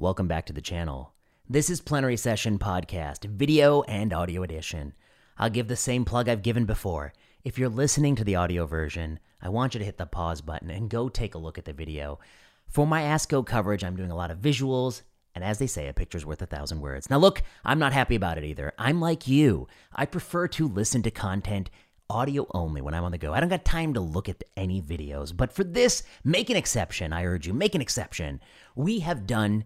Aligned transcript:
Welcome 0.00 0.28
back 0.28 0.46
to 0.46 0.52
the 0.52 0.60
channel. 0.60 1.12
This 1.50 1.68
is 1.68 1.80
Plenary 1.80 2.16
Session 2.16 2.56
Podcast, 2.60 3.24
video 3.24 3.82
and 3.82 4.12
audio 4.12 4.44
edition. 4.44 4.94
I'll 5.36 5.50
give 5.50 5.66
the 5.66 5.74
same 5.74 6.04
plug 6.04 6.28
I've 6.28 6.44
given 6.44 6.66
before. 6.66 7.12
If 7.42 7.58
you're 7.58 7.68
listening 7.68 8.14
to 8.14 8.22
the 8.22 8.36
audio 8.36 8.64
version, 8.64 9.18
I 9.42 9.48
want 9.48 9.74
you 9.74 9.80
to 9.80 9.84
hit 9.84 9.98
the 9.98 10.06
pause 10.06 10.40
button 10.40 10.70
and 10.70 10.88
go 10.88 11.08
take 11.08 11.34
a 11.34 11.38
look 11.38 11.58
at 11.58 11.64
the 11.64 11.72
video. 11.72 12.20
For 12.68 12.86
my 12.86 13.02
ASCO 13.02 13.44
coverage, 13.44 13.82
I'm 13.82 13.96
doing 13.96 14.12
a 14.12 14.16
lot 14.16 14.30
of 14.30 14.38
visuals, 14.38 15.02
and 15.34 15.42
as 15.42 15.58
they 15.58 15.66
say, 15.66 15.88
a 15.88 15.92
picture's 15.92 16.24
worth 16.24 16.42
a 16.42 16.46
thousand 16.46 16.80
words. 16.80 17.10
Now, 17.10 17.18
look, 17.18 17.42
I'm 17.64 17.80
not 17.80 17.92
happy 17.92 18.14
about 18.14 18.38
it 18.38 18.44
either. 18.44 18.72
I'm 18.78 19.00
like 19.00 19.26
you. 19.26 19.66
I 19.92 20.06
prefer 20.06 20.46
to 20.46 20.68
listen 20.68 21.02
to 21.02 21.10
content 21.10 21.70
audio 22.08 22.46
only 22.54 22.82
when 22.82 22.94
I'm 22.94 23.02
on 23.02 23.10
the 23.10 23.18
go. 23.18 23.34
I 23.34 23.40
don't 23.40 23.48
got 23.48 23.64
time 23.64 23.94
to 23.94 24.00
look 24.00 24.28
at 24.28 24.44
any 24.56 24.80
videos. 24.80 25.36
But 25.36 25.52
for 25.52 25.64
this, 25.64 26.04
make 26.22 26.50
an 26.50 26.56
exception. 26.56 27.12
I 27.12 27.24
urge 27.24 27.48
you, 27.48 27.52
make 27.52 27.74
an 27.74 27.80
exception. 27.80 28.40
We 28.76 29.00
have 29.00 29.26
done 29.26 29.64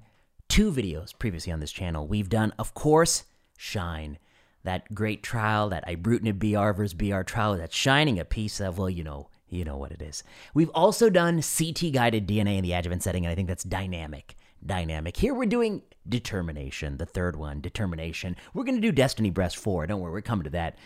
two 0.52 0.70
videos 0.70 1.18
previously 1.18 1.50
on 1.50 1.60
this 1.60 1.72
channel. 1.72 2.06
We've 2.06 2.28
done, 2.28 2.52
of 2.58 2.74
course, 2.74 3.24
Shine, 3.56 4.18
that 4.64 4.92
great 4.92 5.22
trial, 5.22 5.70
that 5.70 5.86
ibrutinib 5.86 6.38
BR 6.38 6.76
versus 6.76 6.92
BR 6.92 7.22
trial 7.22 7.56
that's 7.56 7.74
shining 7.74 8.20
a 8.20 8.24
piece 8.26 8.60
of, 8.60 8.76
well, 8.76 8.90
you 8.90 9.02
know, 9.02 9.30
you 9.48 9.64
know 9.64 9.78
what 9.78 9.92
it 9.92 10.02
is. 10.02 10.22
We've 10.52 10.68
also 10.74 11.08
done 11.08 11.36
CT 11.36 11.94
guided 11.94 12.28
DNA 12.28 12.58
in 12.58 12.64
the 12.64 12.74
adjuvant 12.74 13.02
setting, 13.02 13.24
and 13.24 13.32
I 13.32 13.34
think 13.34 13.48
that's 13.48 13.64
dynamic. 13.64 14.36
Dynamic. 14.64 15.16
Here 15.16 15.32
we're 15.32 15.46
doing 15.46 15.80
determination, 16.06 16.98
the 16.98 17.06
third 17.06 17.34
one, 17.36 17.62
determination. 17.62 18.36
We're 18.52 18.64
going 18.64 18.76
to 18.76 18.86
do 18.86 18.92
Destiny 18.92 19.30
Breast 19.30 19.56
4. 19.56 19.86
Don't 19.86 20.00
worry, 20.00 20.12
we're 20.12 20.20
coming 20.20 20.44
to 20.44 20.50
that. 20.50 20.76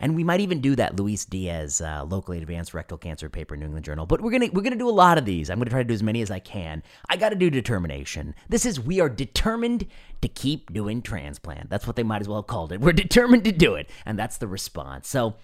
And 0.00 0.16
we 0.16 0.24
might 0.24 0.40
even 0.40 0.60
do 0.60 0.74
that 0.76 0.96
Luis 0.96 1.24
Diaz 1.24 1.80
uh, 1.80 2.04
locally 2.04 2.38
advanced 2.38 2.74
rectal 2.74 2.98
cancer 2.98 3.28
paper 3.28 3.54
in 3.54 3.60
New 3.60 3.66
England 3.66 3.84
Journal. 3.84 4.06
But 4.06 4.20
we're 4.20 4.32
gonna 4.32 4.48
we're 4.52 4.62
gonna 4.62 4.76
do 4.76 4.88
a 4.88 4.90
lot 4.90 5.18
of 5.18 5.24
these. 5.24 5.50
I'm 5.50 5.58
gonna 5.58 5.70
try 5.70 5.82
to 5.82 5.88
do 5.88 5.94
as 5.94 6.02
many 6.02 6.20
as 6.20 6.30
I 6.30 6.40
can. 6.40 6.82
I 7.08 7.16
got 7.16 7.30
to 7.30 7.36
do 7.36 7.50
determination. 7.50 8.34
This 8.48 8.66
is 8.66 8.80
we 8.80 9.00
are 9.00 9.08
determined 9.08 9.86
to 10.20 10.28
keep 10.28 10.72
doing 10.72 11.02
transplant. 11.02 11.70
That's 11.70 11.86
what 11.86 11.96
they 11.96 12.02
might 12.02 12.20
as 12.20 12.28
well 12.28 12.38
have 12.38 12.46
called 12.46 12.72
it. 12.72 12.80
We're 12.80 12.92
determined 12.92 13.44
to 13.44 13.52
do 13.52 13.74
it, 13.74 13.88
and 14.04 14.18
that's 14.18 14.38
the 14.38 14.48
response. 14.48 15.08
So. 15.08 15.34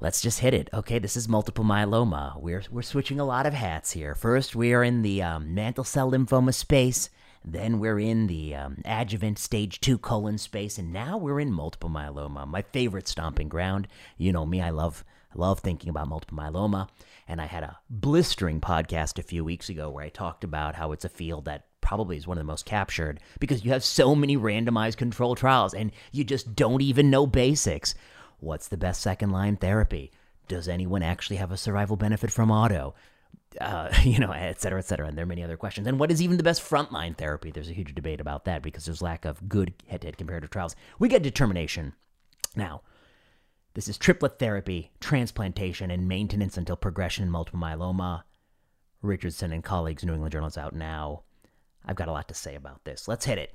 Let's 0.00 0.20
just 0.20 0.38
hit 0.38 0.54
it. 0.54 0.68
Okay, 0.72 1.00
this 1.00 1.16
is 1.16 1.28
multiple 1.28 1.64
myeloma. 1.64 2.40
We're, 2.40 2.62
we're 2.70 2.82
switching 2.82 3.18
a 3.18 3.24
lot 3.24 3.46
of 3.46 3.52
hats 3.52 3.90
here. 3.90 4.14
First, 4.14 4.54
we 4.54 4.72
are 4.72 4.84
in 4.84 5.02
the 5.02 5.20
um, 5.24 5.54
mantle 5.54 5.82
cell 5.82 6.12
lymphoma 6.12 6.54
space. 6.54 7.10
Then 7.44 7.78
we're 7.78 7.98
in 7.98 8.26
the 8.26 8.54
um, 8.54 8.82
adjuvant 8.84 9.38
stage 9.38 9.80
two 9.80 9.98
colon 9.98 10.38
space, 10.38 10.78
and 10.78 10.92
now 10.92 11.16
we're 11.16 11.40
in 11.40 11.52
multiple 11.52 11.90
myeloma, 11.90 12.46
my 12.46 12.62
favorite 12.62 13.08
stomping 13.08 13.48
ground. 13.48 13.88
You 14.16 14.32
know 14.32 14.46
me, 14.46 14.60
I 14.60 14.70
love 14.70 15.04
love 15.34 15.60
thinking 15.60 15.90
about 15.90 16.08
multiple 16.08 16.38
myeloma, 16.38 16.88
and 17.26 17.40
I 17.40 17.46
had 17.46 17.62
a 17.62 17.78
blistering 17.90 18.60
podcast 18.60 19.18
a 19.18 19.22
few 19.22 19.44
weeks 19.44 19.68
ago 19.68 19.90
where 19.90 20.04
I 20.04 20.08
talked 20.08 20.44
about 20.44 20.74
how 20.74 20.92
it's 20.92 21.04
a 21.04 21.10
field 21.10 21.44
that 21.44 21.66
probably 21.80 22.16
is 22.16 22.26
one 22.26 22.36
of 22.36 22.42
the 22.42 22.52
most 22.52 22.66
captured 22.66 23.20
because 23.40 23.64
you 23.64 23.70
have 23.72 23.84
so 23.84 24.14
many 24.14 24.36
randomized 24.36 24.96
control 24.96 25.34
trials 25.34 25.72
and 25.74 25.92
you 26.12 26.24
just 26.24 26.54
don't 26.54 26.82
even 26.82 27.10
know 27.10 27.26
basics. 27.26 27.94
What's 28.40 28.68
the 28.68 28.76
best 28.76 29.00
second 29.00 29.30
line 29.30 29.56
therapy? 29.56 30.10
Does 30.48 30.68
anyone 30.68 31.02
actually 31.02 31.36
have 31.36 31.52
a 31.52 31.56
survival 31.56 31.96
benefit 31.96 32.30
from 32.30 32.50
auto? 32.50 32.94
Uh, 33.60 33.92
you 34.02 34.18
know, 34.18 34.32
et 34.32 34.60
cetera, 34.60 34.78
et 34.78 34.86
cetera. 34.86 35.06
And 35.06 35.16
there 35.16 35.24
are 35.24 35.26
many 35.26 35.42
other 35.42 35.56
questions. 35.56 35.86
And 35.86 35.98
what 35.98 36.10
is 36.10 36.22
even 36.22 36.36
the 36.36 36.42
best 36.42 36.62
frontline 36.62 37.16
therapy? 37.16 37.50
There's 37.50 37.70
a 37.70 37.74
huge 37.74 37.94
debate 37.94 38.20
about 38.20 38.44
that 38.44 38.62
because 38.62 38.84
there's 38.84 39.02
lack 39.02 39.24
of 39.24 39.48
good 39.48 39.74
head-to-head 39.88 40.18
comparative 40.18 40.50
trials. 40.50 40.76
We 40.98 41.08
get 41.08 41.22
determination. 41.22 41.94
Now, 42.56 42.82
this 43.74 43.88
is 43.88 43.98
triplet 43.98 44.38
therapy, 44.38 44.90
transplantation, 45.00 45.90
and 45.90 46.08
maintenance 46.08 46.56
until 46.56 46.76
progression 46.76 47.24
in 47.24 47.30
multiple 47.30 47.60
myeloma. 47.60 48.22
Richardson 49.02 49.52
and 49.52 49.62
colleagues, 49.62 50.04
New 50.04 50.14
England 50.14 50.32
Journal 50.32 50.48
is 50.48 50.58
out 50.58 50.74
now. 50.74 51.22
I've 51.84 51.96
got 51.96 52.08
a 52.08 52.12
lot 52.12 52.28
to 52.28 52.34
say 52.34 52.54
about 52.54 52.84
this. 52.84 53.06
Let's 53.06 53.24
hit 53.24 53.38
it. 53.38 53.54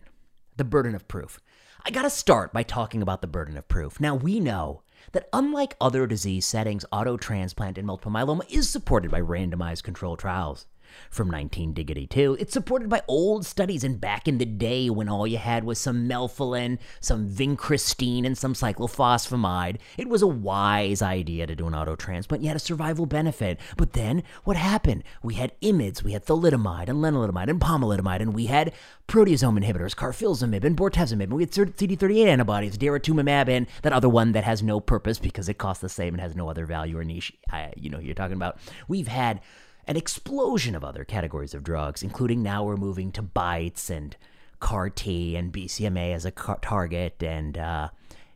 The 0.57 0.63
burden 0.63 0.95
of 0.95 1.07
proof. 1.07 1.39
I 1.85 1.91
got 1.91 2.03
to 2.03 2.09
start 2.09 2.53
by 2.53 2.63
talking 2.63 3.01
about 3.01 3.21
the 3.21 3.27
burden 3.27 3.57
of 3.57 3.67
proof. 3.67 3.99
Now, 3.99 4.15
we 4.15 4.39
know 4.39 4.83
that 5.11 5.27
unlike 5.33 5.75
other 5.81 6.07
disease 6.07 6.45
settings, 6.45 6.85
auto 6.91 7.17
transplant 7.17 7.77
in 7.77 7.85
multiple 7.85 8.11
myeloma 8.11 8.49
is 8.49 8.69
supported 8.69 9.11
by 9.11 9.21
randomized 9.21 9.83
controlled 9.83 10.19
trials 10.19 10.65
from 11.09 11.27
1982. 11.27 12.37
It's 12.39 12.53
supported 12.53 12.89
by 12.89 13.01
old 13.07 13.45
studies 13.45 13.83
and 13.83 13.99
back 13.99 14.27
in 14.27 14.37
the 14.37 14.45
day 14.45 14.89
when 14.89 15.09
all 15.09 15.27
you 15.27 15.37
had 15.37 15.63
was 15.63 15.79
some 15.79 16.07
melphalan, 16.07 16.79
some 16.99 17.29
vincristine, 17.29 18.25
and 18.25 18.37
some 18.37 18.53
cyclophosphamide. 18.53 19.77
It 19.97 20.09
was 20.09 20.21
a 20.21 20.27
wise 20.27 21.01
idea 21.01 21.47
to 21.47 21.55
do 21.55 21.67
an 21.67 21.75
auto 21.75 21.95
transplant. 21.95 22.43
You 22.43 22.49
had 22.49 22.57
a 22.57 22.59
survival 22.59 23.05
benefit. 23.05 23.59
But 23.77 23.93
then 23.93 24.23
what 24.43 24.57
happened? 24.57 25.03
We 25.21 25.35
had 25.35 25.59
IMiDs, 25.61 26.03
we 26.03 26.13
had 26.13 26.25
thalidomide 26.25 26.89
and 26.89 26.99
lenalidomide 26.99 27.49
and 27.49 27.59
pomalidomide, 27.59 28.21
and 28.21 28.33
we 28.33 28.47
had 28.47 28.73
proteasome 29.07 29.63
inhibitors, 29.63 29.95
carfilzomib 29.95 30.63
and 30.63 30.77
bortezomib, 30.77 31.23
and 31.23 31.33
we 31.33 31.43
had 31.43 31.51
CD38 31.51 32.27
antibodies, 32.27 32.77
daratumumab, 32.77 33.49
and 33.49 33.67
that 33.81 33.93
other 33.93 34.09
one 34.09 34.31
that 34.31 34.43
has 34.43 34.63
no 34.63 34.79
purpose 34.79 35.19
because 35.19 35.49
it 35.49 35.57
costs 35.57 35.81
the 35.81 35.89
same 35.89 36.13
and 36.13 36.21
has 36.21 36.35
no 36.35 36.49
other 36.49 36.65
value 36.65 36.97
or 36.97 37.03
niche. 37.03 37.33
I, 37.51 37.73
you 37.75 37.89
know 37.89 37.97
who 37.97 38.05
you're 38.05 38.15
talking 38.15 38.35
about. 38.35 38.57
We've 38.87 39.07
had 39.07 39.41
an 39.85 39.97
explosion 39.97 40.75
of 40.75 40.83
other 40.83 41.03
categories 41.03 41.53
of 41.53 41.63
drugs, 41.63 42.03
including 42.03 42.41
now 42.41 42.63
we're 42.63 42.77
moving 42.77 43.11
to 43.11 43.23
BiTEs 43.23 43.89
and 43.89 44.15
CAR 44.59 44.89
T 44.89 45.35
and 45.35 45.51
BCMA 45.51 46.13
as 46.13 46.25
a 46.25 46.31
target 46.31 47.21
and 47.21 47.57
uh, 47.57 47.89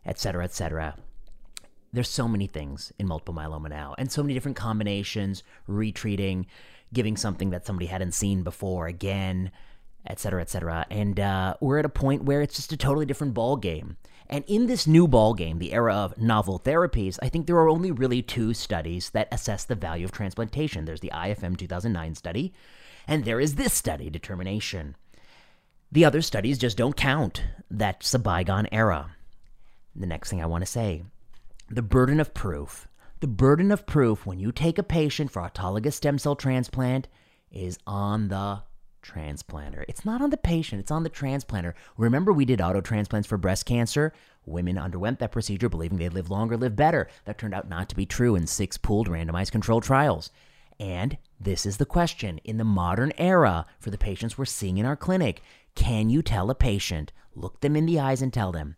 et 0.06 0.20
cetera, 0.20 0.44
et 0.44 0.54
cetera. 0.54 0.96
There's 1.94 2.10
so 2.10 2.28
many 2.28 2.48
things 2.48 2.92
in 3.00 3.08
multiple 3.08 3.34
myeloma 3.34 3.70
now, 3.70 3.96
and 3.98 4.12
so 4.12 4.22
many 4.22 4.34
different 4.34 4.58
combinations, 4.58 5.44
retreating, 5.68 6.48
giving 6.94 7.16
something 7.16 7.52
that 7.52 7.66
somebody 7.66 7.86
hadn't 7.86 8.12
seen 8.14 8.44
before 8.44 8.88
again, 8.88 9.52
et 10.06 10.20
cetera, 10.20 10.42
et 10.42 10.50
cetera. 10.50 10.86
And 10.92 11.20
uh, 11.20 11.56
we're 11.62 11.80
at 11.80 11.86
a 11.86 11.90
point 11.90 12.24
where 12.24 12.42
it's 12.42 12.58
just 12.58 12.74
a 12.74 12.78
totally 12.78 13.06
different 13.06 13.34
ball 13.34 13.56
game. 13.56 13.96
And 14.30 14.44
in 14.48 14.68
this 14.68 14.88
new 14.88 15.08
ball 15.08 15.34
game, 15.34 15.60
the 15.60 15.74
era 15.74 15.94
of 15.94 16.18
novel 16.18 16.60
therapies, 16.60 17.18
I 17.22 17.30
think 17.30 17.48
there 17.48 17.56
are 17.58 17.70
only 17.70 17.92
really 17.92 18.22
two 18.22 18.54
studies 18.54 19.10
that 19.12 19.30
assess 19.32 19.64
the 19.64 19.76
value 19.76 20.06
of 20.06 20.12
transplantation. 20.12 20.86
There's 20.86 21.00
the 21.00 21.12
IFM 21.14 21.58
2009 21.58 22.16
study, 22.16 22.54
and 23.08 23.24
there 23.24 23.40
is 23.40 23.56
this 23.56 23.74
study, 23.74 24.10
Determination. 24.10 24.96
The 25.92 26.04
other 26.04 26.22
studies 26.22 26.58
just 26.58 26.78
don't 26.78 26.98
count. 26.98 27.44
That's 27.72 28.14
a 28.14 28.20
bygone 28.20 28.68
era. 28.72 29.12
The 29.96 30.08
next 30.08 30.30
thing 30.30 30.42
I 30.42 30.46
want 30.46 30.62
to 30.64 30.66
say 30.66 31.04
the 31.70 31.82
burden 31.82 32.20
of 32.20 32.34
proof. 32.34 32.88
The 33.20 33.28
burden 33.28 33.72
of 33.72 33.86
proof 33.86 34.26
when 34.26 34.40
you 34.40 34.52
take 34.52 34.78
a 34.78 34.84
patient 34.84 35.32
for 35.32 35.42
autologous 35.42 35.94
stem 35.94 36.18
cell 36.20 36.36
transplant 36.36 37.08
is 37.52 37.80
on 37.88 38.28
the 38.28 38.62
transplanter. 39.04 39.86
It's 39.88 40.06
not 40.06 40.22
on 40.22 40.30
the 40.30 40.38
patient, 40.38 40.80
it's 40.80 40.92
on 40.92 41.04
the 41.04 41.10
transplanter. 41.10 41.74
Remember, 41.98 42.34
we 42.34 42.46
did 42.46 42.62
auto 42.62 42.82
transplants 42.82 43.28
for 43.28 43.38
breast 43.38 43.66
cancer? 43.66 44.14
Women 44.46 44.78
underwent 44.78 45.20
that 45.20 45.32
procedure 45.32 45.70
believing 45.70 45.98
they'd 45.98 46.14
live 46.14 46.30
longer, 46.30 46.58
live 46.58 46.76
better. 46.76 47.08
That 47.26 47.38
turned 47.38 47.54
out 47.54 47.70
not 47.70 47.90
to 47.90 47.96
be 47.96 48.06
true 48.06 48.36
in 48.36 48.48
six 48.48 48.78
pooled 48.78 49.10
randomized 49.10 49.52
controlled 49.52 49.84
trials. 49.84 50.32
And 50.80 51.18
this 51.40 51.66
is 51.66 51.78
the 51.78 51.86
question 51.86 52.40
in 52.44 52.58
the 52.58 52.64
modern 52.64 53.12
era 53.18 53.66
for 53.80 53.90
the 53.90 53.98
patients 53.98 54.38
we're 54.38 54.46
seeing 54.46 54.78
in 54.78 54.86
our 54.86 54.96
clinic. 54.96 55.42
Can 55.76 56.10
you 56.10 56.22
tell 56.22 56.50
a 56.50 56.56
patient, 56.56 57.12
look 57.36 57.62
them 57.62 57.76
in 57.76 57.86
the 57.86 58.00
eyes 58.00 58.22
and 58.22 58.34
tell 58.34 58.52
them, 58.52 58.76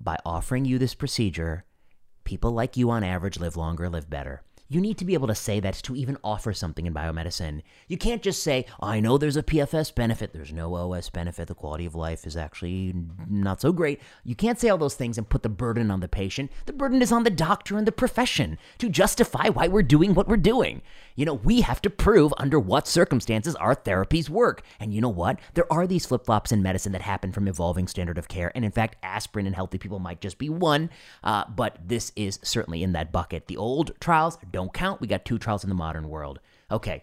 by 0.00 0.18
offering 0.24 0.64
you 0.64 0.78
this 0.78 0.94
procedure, 0.94 1.64
people 2.24 2.52
like 2.52 2.76
you 2.76 2.90
on 2.90 3.04
average 3.04 3.38
live 3.38 3.56
longer, 3.56 3.88
live 3.88 4.08
better? 4.08 4.42
You 4.72 4.80
need 4.80 4.96
to 4.98 5.04
be 5.04 5.12
able 5.12 5.28
to 5.28 5.34
say 5.34 5.60
that 5.60 5.74
to 5.74 5.94
even 5.94 6.16
offer 6.24 6.54
something 6.54 6.86
in 6.86 6.94
biomedicine. 6.94 7.60
You 7.88 7.98
can't 7.98 8.22
just 8.22 8.42
say, 8.42 8.64
I 8.80 9.00
know 9.00 9.18
there's 9.18 9.36
a 9.36 9.42
PFS 9.42 9.94
benefit, 9.94 10.32
there's 10.32 10.50
no 10.50 10.74
OS 10.74 11.10
benefit, 11.10 11.48
the 11.48 11.54
quality 11.54 11.84
of 11.84 11.94
life 11.94 12.26
is 12.26 12.38
actually 12.38 12.94
not 13.28 13.60
so 13.60 13.70
great. 13.70 14.00
You 14.24 14.34
can't 14.34 14.58
say 14.58 14.70
all 14.70 14.78
those 14.78 14.94
things 14.94 15.18
and 15.18 15.28
put 15.28 15.42
the 15.42 15.50
burden 15.50 15.90
on 15.90 16.00
the 16.00 16.08
patient. 16.08 16.50
The 16.64 16.72
burden 16.72 17.02
is 17.02 17.12
on 17.12 17.24
the 17.24 17.28
doctor 17.28 17.76
and 17.76 17.86
the 17.86 17.92
profession 17.92 18.56
to 18.78 18.88
justify 18.88 19.50
why 19.50 19.68
we're 19.68 19.82
doing 19.82 20.14
what 20.14 20.26
we're 20.26 20.38
doing. 20.38 20.80
You 21.16 21.26
know, 21.26 21.34
we 21.34 21.60
have 21.60 21.82
to 21.82 21.90
prove 21.90 22.32
under 22.38 22.58
what 22.58 22.88
circumstances 22.88 23.54
our 23.56 23.76
therapies 23.76 24.30
work. 24.30 24.62
And 24.80 24.94
you 24.94 25.02
know 25.02 25.10
what? 25.10 25.38
There 25.52 25.70
are 25.70 25.86
these 25.86 26.06
flip 26.06 26.24
flops 26.24 26.50
in 26.50 26.62
medicine 26.62 26.92
that 26.92 27.02
happen 27.02 27.30
from 27.30 27.46
evolving 27.46 27.88
standard 27.88 28.16
of 28.16 28.28
care. 28.28 28.50
And 28.54 28.64
in 28.64 28.70
fact, 28.70 28.96
aspirin 29.02 29.46
in 29.46 29.52
healthy 29.52 29.76
people 29.76 29.98
might 29.98 30.22
just 30.22 30.38
be 30.38 30.48
one, 30.48 30.88
uh, 31.22 31.44
but 31.54 31.76
this 31.84 32.10
is 32.16 32.38
certainly 32.42 32.82
in 32.82 32.92
that 32.92 33.12
bucket. 33.12 33.48
The 33.48 33.58
old 33.58 33.92
trials 34.00 34.38
don't 34.50 34.61
don't 34.62 34.72
count. 34.72 35.00
We 35.00 35.08
got 35.08 35.24
two 35.24 35.38
trials 35.38 35.64
in 35.64 35.70
the 35.70 35.74
modern 35.74 36.08
world. 36.08 36.38
Okay, 36.70 37.02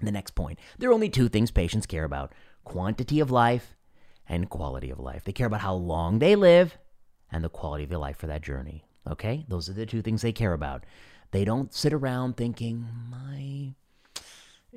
the 0.00 0.10
next 0.10 0.34
point. 0.34 0.58
There 0.78 0.90
are 0.90 0.94
only 0.94 1.10
two 1.10 1.28
things 1.28 1.50
patients 1.50 1.86
care 1.86 2.04
about 2.04 2.32
quantity 2.64 3.20
of 3.20 3.30
life 3.30 3.76
and 4.28 4.48
quality 4.48 4.90
of 4.90 4.98
life. 4.98 5.24
They 5.24 5.32
care 5.32 5.46
about 5.46 5.60
how 5.60 5.74
long 5.74 6.18
they 6.18 6.34
live 6.34 6.78
and 7.30 7.44
the 7.44 7.48
quality 7.48 7.84
of 7.84 7.90
their 7.90 7.98
life 7.98 8.16
for 8.16 8.26
that 8.26 8.42
journey. 8.42 8.84
Okay, 9.08 9.44
those 9.46 9.68
are 9.68 9.74
the 9.74 9.86
two 9.86 10.02
things 10.02 10.22
they 10.22 10.32
care 10.32 10.54
about. 10.54 10.84
They 11.32 11.44
don't 11.44 11.74
sit 11.74 11.92
around 11.92 12.36
thinking, 12.36 12.86
my 13.10 13.74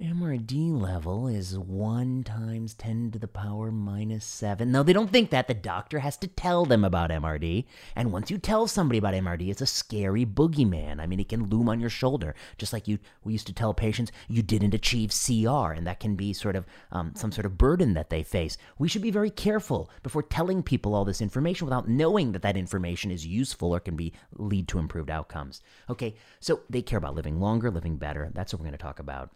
MRD 0.02 0.80
level 0.80 1.28
is 1.28 1.58
1 1.58 2.24
times 2.24 2.74
10 2.76 3.12
to 3.12 3.20
the 3.20 3.28
power 3.28 3.70
minus 3.70 4.24
7. 4.24 4.72
No, 4.72 4.82
they 4.82 4.94
don't 4.94 5.12
think 5.12 5.30
that. 5.30 5.48
The 5.50 5.54
doctor 5.54 6.00
has 6.00 6.16
to 6.18 6.28
tell 6.28 6.64
them 6.64 6.86
about 6.86 7.10
MRD. 7.10 7.66
And 7.98 8.14
once 8.14 8.32
you 8.32 8.38
tell 8.38 8.66
somebody 8.66 8.98
about 8.98 9.14
MRD, 9.14 9.50
it's 9.50 9.62
a 9.62 9.66
scary 9.66 10.26
boogeyman. 10.26 11.02
I 11.02 11.06
mean, 11.06 11.20
it 11.20 11.28
can 11.28 11.48
loom 11.48 11.68
on 11.68 11.82
your 11.82 11.90
shoulder, 11.90 12.34
just 12.58 12.72
like 12.72 12.88
you 12.88 13.00
we 13.26 13.34
used 13.34 13.48
to 13.48 13.54
tell 13.54 13.74
patients 13.74 14.14
you 14.30 14.42
didn't 14.42 14.74
achieve 14.74 15.12
CR, 15.12 15.72
and 15.72 15.86
that 15.86 16.00
can 16.00 16.16
be 16.16 16.32
sort 16.32 16.56
of 16.56 16.66
um, 16.94 17.12
some 17.16 17.34
sort 17.34 17.46
of 17.46 17.58
burden 17.58 17.94
that 17.96 18.10
they 18.10 18.24
face. 18.24 18.58
We 18.78 18.88
should 18.88 19.02
be 19.02 19.12
very 19.12 19.32
careful 19.32 19.90
before 20.02 20.24
telling 20.24 20.64
people 20.64 20.96
all 20.96 21.04
this 21.04 21.20
information 21.20 21.66
without 21.66 21.90
knowing 21.90 22.32
that 22.32 22.42
that 22.44 22.56
information 22.56 23.12
is 23.12 23.28
useful 23.28 23.74
or 23.76 23.82
can 23.82 23.98
be 23.98 24.14
lead 24.38 24.70
to 24.70 24.80
improved 24.80 25.10
outcomes. 25.10 25.62
Okay, 25.90 26.16
so 26.40 26.62
they 26.70 26.82
care 26.82 27.00
about 27.00 27.16
living 27.16 27.42
longer, 27.42 27.70
living 27.70 27.98
better. 27.98 28.30
That's 28.34 28.54
what 28.54 28.62
we're 28.62 28.68
going 28.68 28.78
to 28.78 28.84
talk 28.84 29.00
about. 29.00 29.32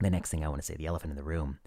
The 0.00 0.10
next 0.10 0.30
thing 0.30 0.44
I 0.44 0.48
want 0.48 0.60
to 0.60 0.66
say, 0.66 0.74
the 0.74 0.86
elephant 0.86 1.12
in 1.12 1.16
the 1.16 1.22
room. 1.22 1.58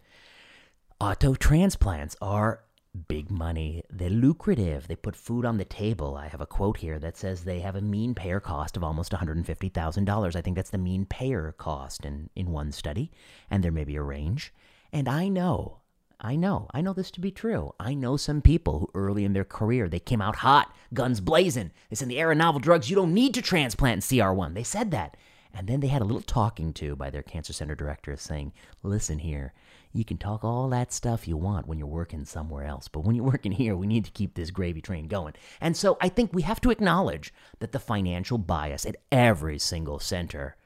Auto 1.00 1.36
transplants 1.36 2.16
are 2.22 2.64
big 3.08 3.30
money. 3.30 3.84
They're 3.90 4.10
lucrative. 4.10 4.88
They 4.88 4.96
put 4.96 5.16
food 5.16 5.46
on 5.46 5.58
the 5.58 5.66
table. 5.66 6.16
I 6.16 6.28
have 6.28 6.42
a 6.42 6.48
quote 6.48 6.78
here 6.78 7.00
that 7.00 7.18
says 7.18 7.44
they 7.44 7.60
have 7.60 7.76
a 7.76 7.82
mean 7.82 8.16
payer 8.16 8.40
cost 8.40 8.76
of 8.76 8.84
almost 8.84 9.12
$150,000. 9.12 10.36
I 10.36 10.42
think 10.42 10.56
that's 10.56 10.72
the 10.72 10.78
mean 10.78 11.06
payer 11.06 11.54
cost 11.58 12.06
in, 12.06 12.30
in 12.36 12.52
one 12.52 12.72
study, 12.72 13.12
and 13.50 13.64
there 13.64 13.72
may 13.72 13.84
be 13.84 13.96
a 13.96 14.02
range. 14.02 14.54
And 14.92 15.08
I 15.08 15.28
know, 15.28 15.82
I 16.20 16.36
know, 16.36 16.68
I 16.74 16.82
know 16.82 16.94
this 16.94 17.12
to 17.12 17.22
be 17.22 17.32
true. 17.32 17.74
I 17.80 17.94
know 17.94 18.18
some 18.18 18.42
people 18.42 18.80
who 18.80 18.90
early 19.00 19.24
in 19.24 19.34
their 19.34 19.46
career, 19.46 19.88
they 19.88 20.00
came 20.00 20.22
out 20.22 20.38
hot, 20.38 20.74
guns 20.94 21.22
blazing. 21.22 21.72
They 21.90 21.96
said, 21.96 22.06
in 22.06 22.10
the 22.10 22.20
era 22.20 22.32
of 22.32 22.38
novel 22.38 22.60
drugs, 22.60 22.90
you 22.90 22.96
don't 22.96 23.14
need 23.14 23.34
to 23.36 23.42
transplant 23.42 24.12
in 24.12 24.18
CR1. 24.18 24.54
They 24.54 24.64
said 24.64 24.92
that. 24.92 25.16
And 25.58 25.68
then 25.68 25.80
they 25.80 25.88
had 25.88 26.04
a 26.04 26.06
little 26.06 26.22
talking 26.22 26.72
to 26.74 26.96
by 26.96 27.10
their 27.10 27.24
cancer 27.24 27.52
center 27.52 27.74
director 27.74 28.16
saying, 28.16 28.54
listen 28.84 29.18
here, 29.18 29.54
you 29.92 30.06
can 30.06 30.20
talk 30.20 30.44
all 30.44 30.70
that 30.70 30.94
stuff 30.94 31.28
you 31.28 31.36
want 31.36 31.68
when 31.68 31.80
you're 31.80 31.88
working 31.88 32.26
somewhere 32.26 32.66
else, 32.66 32.88
but 32.88 33.00
when 33.00 33.16
you're 33.16 33.26
working 33.26 33.54
here, 33.54 33.76
we 33.76 33.88
need 33.88 34.06
to 34.06 34.12
keep 34.12 34.36
this 34.36 34.52
gravy 34.52 34.82
train 34.82 35.08
going. 35.08 35.34
And 35.60 35.76
so 35.76 35.98
I 36.00 36.10
think 36.10 36.32
we 36.32 36.44
have 36.44 36.62
to 36.62 36.70
acknowledge 36.70 37.34
that 37.58 37.72
the 37.72 37.80
financial 37.80 38.38
bias 38.38 38.86
at 38.86 38.98
every 39.12 39.58
single 39.58 39.98
center, 39.98 40.58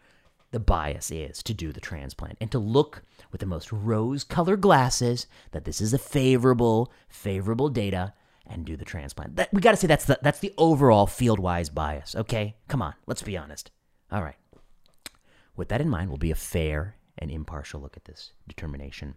the 0.51 0.59
bias 0.59 1.09
is 1.09 1.41
to 1.43 1.53
do 1.53 1.71
the 1.71 1.79
transplant 1.79 2.37
and 2.41 2.51
to 2.51 2.59
look 2.59 3.03
with 3.31 3.39
the 3.39 3.47
most 3.47 3.71
rose 3.71 4.25
colored 4.25 4.59
glasses 4.59 5.25
that 5.51 5.63
this 5.63 5.79
is 5.79 5.93
a 5.93 5.97
favorable, 5.97 6.91
favorable 7.07 7.69
data 7.69 8.13
and 8.45 8.65
do 8.65 8.75
the 8.75 8.83
transplant. 8.83 9.37
That, 9.37 9.53
we 9.53 9.61
got 9.61 9.71
to 9.71 9.77
say 9.77 9.87
that's 9.87 10.03
the, 10.03 10.19
that's 10.21 10.39
the 10.39 10.53
overall 10.57 11.07
field 11.07 11.39
wise 11.39 11.69
bias, 11.69 12.13
okay? 12.13 12.57
Come 12.67 12.81
on, 12.81 12.95
let's 13.07 13.21
be 13.21 13.37
honest. 13.37 13.71
All 14.11 14.21
right. 14.21 14.35
With 15.55 15.69
that 15.69 15.81
in 15.81 15.89
mind, 15.89 16.09
will 16.09 16.17
be 16.17 16.31
a 16.31 16.35
fair 16.35 16.95
and 17.17 17.29
impartial 17.29 17.81
look 17.81 17.97
at 17.97 18.05
this 18.05 18.31
determination. 18.47 19.15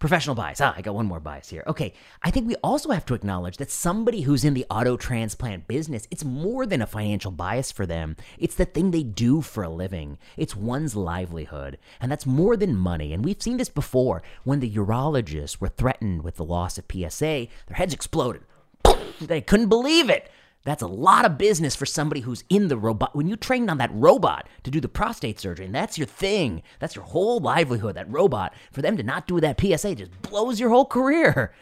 Professional 0.00 0.34
bias. 0.34 0.62
Ah, 0.62 0.72
I 0.74 0.80
got 0.80 0.94
one 0.94 1.04
more 1.04 1.20
bias 1.20 1.50
here. 1.50 1.62
Okay, 1.66 1.92
I 2.22 2.30
think 2.30 2.48
we 2.48 2.56
also 2.56 2.90
have 2.90 3.04
to 3.04 3.14
acknowledge 3.14 3.58
that 3.58 3.70
somebody 3.70 4.22
who's 4.22 4.44
in 4.44 4.54
the 4.54 4.64
auto 4.70 4.96
transplant 4.96 5.68
business, 5.68 6.08
it's 6.10 6.24
more 6.24 6.64
than 6.64 6.80
a 6.80 6.86
financial 6.86 7.30
bias 7.30 7.70
for 7.70 7.84
them. 7.84 8.16
It's 8.38 8.54
the 8.54 8.64
thing 8.64 8.90
they 8.90 9.02
do 9.02 9.42
for 9.42 9.62
a 9.62 9.68
living. 9.68 10.16
It's 10.38 10.56
one's 10.56 10.96
livelihood. 10.96 11.76
And 12.00 12.10
that's 12.10 12.24
more 12.24 12.56
than 12.56 12.74
money. 12.76 13.12
And 13.12 13.22
we've 13.22 13.42
seen 13.42 13.58
this 13.58 13.68
before. 13.68 14.22
When 14.42 14.60
the 14.60 14.74
urologists 14.74 15.60
were 15.60 15.68
threatened 15.68 16.22
with 16.22 16.36
the 16.36 16.46
loss 16.46 16.78
of 16.78 16.86
PSA, 16.90 17.48
their 17.66 17.76
heads 17.76 17.92
exploded. 17.94 18.42
They 19.20 19.42
couldn't 19.42 19.68
believe 19.68 20.08
it. 20.08 20.30
That's 20.64 20.82
a 20.82 20.86
lot 20.86 21.24
of 21.24 21.38
business 21.38 21.74
for 21.74 21.86
somebody 21.86 22.20
who's 22.20 22.44
in 22.50 22.68
the 22.68 22.76
robot. 22.76 23.16
When 23.16 23.26
you 23.26 23.36
trained 23.36 23.70
on 23.70 23.78
that 23.78 23.90
robot 23.94 24.46
to 24.64 24.70
do 24.70 24.80
the 24.80 24.88
prostate 24.88 25.40
surgery, 25.40 25.64
and 25.64 25.74
that's 25.74 25.96
your 25.96 26.06
thing, 26.06 26.62
that's 26.78 26.94
your 26.94 27.04
whole 27.04 27.40
livelihood, 27.40 27.96
that 27.96 28.10
robot, 28.10 28.52
for 28.70 28.82
them 28.82 28.96
to 28.98 29.02
not 29.02 29.26
do 29.26 29.40
that 29.40 29.58
PSA 29.58 29.94
just 29.94 30.22
blows 30.22 30.60
your 30.60 30.68
whole 30.68 30.84
career. 30.84 31.54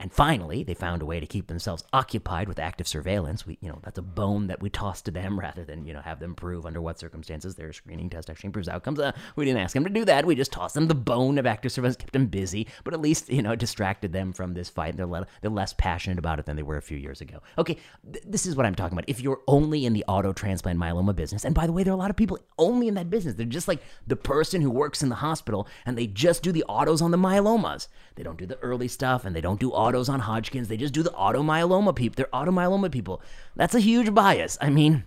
And 0.00 0.12
finally, 0.12 0.64
they 0.64 0.74
found 0.74 1.02
a 1.02 1.06
way 1.06 1.20
to 1.20 1.26
keep 1.26 1.46
themselves 1.46 1.84
occupied 1.92 2.48
with 2.48 2.58
active 2.58 2.88
surveillance. 2.88 3.46
We, 3.46 3.58
you 3.60 3.68
know, 3.68 3.78
that's 3.82 3.98
a 3.98 4.02
bone 4.02 4.48
that 4.48 4.60
we 4.60 4.68
toss 4.68 5.00
to 5.02 5.10
them 5.10 5.38
rather 5.44 5.64
than, 5.64 5.86
you 5.86 5.92
know, 5.92 6.00
have 6.00 6.18
them 6.20 6.34
prove 6.34 6.66
under 6.66 6.80
what 6.80 6.98
circumstances 6.98 7.54
their 7.54 7.72
screening 7.72 8.10
test 8.10 8.28
actually 8.28 8.48
improves 8.48 8.68
outcomes. 8.68 8.98
Uh, 8.98 9.12
we 9.36 9.44
didn't 9.44 9.60
ask 9.60 9.72
them 9.72 9.84
to 9.84 9.90
do 9.90 10.04
that. 10.04 10.26
We 10.26 10.34
just 10.34 10.52
tossed 10.52 10.74
them 10.74 10.88
the 10.88 10.94
bone 10.94 11.38
of 11.38 11.46
active 11.46 11.72
surveillance, 11.72 11.96
kept 11.96 12.12
them 12.12 12.26
busy, 12.26 12.66
but 12.82 12.92
at 12.92 13.00
least, 13.00 13.30
you 13.30 13.42
know, 13.42 13.54
distracted 13.64 14.12
them 14.12 14.32
from 14.32 14.54
this 14.54 14.68
fight. 14.68 14.96
They're, 14.96 15.06
le- 15.06 15.26
they're 15.40 15.50
less 15.50 15.72
passionate 15.72 16.18
about 16.18 16.38
it 16.38 16.46
than 16.46 16.56
they 16.56 16.62
were 16.62 16.76
a 16.76 16.82
few 16.82 16.98
years 16.98 17.20
ago. 17.20 17.40
Okay, 17.58 17.78
th- 18.12 18.24
this 18.26 18.46
is 18.46 18.56
what 18.56 18.66
I'm 18.66 18.74
talking 18.74 18.98
about. 18.98 19.08
If 19.08 19.20
you're 19.20 19.40
only 19.46 19.86
in 19.86 19.92
the 19.92 20.04
auto 20.08 20.32
transplant 20.32 20.78
myeloma 20.78 21.14
business, 21.14 21.44
and 21.44 21.54
by 21.54 21.66
the 21.66 21.72
way, 21.72 21.84
there 21.84 21.92
are 21.92 21.96
a 21.96 21.98
lot 21.98 22.10
of 22.10 22.16
people 22.16 22.38
only 22.58 22.88
in 22.88 22.94
that 22.94 23.10
business. 23.10 23.34
They're 23.34 23.46
just 23.46 23.68
like 23.68 23.82
the 24.06 24.16
person 24.16 24.60
who 24.60 24.70
works 24.70 25.02
in 25.02 25.08
the 25.08 25.14
hospital 25.16 25.68
and 25.86 25.96
they 25.96 26.06
just 26.06 26.42
do 26.42 26.52
the 26.52 26.64
autos 26.64 27.00
on 27.00 27.10
the 27.10 27.16
myelomas. 27.16 27.88
They 28.16 28.22
don't 28.22 28.38
do 28.38 28.46
the 28.46 28.58
early 28.58 28.88
stuff 28.88 29.24
and 29.24 29.34
they 29.34 29.40
don't 29.40 29.60
do 29.60 29.70
autos 29.84 30.08
on 30.08 30.20
Hodgkin's. 30.20 30.68
They 30.68 30.76
just 30.76 30.94
do 30.94 31.02
the 31.02 31.10
automyeloma 31.10 31.94
people. 31.94 32.16
They're 32.16 32.40
automyeloma 32.40 32.90
people. 32.90 33.20
That's 33.54 33.74
a 33.74 33.80
huge 33.80 34.14
bias. 34.14 34.56
I 34.60 34.70
mean, 34.70 35.04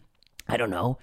I 0.48 0.58
don't 0.58 0.70
know. 0.70 1.00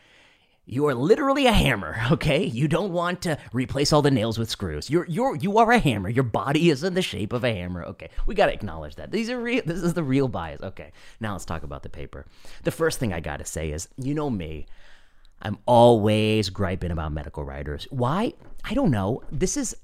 You 0.66 0.86
are 0.86 0.94
literally 0.94 1.46
a 1.46 1.52
hammer, 1.52 1.96
okay? 2.12 2.44
You 2.44 2.68
don't 2.68 2.92
want 2.92 3.20
to 3.22 3.36
replace 3.52 3.92
all 3.92 4.00
the 4.00 4.10
nails 4.10 4.38
with 4.38 4.48
screws. 4.48 4.88
You're 4.88 5.06
you're 5.06 5.36
you 5.36 5.58
are 5.58 5.72
a 5.72 5.78
hammer. 5.78 6.08
Your 6.08 6.24
body 6.24 6.70
is 6.70 6.84
in 6.84 6.94
the 6.94 7.02
shape 7.02 7.32
of 7.32 7.44
a 7.44 7.52
hammer. 7.52 7.84
Okay. 7.84 8.08
We 8.26 8.34
got 8.34 8.46
to 8.46 8.54
acknowledge 8.54 8.94
that. 8.96 9.10
These 9.10 9.28
are 9.28 9.40
real 9.40 9.62
this 9.66 9.82
is 9.82 9.94
the 9.94 10.04
real 10.04 10.28
bias. 10.28 10.62
Okay. 10.62 10.92
Now 11.20 11.32
let's 11.32 11.44
talk 11.44 11.64
about 11.64 11.82
the 11.82 11.90
paper. 11.90 12.24
The 12.62 12.70
first 12.70 12.98
thing 12.98 13.12
I 13.12 13.20
got 13.20 13.38
to 13.38 13.44
say 13.44 13.72
is, 13.72 13.88
you 13.96 14.14
know 14.14 14.30
me. 14.30 14.66
I'm 15.42 15.58
always 15.66 16.48
griping 16.48 16.90
about 16.90 17.12
medical 17.12 17.44
writers. 17.44 17.86
Why? 17.90 18.32
I 18.64 18.72
don't 18.72 18.90
know. 18.90 19.22
This 19.30 19.58
is 19.58 19.76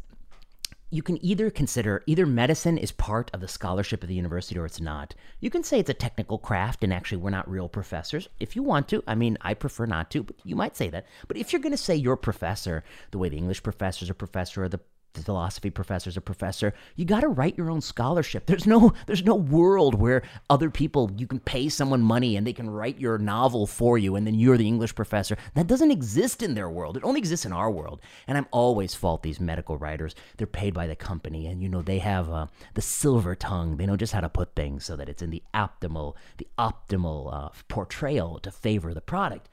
you 0.90 1.02
can 1.02 1.24
either 1.24 1.50
consider 1.50 2.02
either 2.06 2.26
medicine 2.26 2.76
is 2.76 2.90
part 2.90 3.30
of 3.32 3.40
the 3.40 3.48
scholarship 3.48 4.02
of 4.02 4.08
the 4.08 4.14
university 4.14 4.58
or 4.58 4.66
it's 4.66 4.80
not. 4.80 5.14
You 5.38 5.48
can 5.48 5.62
say 5.62 5.78
it's 5.78 5.90
a 5.90 5.94
technical 5.94 6.38
craft 6.38 6.82
and 6.82 6.92
actually 6.92 7.18
we're 7.18 7.30
not 7.30 7.50
real 7.50 7.68
professors 7.68 8.28
if 8.40 8.56
you 8.56 8.62
want 8.62 8.88
to. 8.88 9.02
I 9.06 9.14
mean, 9.14 9.38
I 9.40 9.54
prefer 9.54 9.86
not 9.86 10.10
to, 10.10 10.24
but 10.24 10.36
you 10.44 10.56
might 10.56 10.76
say 10.76 10.90
that. 10.90 11.06
But 11.28 11.36
if 11.36 11.52
you're 11.52 11.62
going 11.62 11.72
to 11.72 11.76
say 11.76 11.94
you're 11.94 12.14
a 12.14 12.18
professor, 12.18 12.82
the 13.12 13.18
way 13.18 13.28
the 13.28 13.38
English 13.38 13.62
professors 13.62 14.10
are 14.10 14.14
professor 14.14 14.64
or 14.64 14.68
the 14.68 14.80
philosophy 15.14 15.70
professor's 15.70 16.16
a 16.16 16.20
professor. 16.20 16.72
You 16.96 17.04
got 17.04 17.20
to 17.20 17.28
write 17.28 17.56
your 17.56 17.70
own 17.70 17.80
scholarship. 17.80 18.46
There's 18.46 18.66
no 18.66 18.92
there's 19.06 19.24
no 19.24 19.34
world 19.34 19.94
where 19.94 20.22
other 20.48 20.70
people 20.70 21.10
you 21.16 21.26
can 21.26 21.40
pay 21.40 21.68
someone 21.68 22.02
money 22.02 22.36
and 22.36 22.46
they 22.46 22.52
can 22.52 22.68
write 22.68 22.98
your 22.98 23.18
novel 23.18 23.66
for 23.66 23.98
you 23.98 24.16
and 24.16 24.26
then 24.26 24.34
you're 24.34 24.56
the 24.56 24.66
English 24.66 24.94
professor. 24.94 25.36
That 25.54 25.66
doesn't 25.66 25.90
exist 25.90 26.42
in 26.42 26.54
their 26.54 26.70
world. 26.70 26.96
It 26.96 27.04
only 27.04 27.18
exists 27.18 27.46
in 27.46 27.52
our 27.52 27.70
world. 27.70 28.00
And 28.26 28.36
I'm 28.36 28.46
always 28.50 28.94
fault 28.94 29.22
these 29.22 29.40
medical 29.40 29.76
writers. 29.76 30.14
They're 30.36 30.46
paid 30.46 30.74
by 30.74 30.86
the 30.86 30.96
company 30.96 31.46
and 31.46 31.62
you 31.62 31.68
know 31.68 31.82
they 31.82 31.98
have 31.98 32.30
uh, 32.30 32.46
the 32.74 32.82
silver 32.82 33.34
tongue. 33.34 33.76
They 33.76 33.86
know 33.86 33.96
just 33.96 34.12
how 34.12 34.20
to 34.20 34.28
put 34.28 34.54
things 34.54 34.84
so 34.84 34.96
that 34.96 35.08
it's 35.08 35.22
in 35.22 35.30
the 35.30 35.42
optimal 35.54 36.14
the 36.38 36.48
optimal 36.58 37.32
uh, 37.32 37.48
portrayal 37.68 38.38
to 38.40 38.50
favor 38.50 38.94
the 38.94 39.00
product. 39.00 39.48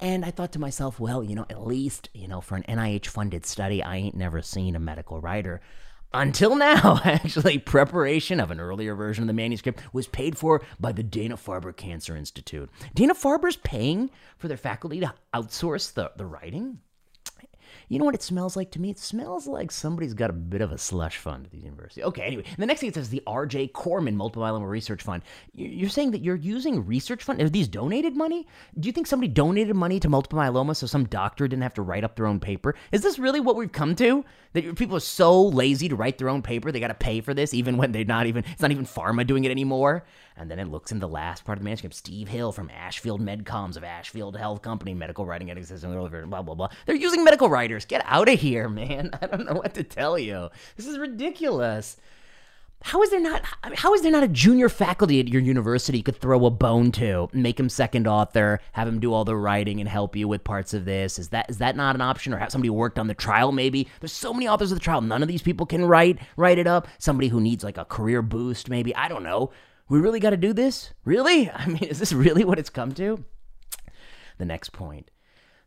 And 0.00 0.24
I 0.24 0.30
thought 0.30 0.52
to 0.52 0.60
myself, 0.60 1.00
well, 1.00 1.24
you 1.24 1.34
know, 1.34 1.46
at 1.50 1.66
least, 1.66 2.08
you 2.14 2.28
know, 2.28 2.40
for 2.40 2.56
an 2.56 2.64
NIH 2.68 3.06
funded 3.06 3.44
study, 3.44 3.82
I 3.82 3.96
ain't 3.96 4.14
never 4.14 4.42
seen 4.42 4.76
a 4.76 4.80
medical 4.80 5.20
writer. 5.20 5.60
Until 6.14 6.56
now, 6.56 7.00
actually, 7.04 7.58
preparation 7.58 8.40
of 8.40 8.50
an 8.50 8.60
earlier 8.60 8.94
version 8.94 9.24
of 9.24 9.26
the 9.26 9.34
manuscript 9.34 9.82
was 9.92 10.06
paid 10.06 10.38
for 10.38 10.62
by 10.80 10.92
the 10.92 11.02
Dana 11.02 11.36
Farber 11.36 11.76
Cancer 11.76 12.16
Institute. 12.16 12.70
Dana 12.94 13.14
Farber's 13.14 13.56
paying 13.56 14.10
for 14.38 14.48
their 14.48 14.56
faculty 14.56 15.00
to 15.00 15.12
outsource 15.34 15.92
the, 15.92 16.12
the 16.16 16.26
writing? 16.26 16.78
You 17.88 17.98
know 17.98 18.04
what 18.04 18.14
it 18.14 18.22
smells 18.22 18.56
like 18.56 18.70
to 18.72 18.80
me? 18.80 18.90
It 18.90 18.98
smells 18.98 19.46
like 19.46 19.70
somebody's 19.70 20.14
got 20.14 20.30
a 20.30 20.34
bit 20.34 20.60
of 20.60 20.72
a 20.72 20.78
slush 20.78 21.16
fund 21.16 21.46
at 21.46 21.52
the 21.52 21.58
university. 21.58 22.02
Okay, 22.02 22.22
anyway, 22.22 22.44
the 22.56 22.66
next 22.66 22.80
thing 22.80 22.88
it 22.88 22.94
says 22.94 23.08
the 23.08 23.22
R.J. 23.26 23.68
Corman 23.68 24.16
Multiple 24.16 24.42
Myeloma 24.42 24.68
Research 24.68 25.02
Fund. 25.02 25.22
You're 25.54 25.88
saying 25.90 26.12
that 26.12 26.22
you're 26.22 26.36
using 26.36 26.84
research 26.86 27.22
fund? 27.22 27.40
Are 27.40 27.48
these 27.48 27.68
donated 27.68 28.16
money? 28.16 28.46
Do 28.78 28.86
you 28.86 28.92
think 28.92 29.06
somebody 29.06 29.32
donated 29.32 29.76
money 29.76 30.00
to 30.00 30.08
multiple 30.08 30.38
myeloma 30.38 30.76
so 30.76 30.86
some 30.86 31.04
doctor 31.06 31.48
didn't 31.48 31.62
have 31.62 31.74
to 31.74 31.82
write 31.82 32.04
up 32.04 32.16
their 32.16 32.26
own 32.26 32.40
paper? 32.40 32.74
Is 32.92 33.02
this 33.02 33.18
really 33.18 33.40
what 33.40 33.56
we've 33.56 33.72
come 33.72 33.94
to? 33.96 34.24
That 34.54 34.76
people 34.76 34.96
are 34.96 35.00
so 35.00 35.42
lazy 35.42 35.88
to 35.88 35.96
write 35.96 36.18
their 36.18 36.28
own 36.28 36.42
paper, 36.42 36.72
they 36.72 36.80
got 36.80 36.88
to 36.88 36.94
pay 36.94 37.20
for 37.20 37.34
this, 37.34 37.52
even 37.52 37.76
when 37.76 37.92
they're 37.92 38.04
not 38.04 38.26
even, 38.26 38.44
it's 38.50 38.62
not 38.62 38.70
even 38.70 38.86
pharma 38.86 39.26
doing 39.26 39.44
it 39.44 39.50
anymore. 39.50 40.04
And 40.36 40.50
then 40.50 40.58
it 40.58 40.68
looks 40.68 40.92
in 40.92 41.00
the 41.00 41.08
last 41.08 41.44
part 41.44 41.58
of 41.58 41.62
the 41.62 41.64
manuscript. 41.64 41.96
Steve 41.96 42.28
Hill 42.28 42.52
from 42.52 42.70
Ashfield 42.70 43.20
MedComms 43.20 43.76
of 43.76 43.84
Ashfield 43.84 44.36
Health 44.36 44.62
Company, 44.62 44.94
medical 44.94 45.26
writing 45.26 45.50
ethics, 45.50 45.82
blah, 45.82 46.42
blah, 46.42 46.54
blah. 46.54 46.68
They're 46.86 46.94
using 46.94 47.24
medical 47.24 47.48
writers. 47.58 47.84
Get 47.84 48.02
out 48.06 48.28
of 48.28 48.38
here, 48.38 48.68
man. 48.68 49.10
I 49.22 49.26
don't 49.26 49.44
know 49.44 49.54
what 49.54 49.74
to 49.74 49.82
tell 49.82 50.16
you. 50.16 50.48
This 50.76 50.86
is 50.86 50.96
ridiculous. 50.96 51.96
How 52.80 53.02
is 53.02 53.10
there 53.10 53.20
not 53.20 53.42
how 53.74 53.92
is 53.94 54.02
there 54.02 54.12
not 54.12 54.22
a 54.22 54.28
junior 54.28 54.68
faculty 54.68 55.18
at 55.18 55.26
your 55.26 55.42
university 55.42 55.98
you 55.98 56.04
could 56.04 56.20
throw 56.20 56.46
a 56.46 56.50
bone 56.50 56.92
to, 56.92 57.28
make 57.32 57.58
him 57.58 57.68
second 57.68 58.06
author, 58.06 58.60
have 58.70 58.86
him 58.86 59.00
do 59.00 59.12
all 59.12 59.24
the 59.24 59.34
writing 59.34 59.80
and 59.80 59.88
help 59.88 60.14
you 60.14 60.28
with 60.28 60.44
parts 60.44 60.72
of 60.74 60.84
this? 60.84 61.18
Is 61.18 61.30
that 61.30 61.50
is 61.50 61.58
that 61.58 61.74
not 61.74 61.96
an 61.96 62.00
option? 62.00 62.32
Or 62.32 62.38
have 62.38 62.52
somebody 62.52 62.70
worked 62.70 63.00
on 63.00 63.08
the 63.08 63.14
trial 63.14 63.50
maybe? 63.50 63.88
There's 63.98 64.12
so 64.12 64.32
many 64.32 64.46
authors 64.46 64.70
of 64.70 64.78
the 64.78 64.84
trial. 64.84 65.00
None 65.00 65.22
of 65.22 65.28
these 65.28 65.42
people 65.42 65.66
can 65.66 65.84
write 65.84 66.20
write 66.36 66.58
it 66.58 66.68
up. 66.68 66.86
Somebody 66.98 67.26
who 67.26 67.40
needs 67.40 67.64
like 67.64 67.78
a 67.78 67.84
career 67.84 68.22
boost, 68.22 68.70
maybe. 68.70 68.94
I 68.94 69.08
don't 69.08 69.24
know. 69.24 69.50
We 69.88 69.98
really 69.98 70.20
got 70.20 70.30
to 70.30 70.36
do 70.36 70.52
this? 70.52 70.94
Really? 71.04 71.50
I 71.62 71.66
mean, 71.66 71.82
is 71.82 71.98
this 71.98 72.12
really 72.12 72.44
what 72.44 72.60
it's 72.60 72.70
come 72.70 72.92
to? 72.92 73.24
The 74.38 74.44
next 74.44 74.70
point. 74.72 75.10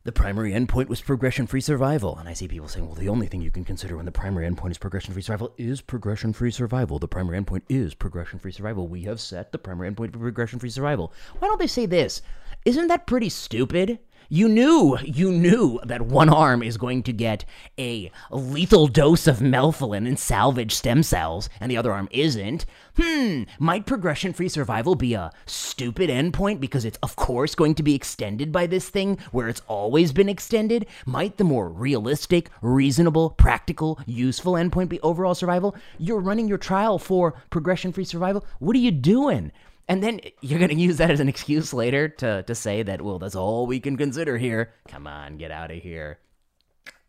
The 0.03 0.11
primary 0.11 0.51
endpoint 0.51 0.87
was 0.87 0.99
progression 0.99 1.45
free 1.45 1.61
survival. 1.61 2.17
And 2.17 2.27
I 2.27 2.33
see 2.33 2.47
people 2.47 2.67
saying, 2.67 2.87
well, 2.87 2.95
the 2.95 3.09
only 3.09 3.27
thing 3.27 3.41
you 3.41 3.51
can 3.51 3.63
consider 3.63 3.97
when 3.97 4.05
the 4.05 4.11
primary 4.11 4.49
endpoint 4.49 4.71
is 4.71 4.77
progression 4.79 5.13
free 5.13 5.21
survival 5.21 5.53
is 5.57 5.79
progression 5.81 6.33
free 6.33 6.49
survival. 6.49 6.97
The 6.97 7.07
primary 7.07 7.39
endpoint 7.39 7.61
is 7.69 7.93
progression 7.93 8.39
free 8.39 8.51
survival. 8.51 8.87
We 8.87 9.03
have 9.03 9.21
set 9.21 9.51
the 9.51 9.59
primary 9.59 9.91
endpoint 9.91 10.13
for 10.13 10.19
progression 10.19 10.57
free 10.57 10.71
survival. 10.71 11.13
Why 11.37 11.47
don't 11.47 11.59
they 11.59 11.67
say 11.67 11.85
this? 11.85 12.23
Isn't 12.65 12.87
that 12.87 13.05
pretty 13.05 13.29
stupid? 13.29 13.99
You 14.33 14.47
knew, 14.47 14.97
you 15.03 15.29
knew 15.29 15.77
that 15.83 16.03
one 16.03 16.29
arm 16.29 16.63
is 16.63 16.77
going 16.77 17.03
to 17.03 17.11
get 17.11 17.43
a 17.77 18.09
lethal 18.31 18.87
dose 18.87 19.27
of 19.27 19.39
melphalan 19.39 20.07
and 20.07 20.17
salvage 20.17 20.73
stem 20.73 21.03
cells, 21.03 21.49
and 21.59 21.69
the 21.69 21.75
other 21.75 21.91
arm 21.91 22.07
isn't. 22.11 22.65
Hmm, 22.95 23.43
might 23.59 23.85
progression 23.85 24.31
free 24.31 24.47
survival 24.47 24.95
be 24.95 25.15
a 25.15 25.31
stupid 25.45 26.09
endpoint 26.09 26.61
because 26.61 26.85
it's, 26.85 26.97
of 27.03 27.17
course, 27.17 27.55
going 27.55 27.75
to 27.75 27.83
be 27.83 27.93
extended 27.93 28.53
by 28.53 28.67
this 28.67 28.87
thing 28.87 29.17
where 29.33 29.49
it's 29.49 29.63
always 29.67 30.13
been 30.13 30.29
extended? 30.29 30.85
Might 31.05 31.35
the 31.35 31.43
more 31.43 31.67
realistic, 31.67 32.51
reasonable, 32.61 33.31
practical, 33.31 33.99
useful 34.05 34.53
endpoint 34.53 34.87
be 34.87 35.01
overall 35.01 35.35
survival? 35.35 35.75
You're 35.97 36.21
running 36.21 36.47
your 36.47 36.57
trial 36.57 36.99
for 36.99 37.33
progression 37.49 37.91
free 37.91 38.05
survival. 38.05 38.45
What 38.59 38.77
are 38.77 38.79
you 38.79 38.91
doing? 38.91 39.51
And 39.87 40.01
then 40.01 40.21
you're 40.41 40.59
going 40.59 40.69
to 40.69 40.75
use 40.75 40.97
that 40.97 41.11
as 41.11 41.19
an 41.19 41.29
excuse 41.29 41.73
later 41.73 42.07
to, 42.07 42.43
to 42.43 42.55
say 42.55 42.83
that, 42.83 43.01
well, 43.01 43.19
that's 43.19 43.35
all 43.35 43.67
we 43.67 43.79
can 43.79 43.97
consider 43.97 44.37
here. 44.37 44.73
Come 44.87 45.07
on, 45.07 45.37
get 45.37 45.51
out 45.51 45.71
of 45.71 45.77
here. 45.77 46.19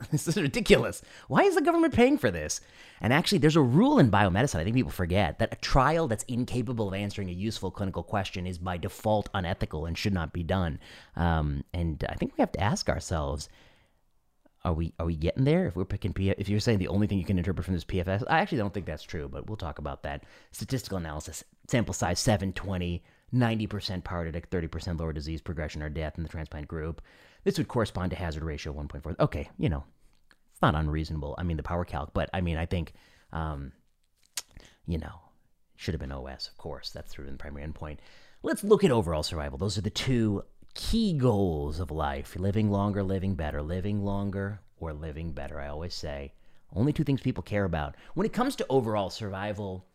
This 0.10 0.26
is 0.26 0.36
ridiculous. 0.36 1.00
Why 1.28 1.42
is 1.42 1.54
the 1.54 1.60
government 1.62 1.94
paying 1.94 2.18
for 2.18 2.30
this? 2.30 2.60
And 3.00 3.12
actually, 3.12 3.38
there's 3.38 3.54
a 3.54 3.62
rule 3.62 4.00
in 4.00 4.10
biomedicine, 4.10 4.58
I 4.58 4.64
think 4.64 4.74
people 4.74 4.90
forget, 4.90 5.38
that 5.38 5.52
a 5.52 5.56
trial 5.56 6.08
that's 6.08 6.24
incapable 6.24 6.88
of 6.88 6.94
answering 6.94 7.28
a 7.28 7.32
useful 7.32 7.70
clinical 7.70 8.02
question 8.02 8.44
is 8.44 8.58
by 8.58 8.78
default 8.78 9.28
unethical 9.32 9.86
and 9.86 9.96
should 9.96 10.12
not 10.12 10.32
be 10.32 10.42
done. 10.42 10.80
Um, 11.14 11.62
and 11.72 12.04
I 12.08 12.14
think 12.14 12.32
we 12.36 12.42
have 12.42 12.50
to 12.52 12.60
ask 12.60 12.88
ourselves 12.88 13.48
are 14.64 14.72
we 14.72 14.92
are 14.98 15.06
we 15.06 15.16
getting 15.16 15.44
there? 15.44 15.66
If 15.66 15.76
we're 15.76 15.84
picking 15.84 16.14
if 16.16 16.48
you're 16.48 16.60
saying 16.60 16.78
the 16.78 16.88
only 16.88 17.06
thing 17.06 17.18
you 17.18 17.24
can 17.24 17.38
interpret 17.38 17.64
from 17.64 17.74
this 17.74 17.84
PFS, 17.84 18.22
I 18.28 18.38
actually 18.38 18.58
don't 18.58 18.72
think 18.72 18.86
that's 18.86 19.02
true, 19.02 19.28
but 19.28 19.48
we'll 19.48 19.56
talk 19.56 19.78
about 19.78 20.04
that. 20.04 20.24
Statistical 20.52 20.98
analysis, 20.98 21.42
sample 21.68 21.94
size 21.94 22.20
720, 22.20 23.02
90% 23.34 24.04
power 24.04 24.30
to 24.30 24.40
30% 24.40 25.00
lower 25.00 25.12
disease 25.12 25.40
progression 25.40 25.82
or 25.82 25.88
death 25.88 26.16
in 26.16 26.22
the 26.22 26.28
transplant 26.28 26.68
group. 26.68 27.00
This 27.44 27.58
would 27.58 27.68
correspond 27.68 28.10
to 28.10 28.16
hazard 28.16 28.44
ratio 28.44 28.72
1.4. 28.72 29.18
Okay, 29.18 29.48
you 29.58 29.68
know, 29.68 29.84
it's 30.52 30.62
not 30.62 30.74
unreasonable. 30.74 31.34
I 31.38 31.42
mean, 31.42 31.56
the 31.56 31.62
power 31.62 31.84
calc, 31.84 32.12
but 32.12 32.28
I 32.32 32.40
mean, 32.40 32.56
I 32.56 32.66
think, 32.66 32.92
um, 33.32 33.72
you 34.86 34.98
know, 34.98 35.20
should 35.76 35.94
have 35.94 36.00
been 36.00 36.12
OS, 36.12 36.48
of 36.48 36.56
course. 36.58 36.90
That's 36.90 37.10
through 37.10 37.30
the 37.30 37.36
primary 37.36 37.66
endpoint. 37.66 37.98
Let's 38.42 38.62
look 38.62 38.84
at 38.84 38.90
overall 38.90 39.22
survival. 39.22 39.58
Those 39.58 39.78
are 39.78 39.82
the 39.82 39.90
two 39.90 40.44
key 40.74 41.12
goals 41.12 41.80
of 41.80 41.90
life 41.90 42.36
living 42.36 42.70
longer, 42.70 43.02
living 43.02 43.34
better, 43.34 43.62
living 43.62 44.04
longer 44.04 44.60
or 44.78 44.92
living 44.92 45.32
better. 45.32 45.60
I 45.60 45.68
always 45.68 45.94
say 45.94 46.32
only 46.74 46.92
two 46.92 47.04
things 47.04 47.20
people 47.20 47.42
care 47.42 47.64
about. 47.64 47.96
When 48.14 48.26
it 48.26 48.32
comes 48.32 48.56
to 48.56 48.66
overall 48.68 49.10
survival, 49.10 49.86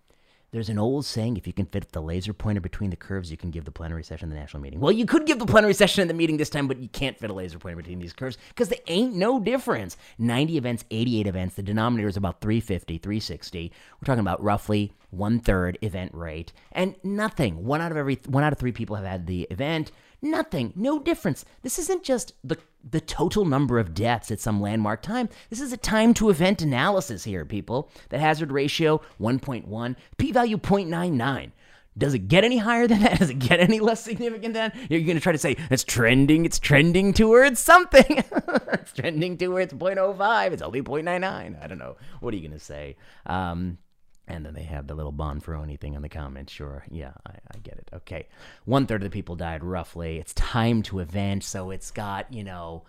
there's 0.51 0.69
an 0.69 0.79
old 0.79 1.05
saying 1.05 1.35
if 1.35 1.45
you 1.45 1.53
can 1.53 1.65
fit 1.65 1.91
the 1.91 2.01
laser 2.01 2.33
pointer 2.33 2.61
between 2.61 2.89
the 2.89 2.95
curves, 2.95 3.29
you 3.29 3.37
can 3.37 3.51
give 3.51 3.65
the 3.65 3.71
plenary 3.71 4.03
session 4.03 4.29
the 4.29 4.35
national 4.35 4.63
meeting. 4.63 4.79
Well, 4.79 4.93
you 4.93 5.05
could 5.05 5.25
give 5.25 5.39
the 5.39 5.45
plenary 5.45 5.73
session 5.73 6.01
in 6.01 6.07
the 6.07 6.13
meeting 6.13 6.37
this 6.37 6.49
time, 6.49 6.67
but 6.67 6.79
you 6.79 6.87
can't 6.87 7.17
fit 7.17 7.29
a 7.29 7.33
laser 7.33 7.59
pointer 7.59 7.77
between 7.77 7.99
these 7.99 8.13
curves 8.13 8.37
because 8.49 8.69
there 8.69 8.79
ain't 8.87 9.13
no 9.13 9.39
difference. 9.39 9.97
90 10.17 10.57
events, 10.57 10.85
88 10.89 11.27
events. 11.27 11.55
The 11.55 11.63
denominator 11.63 12.07
is 12.07 12.17
about 12.17 12.39
350, 12.39 12.97
360. 12.97 13.71
We're 13.99 14.05
talking 14.05 14.21
about 14.21 14.41
roughly 14.41 14.93
one 15.09 15.39
third 15.39 15.77
event 15.81 16.13
rate, 16.13 16.53
and 16.71 16.95
nothing. 17.03 17.65
One 17.65 17.81
out 17.81 17.91
of 17.91 17.97
every 17.97 18.19
one 18.25 18.43
out 18.43 18.53
of 18.53 18.59
three 18.59 18.71
people 18.71 18.95
have 18.95 19.05
had 19.05 19.27
the 19.27 19.47
event. 19.49 19.91
Nothing, 20.21 20.73
no 20.75 20.99
difference. 20.99 21.45
This 21.61 21.77
isn't 21.79 22.03
just 22.03 22.33
the 22.43 22.57
the 22.89 23.01
total 23.01 23.43
number 23.43 23.79
of 23.79 23.93
deaths 23.93 24.31
at 24.31 24.39
some 24.39 24.61
landmark 24.61 25.01
time. 25.01 25.27
This 25.49 25.59
is 25.59 25.73
a 25.73 25.77
time 25.77 26.13
to 26.15 26.29
event 26.29 26.61
analysis 26.61 27.23
here, 27.23 27.43
people. 27.43 27.91
The 28.09 28.19
hazard 28.19 28.51
ratio 28.51 29.01
1.1, 29.19 29.95
p 30.17 30.31
value 30.31 30.57
0.99. 30.57 31.51
Does 31.97 32.13
it 32.13 32.27
get 32.27 32.43
any 32.43 32.57
higher 32.57 32.87
than 32.87 33.01
that? 33.01 33.19
Does 33.19 33.29
it 33.29 33.39
get 33.39 33.59
any 33.59 33.79
less 33.79 34.03
significant 34.03 34.53
than 34.53 34.71
that? 34.71 34.91
You're 34.91 35.01
going 35.01 35.17
to 35.17 35.21
try 35.21 35.31
to 35.31 35.37
say 35.37 35.55
it's 35.69 35.83
trending, 35.83 36.45
it's 36.45 36.59
trending 36.59 37.13
towards 37.13 37.59
something. 37.59 38.23
it's 38.73 38.93
trending 38.93 39.37
towards 39.37 39.73
0.05. 39.73 40.51
It's 40.51 40.61
only 40.61 40.81
0.99. 40.81 41.63
I 41.63 41.67
don't 41.67 41.79
know. 41.79 41.97
What 42.19 42.33
are 42.33 42.37
you 42.37 42.47
going 42.47 42.57
to 42.57 42.63
say? 42.63 42.97
Um, 43.25 43.79
and 44.27 44.45
then 44.45 44.53
they 44.53 44.63
have 44.63 44.87
the 44.87 44.95
little 44.95 45.13
Bonferroni 45.13 45.79
thing 45.79 45.93
in 45.93 46.01
the 46.01 46.09
comments. 46.09 46.51
Sure, 46.51 46.83
yeah, 46.89 47.13
I, 47.25 47.31
I 47.31 47.57
get 47.63 47.77
it. 47.77 47.89
Okay, 47.93 48.27
one 48.65 48.85
third 48.85 49.01
of 49.01 49.09
the 49.09 49.13
people 49.13 49.35
died 49.35 49.63
roughly. 49.63 50.17
It's 50.17 50.33
time 50.33 50.81
to 50.83 50.99
event, 50.99 51.43
so 51.43 51.71
it's 51.71 51.91
got 51.91 52.31
you 52.33 52.43
know 52.43 52.83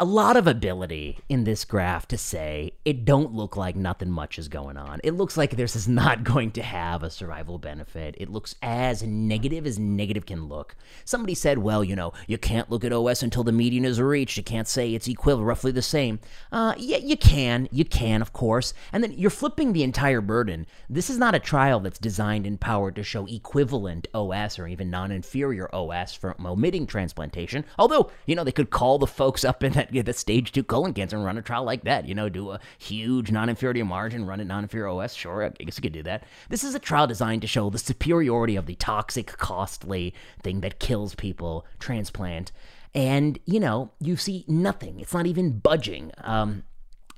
a 0.00 0.04
lot 0.06 0.38
of 0.38 0.46
ability 0.46 1.18
in 1.28 1.44
this 1.44 1.66
graph 1.66 2.08
to 2.08 2.16
say 2.16 2.72
it 2.82 3.04
don't 3.04 3.34
look 3.34 3.58
like 3.58 3.76
nothing 3.76 4.10
much 4.10 4.38
is 4.38 4.48
going 4.48 4.78
on. 4.78 5.00
It 5.04 5.12
looks 5.12 5.36
like 5.36 5.54
this 5.54 5.76
is 5.76 5.86
not 6.02 6.24
going 6.24 6.50
to 6.52 6.62
have 6.62 7.02
a 7.02 7.10
survival 7.10 7.58
benefit. 7.58 8.14
It 8.18 8.30
looks 8.30 8.54
as 8.62 9.02
negative 9.02 9.66
as 9.66 9.78
negative 9.78 10.24
can 10.24 10.48
look. 10.48 10.76
Somebody 11.04 11.34
said, 11.34 11.58
well, 11.58 11.84
you 11.84 11.94
know, 11.94 12.14
you 12.26 12.38
can't 12.38 12.70
look 12.70 12.84
at 12.84 12.92
OS 12.92 13.22
until 13.22 13.44
the 13.44 13.52
median 13.52 13.84
is 13.84 14.00
reached. 14.00 14.38
You 14.38 14.42
can't 14.42 14.66
say 14.66 14.94
it's 14.94 15.08
equivalent, 15.08 15.46
roughly 15.46 15.72
the 15.72 15.82
same. 15.82 16.20
Uh, 16.50 16.74
yeah, 16.78 16.96
you 16.96 17.18
can. 17.18 17.68
You 17.70 17.84
can, 17.84 18.22
of 18.22 18.32
course. 18.32 18.72
And 18.92 19.04
then 19.04 19.12
you're 19.12 19.30
flipping 19.30 19.72
the 19.72 19.82
entire 19.82 20.22
burden. 20.22 20.66
This 20.88 21.10
is 21.10 21.18
not 21.18 21.34
a 21.34 21.38
trial 21.38 21.80
that's 21.80 21.98
designed 21.98 22.46
and 22.46 22.58
powered 22.58 22.96
to 22.96 23.02
show 23.02 23.26
equivalent 23.26 24.08
OS 24.14 24.58
or 24.58 24.66
even 24.66 24.88
non-inferior 24.88 25.72
OS 25.74 26.14
from 26.14 26.46
omitting 26.46 26.86
transplantation. 26.86 27.66
Although, 27.78 28.10
you 28.24 28.34
know, 28.34 28.44
they 28.44 28.52
could 28.52 28.70
call 28.70 28.98
the 28.98 29.06
folks 29.06 29.44
up 29.44 29.62
in 29.62 29.81
that 29.82 29.92
get 29.92 30.06
the 30.06 30.12
stage 30.12 30.52
two 30.52 30.62
colon 30.62 30.94
cancer 30.94 31.16
and 31.16 31.24
run 31.24 31.38
a 31.38 31.42
trial 31.42 31.64
like 31.64 31.84
that. 31.84 32.06
You 32.06 32.14
know, 32.14 32.28
do 32.28 32.50
a 32.50 32.60
huge 32.78 33.30
non-inferiority 33.30 33.82
margin, 33.82 34.26
run 34.26 34.40
a 34.40 34.44
non-inferior 34.44 34.88
OS. 34.88 35.14
Sure, 35.14 35.44
I 35.44 35.48
guess 35.50 35.78
you 35.78 35.82
could 35.82 35.92
do 35.92 36.02
that. 36.04 36.24
This 36.48 36.64
is 36.64 36.74
a 36.74 36.78
trial 36.78 37.06
designed 37.06 37.42
to 37.42 37.48
show 37.48 37.70
the 37.70 37.78
superiority 37.78 38.56
of 38.56 38.66
the 38.66 38.74
toxic, 38.76 39.26
costly 39.26 40.14
thing 40.42 40.60
that 40.60 40.78
kills 40.78 41.14
people, 41.14 41.66
transplant. 41.78 42.52
And, 42.94 43.38
you 43.46 43.58
know, 43.58 43.90
you 44.00 44.16
see 44.16 44.44
nothing. 44.46 45.00
It's 45.00 45.14
not 45.14 45.26
even 45.26 45.58
budging. 45.58 46.12
Um, 46.18 46.64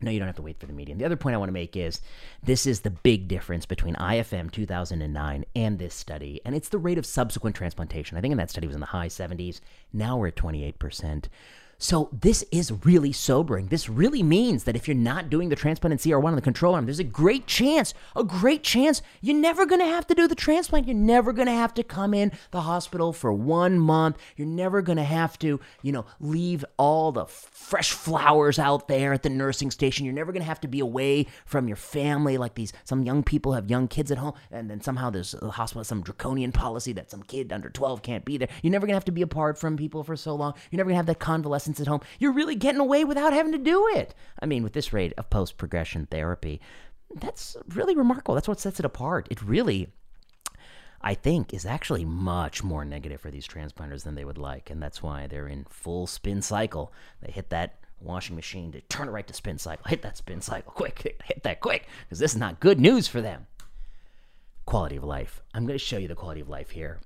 no, 0.01 0.11
you 0.11 0.19
don't 0.19 0.29
have 0.29 0.37
to 0.37 0.43
wait 0.43 0.61
for 0.61 0.67
the 0.67 0.73
median. 0.73 0.99
The 0.99 1.05
other 1.05 1.17
point 1.17 1.35
I 1.35 1.39
want 1.39 1.49
to 1.49 1.55
make 1.55 1.77
is 1.77 2.01
this 2.43 2.67
is 2.67 2.81
the 2.81 2.91
big 2.91 3.27
difference 3.27 3.65
between 3.65 3.95
IFM 3.95 4.51
2009 4.53 5.45
and 5.57 5.79
this 5.79 5.95
study, 5.95 6.41
and 6.45 6.55
it's 6.55 6.69
the 6.69 6.79
rate 6.79 6.99
of 6.99 7.07
subsequent 7.07 7.57
transplantation. 7.57 8.19
I 8.19 8.21
think 8.21 8.33
in 8.33 8.39
that 8.39 8.51
study 8.51 8.67
was 8.67 8.77
in 8.77 8.81
the 8.81 8.87
high 8.87 9.09
70s. 9.09 9.61
Now 9.93 10.17
we're 10.17 10.29
at 10.29 10.37
28%. 10.37 11.27
So 11.79 12.09
this 12.13 12.45
is 12.51 12.73
really 12.85 13.13
sobering. 13.13 13.67
This 13.67 13.89
really 13.89 14.23
means 14.23 14.65
that 14.65 14.77
if 14.77 14.87
you're 14.89 14.95
not 14.95 15.31
doing 15.31 15.49
the 15.49 15.57
transplant 15.57 15.93
in 15.93 15.99
CR1 15.99 16.25
on 16.25 16.35
the 16.37 16.43
control 16.43 16.75
arm, 16.75 16.87
there's 16.87 16.99
a 16.99 17.05
great 17.05 17.47
chance, 17.47 17.95
a 18.17 18.25
great 18.25 18.63
chance 18.63 19.03
you're 19.21 19.37
never 19.37 19.67
going 19.67 19.81
to 19.81 19.87
have 19.87 20.07
to 20.09 20.15
do 20.15 20.29
the 20.29 20.35
transplant. 20.35 20.87
You're 20.87 20.97
never 20.97 21.33
going 21.33 21.47
to 21.47 21.53
have 21.53 21.75
to 21.75 21.83
come 21.83 22.15
in 22.15 22.33
the 22.51 22.63
hospital 22.63 23.13
for 23.13 23.33
one 23.33 23.79
month. 23.79 24.19
You're 24.37 24.47
never 24.47 24.83
going 24.83 24.99
to 24.99 25.05
have 25.05 25.39
to, 25.41 25.61
you 25.83 25.93
know, 25.93 26.07
leave 26.21 26.65
all 26.77 27.13
the 27.13 27.27
fresh 27.27 27.93
flowers 27.93 28.59
out 28.59 28.89
there 28.89 29.13
at 29.13 29.23
the 29.23 29.31
nursing 29.31 29.71
station. 29.71 30.05
You're 30.05 30.15
never 30.15 30.33
going 30.33 30.43
to 30.43 30.49
have 30.49 30.61
to 30.61 30.69
be 30.69 30.81
away 30.81 31.27
from 31.47 31.69
your 31.69 31.77
family 31.77 32.39
like 32.39 32.55
these 32.55 32.73
some 32.85 33.03
young 33.03 33.23
people 33.23 33.53
have 33.53 33.71
young 33.71 33.89
kids 33.89 34.11
at 34.11 34.19
home 34.19 34.35
and 34.51 34.71
then 34.71 34.81
somehow 34.81 35.11
there's 35.11 35.35
a 35.35 35.51
hospital 35.51 35.85
some 35.85 36.03
draconian 36.03 36.53
policy 36.53 36.93
that 36.93 37.11
some 37.11 37.23
kid 37.23 37.53
under 37.53 37.71
12 37.71 38.03
can't 38.03 38.25
be 38.25 38.37
there. 38.37 38.49
You're 38.63 38.73
never 38.73 38.87
going 38.87 38.93
to 38.93 38.97
have 38.97 39.05
to 39.07 39.13
be 39.13 39.23
apart 39.23 39.59
from 39.59 39.77
people 39.77 40.05
for 40.05 40.17
so 40.17 40.35
long. 40.35 40.55
You're 40.71 40.79
never 40.79 40.89
going 40.89 40.95
to 40.95 40.99
have 40.99 41.07
that 41.07 41.19
convalescence 41.19 41.64
at 41.69 41.87
home, 41.87 42.01
you're 42.19 42.33
really 42.33 42.55
getting 42.55 42.81
away 42.81 43.05
without 43.05 43.33
having 43.33 43.53
to 43.53 43.59
do 43.59 43.89
it. 43.95 44.15
I 44.41 44.47
mean, 44.47 44.63
with 44.63 44.73
this 44.73 44.93
rate 44.93 45.13
of 45.17 45.31
post 45.31 45.57
progression 45.57 46.07
therapy, 46.07 46.61
that's 47.15 47.57
really 47.69 47.97
remarkable. 47.97 48.35
That's 48.35 48.49
what 48.49 48.61
sets 48.61 48.79
it 48.79 48.87
apart. 48.87 49.29
It 49.31 49.43
really, 49.43 49.89
I 51.01 51.15
think, 51.15 51.55
is 51.55 51.67
actually 51.67 52.05
much 52.05 52.63
more 52.65 52.85
negative 52.85 53.21
for 53.21 53.31
these 53.31 53.47
transplanters 53.47 54.05
than 54.05 54.15
they 54.15 54.25
would 54.25 54.39
like. 54.39 54.71
And 54.71 54.83
that's 54.83 55.03
why 55.03 55.27
they're 55.27 55.49
in 55.49 55.65
full 55.69 56.07
spin 56.07 56.43
cycle. 56.43 56.93
They 57.23 57.33
hit 57.33 57.51
that 57.51 57.79
washing 58.01 58.37
machine 58.37 58.73
to 58.73 58.81
turn 58.83 59.09
it 59.09 59.13
right 59.13 59.27
to 59.27 59.35
spin 59.35 59.59
cycle. 59.59 59.87
Hit 59.89 60.03
that 60.03 60.17
spin 60.17 60.41
cycle 60.41 60.73
quick. 60.75 61.17
Hit 61.25 61.43
that 61.43 61.61
quick 61.61 61.89
because 62.05 62.19
this 62.19 62.33
is 62.33 62.39
not 62.39 62.61
good 62.61 62.81
news 62.81 63.09
for 63.09 63.21
them. 63.21 63.47
Quality 64.67 64.97
of 64.97 65.05
life. 65.05 65.43
I'm 65.53 65.67
going 65.67 65.79
to 65.79 65.85
show 65.85 65.99
you 65.99 66.09
the 66.09 66.15
quality 66.15 66.41
of 66.41 66.49
life 66.49 66.71
here. 66.71 67.01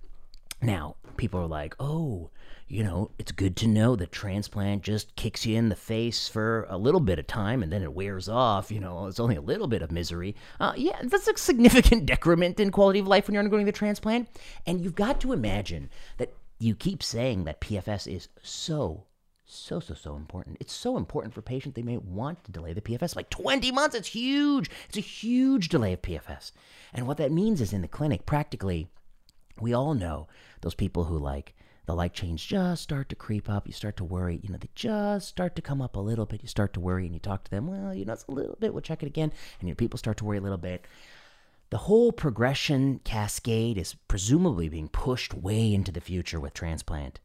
Now, 0.60 0.96
people 1.16 1.40
are 1.40 1.46
like, 1.46 1.74
oh, 1.78 2.30
you 2.68 2.84
know, 2.84 3.10
it's 3.18 3.32
good 3.32 3.56
to 3.56 3.66
know 3.66 3.96
that 3.96 4.12
transplant 4.12 4.82
just 4.82 5.16
kicks 5.16 5.46
you 5.46 5.56
in 5.56 5.70
the 5.70 5.76
face 5.76 6.28
for 6.28 6.66
a 6.68 6.76
little 6.76 7.00
bit 7.00 7.18
of 7.18 7.26
time 7.26 7.62
and 7.62 7.72
then 7.72 7.82
it 7.82 7.94
wears 7.94 8.28
off. 8.28 8.70
You 8.70 8.78
know, 8.78 9.06
it's 9.06 9.18
only 9.18 9.36
a 9.36 9.40
little 9.40 9.68
bit 9.68 9.80
of 9.80 9.90
misery. 9.90 10.36
Uh, 10.60 10.74
yeah, 10.76 11.00
that's 11.04 11.26
a 11.28 11.36
significant 11.36 12.04
decrement 12.06 12.60
in 12.60 12.70
quality 12.70 12.98
of 12.98 13.06
life 13.06 13.26
when 13.26 13.34
you're 13.34 13.42
undergoing 13.42 13.64
the 13.64 13.72
transplant. 13.72 14.28
And 14.66 14.82
you've 14.82 14.94
got 14.94 15.18
to 15.22 15.32
imagine 15.32 15.88
that 16.18 16.34
you 16.58 16.74
keep 16.74 17.02
saying 17.02 17.44
that 17.44 17.60
PFS 17.60 18.12
is 18.12 18.28
so 18.42 19.04
so 19.50 19.80
so 19.80 19.94
so 19.94 20.14
important 20.14 20.58
it's 20.60 20.74
so 20.74 20.98
important 20.98 21.32
for 21.32 21.40
patients 21.40 21.72
they 21.72 21.80
may 21.80 21.96
want 21.96 22.44
to 22.44 22.52
delay 22.52 22.74
the 22.74 22.82
pfs 22.82 23.16
like 23.16 23.30
20 23.30 23.72
months 23.72 23.96
it's 23.96 24.08
huge 24.08 24.70
it's 24.86 24.98
a 24.98 25.00
huge 25.00 25.70
delay 25.70 25.94
of 25.94 26.02
pfs 26.02 26.52
and 26.92 27.06
what 27.06 27.16
that 27.16 27.32
means 27.32 27.62
is 27.62 27.72
in 27.72 27.80
the 27.80 27.88
clinic 27.88 28.26
practically 28.26 28.88
we 29.58 29.72
all 29.72 29.94
know 29.94 30.28
those 30.60 30.74
people 30.74 31.04
who 31.04 31.18
like 31.18 31.54
the 31.88 31.94
light 31.94 32.12
chains 32.12 32.44
just 32.44 32.82
start 32.82 33.08
to 33.08 33.16
creep 33.16 33.48
up. 33.48 33.66
You 33.66 33.72
start 33.72 33.96
to 33.96 34.04
worry. 34.04 34.38
You 34.42 34.50
know, 34.50 34.58
they 34.58 34.68
just 34.74 35.26
start 35.26 35.56
to 35.56 35.62
come 35.62 35.80
up 35.80 35.96
a 35.96 36.00
little 36.00 36.26
bit. 36.26 36.42
You 36.42 36.48
start 36.48 36.74
to 36.74 36.80
worry 36.80 37.06
and 37.06 37.14
you 37.14 37.18
talk 37.18 37.44
to 37.44 37.50
them. 37.50 37.66
Well, 37.66 37.94
you 37.94 38.04
know, 38.04 38.12
it's 38.12 38.26
a 38.28 38.30
little 38.30 38.58
bit. 38.60 38.74
We'll 38.74 38.82
check 38.82 39.02
it 39.02 39.06
again. 39.06 39.32
And 39.58 39.70
your 39.70 39.74
people 39.74 39.96
start 39.96 40.18
to 40.18 40.26
worry 40.26 40.36
a 40.36 40.42
little 40.42 40.58
bit. 40.58 40.84
The 41.70 41.78
whole 41.78 42.12
progression 42.12 43.00
cascade 43.04 43.78
is 43.78 43.94
presumably 44.06 44.68
being 44.68 44.88
pushed 44.88 45.32
way 45.32 45.72
into 45.72 45.90
the 45.90 46.02
future 46.02 46.38
with 46.38 46.52
transplant. 46.52 47.20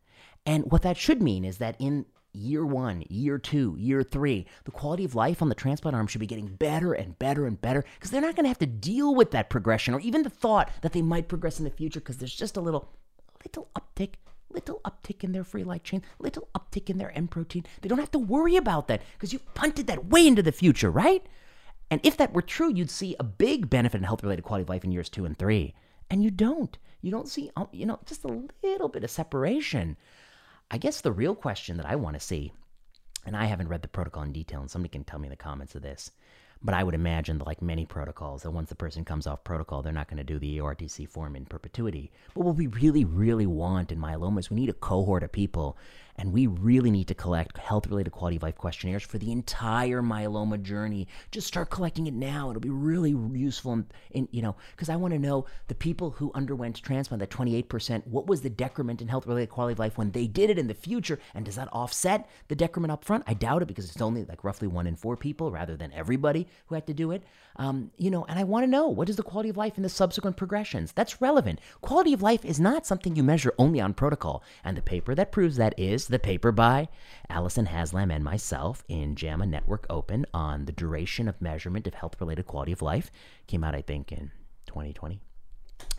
And 0.45 0.71
what 0.71 0.83
that 0.83 0.95
should 0.95 1.21
mean 1.21 1.43
is 1.43 1.57
that 1.57 1.75
in 1.77 2.05
year 2.31 2.65
one, 2.65 3.03
year 3.09 3.37
two, 3.37 3.75
year 3.77 4.01
three, 4.01 4.45
the 4.63 4.71
quality 4.71 5.03
of 5.03 5.13
life 5.13 5.41
on 5.41 5.49
the 5.49 5.55
transplant 5.55 5.93
arm 5.93 6.07
should 6.07 6.21
be 6.21 6.25
getting 6.25 6.47
better 6.47 6.93
and 6.93 7.19
better 7.19 7.45
and 7.45 7.59
better 7.59 7.83
because 7.95 8.11
they're 8.11 8.21
not 8.21 8.37
going 8.37 8.45
to 8.45 8.49
have 8.49 8.59
to 8.59 8.65
deal 8.65 9.13
with 9.13 9.31
that 9.31 9.49
progression 9.49 9.93
or 9.93 9.99
even 9.99 10.23
the 10.23 10.29
thought 10.29 10.71
that 10.83 10.93
they 10.93 11.01
might 11.01 11.27
progress 11.27 11.59
in 11.59 11.65
the 11.65 11.69
future 11.69 11.99
because 11.99 12.17
there's 12.17 12.33
just 12.33 12.55
a 12.55 12.61
little, 12.61 12.87
little 13.43 13.67
uptick 13.75 14.13
little 14.53 14.81
uptick 14.85 15.23
in 15.23 15.31
their 15.31 15.43
free 15.43 15.63
light 15.63 15.83
chain, 15.83 16.03
little 16.19 16.47
uptick 16.55 16.89
in 16.89 16.97
their 16.97 17.15
M 17.17 17.27
protein. 17.27 17.65
They 17.81 17.89
don't 17.89 17.99
have 17.99 18.11
to 18.11 18.19
worry 18.19 18.55
about 18.55 18.87
that 18.87 19.01
because 19.13 19.33
you've 19.33 19.53
punted 19.53 19.87
that 19.87 20.05
way 20.05 20.25
into 20.25 20.43
the 20.43 20.51
future, 20.51 20.91
right? 20.91 21.25
And 21.91 22.01
if 22.03 22.17
that 22.17 22.33
were 22.33 22.41
true, 22.41 22.73
you'd 22.73 22.89
see 22.89 23.15
a 23.19 23.23
big 23.23 23.69
benefit 23.69 23.97
in 23.97 24.03
health 24.03 24.23
related 24.23 24.43
quality 24.43 24.63
of 24.63 24.69
life 24.69 24.83
in 24.83 24.91
years 24.91 25.09
two 25.09 25.25
and 25.25 25.37
three. 25.37 25.75
And 26.09 26.23
you 26.23 26.31
don't. 26.31 26.77
You 27.01 27.11
don't 27.11 27.27
see, 27.27 27.51
um, 27.55 27.67
you 27.71 27.85
know, 27.85 27.99
just 28.05 28.23
a 28.23 28.43
little 28.63 28.89
bit 28.89 29.03
of 29.03 29.11
separation. 29.11 29.97
I 30.71 30.77
guess 30.77 31.01
the 31.01 31.11
real 31.11 31.35
question 31.35 31.77
that 31.77 31.85
I 31.85 31.95
want 31.95 32.15
to 32.15 32.19
see, 32.19 32.53
and 33.25 33.35
I 33.35 33.45
haven't 33.45 33.67
read 33.67 33.81
the 33.81 33.87
protocol 33.89 34.23
in 34.23 34.31
detail, 34.31 34.61
and 34.61 34.71
somebody 34.71 34.89
can 34.89 35.03
tell 35.03 35.19
me 35.19 35.27
in 35.27 35.31
the 35.31 35.35
comments 35.35 35.75
of 35.75 35.81
this, 35.81 36.11
but 36.63 36.73
I 36.73 36.83
would 36.83 36.95
imagine 36.95 37.37
that, 37.39 37.47
like 37.47 37.61
many 37.61 37.85
protocols, 37.85 38.43
that 38.43 38.51
once 38.51 38.69
the 38.69 38.75
person 38.75 39.03
comes 39.03 39.27
off 39.27 39.43
protocol, 39.43 39.81
they're 39.81 39.91
not 39.91 40.07
going 40.07 40.17
to 40.17 40.23
do 40.23 40.39
the 40.39 40.57
EORTC 40.57 41.09
form 41.09 41.35
in 41.35 41.45
perpetuity. 41.45 42.11
But 42.33 42.45
what 42.45 42.55
we 42.55 42.67
really, 42.67 43.03
really 43.03 43.45
want 43.45 43.91
in 43.91 43.99
myeloma 43.99 44.39
is 44.39 44.49
we 44.49 44.55
need 44.55 44.69
a 44.69 44.73
cohort 44.73 45.23
of 45.23 45.31
people 45.31 45.77
and 46.17 46.31
we 46.31 46.47
really 46.47 46.91
need 46.91 47.07
to 47.07 47.15
collect 47.15 47.57
health 47.57 47.87
related 47.87 48.11
quality 48.11 48.37
of 48.37 48.43
life 48.43 48.55
questionnaires 48.55 49.03
for 49.03 49.17
the 49.17 49.31
entire 49.31 50.01
myeloma 50.01 50.61
journey. 50.61 51.07
Just 51.31 51.47
start 51.47 51.69
collecting 51.69 52.07
it 52.07 52.13
now. 52.13 52.49
It'll 52.49 52.59
be 52.59 52.69
really 52.69 53.11
useful. 53.11 53.73
In, 53.73 53.87
in 54.11 54.27
you 54.31 54.41
know, 54.41 54.55
because 54.71 54.89
I 54.89 54.95
want 54.95 55.13
to 55.13 55.19
know 55.19 55.45
the 55.67 55.75
people 55.75 56.11
who 56.11 56.31
underwent 56.35 56.81
transplant, 56.81 57.19
that 57.19 57.29
28%, 57.29 58.07
what 58.07 58.27
was 58.27 58.41
the 58.41 58.49
decrement 58.49 59.01
in 59.01 59.07
health 59.07 59.25
related 59.27 59.49
quality 59.49 59.73
of 59.73 59.79
life 59.79 59.97
when 59.97 60.11
they 60.11 60.27
did 60.27 60.49
it 60.49 60.59
in 60.59 60.67
the 60.67 60.73
future? 60.73 61.19
And 61.33 61.45
does 61.45 61.55
that 61.55 61.69
offset 61.71 62.29
the 62.47 62.55
decrement 62.55 62.91
up 62.91 63.03
front? 63.03 63.23
I 63.27 63.33
doubt 63.33 63.61
it 63.61 63.67
because 63.67 63.89
it's 63.89 64.01
only 64.01 64.23
like 64.25 64.43
roughly 64.43 64.67
one 64.67 64.87
in 64.87 64.95
four 64.95 65.17
people 65.17 65.51
rather 65.51 65.75
than 65.75 65.91
everybody 65.93 66.47
who 66.67 66.75
had 66.75 66.87
to 66.87 66.93
do 66.93 67.11
it. 67.11 67.23
Um, 67.55 67.91
you 67.97 68.09
know, 68.09 68.25
and 68.25 68.39
I 68.39 68.43
want 68.43 68.63
to 68.63 68.69
know 68.69 68.87
what 68.87 69.09
is 69.09 69.15
the 69.15 69.23
quality 69.23 69.49
of 69.49 69.57
life 69.57 69.77
in 69.77 69.83
the 69.83 69.89
subsequent 69.89 70.37
progressions. 70.37 70.91
That's 70.91 71.21
relevant. 71.21 71.59
Quality 71.81 72.13
of 72.13 72.21
life 72.21 72.43
is 72.43 72.59
not 72.59 72.85
something 72.85 73.15
you 73.15 73.23
measure 73.23 73.53
only 73.57 73.79
on 73.79 73.93
protocol. 73.93 74.43
And 74.63 74.75
the 74.75 74.81
paper 74.81 75.13
that 75.15 75.31
proves 75.31 75.57
that 75.57 75.77
is 75.77 76.02
the 76.07 76.19
paper 76.19 76.51
by 76.51 76.89
Alyson 77.29 77.67
Haslam 77.67 78.11
and 78.11 78.23
myself 78.23 78.83
in 78.87 79.15
JAMA 79.15 79.45
Network 79.45 79.85
Open 79.89 80.25
on 80.33 80.65
the 80.65 80.71
duration 80.71 81.27
of 81.27 81.41
measurement 81.41 81.87
of 81.87 81.93
health 81.93 82.15
related 82.19 82.45
quality 82.45 82.71
of 82.71 82.81
life. 82.81 83.11
Came 83.47 83.63
out, 83.63 83.75
I 83.75 83.81
think, 83.81 84.11
in 84.11 84.31
2020. 84.67 85.19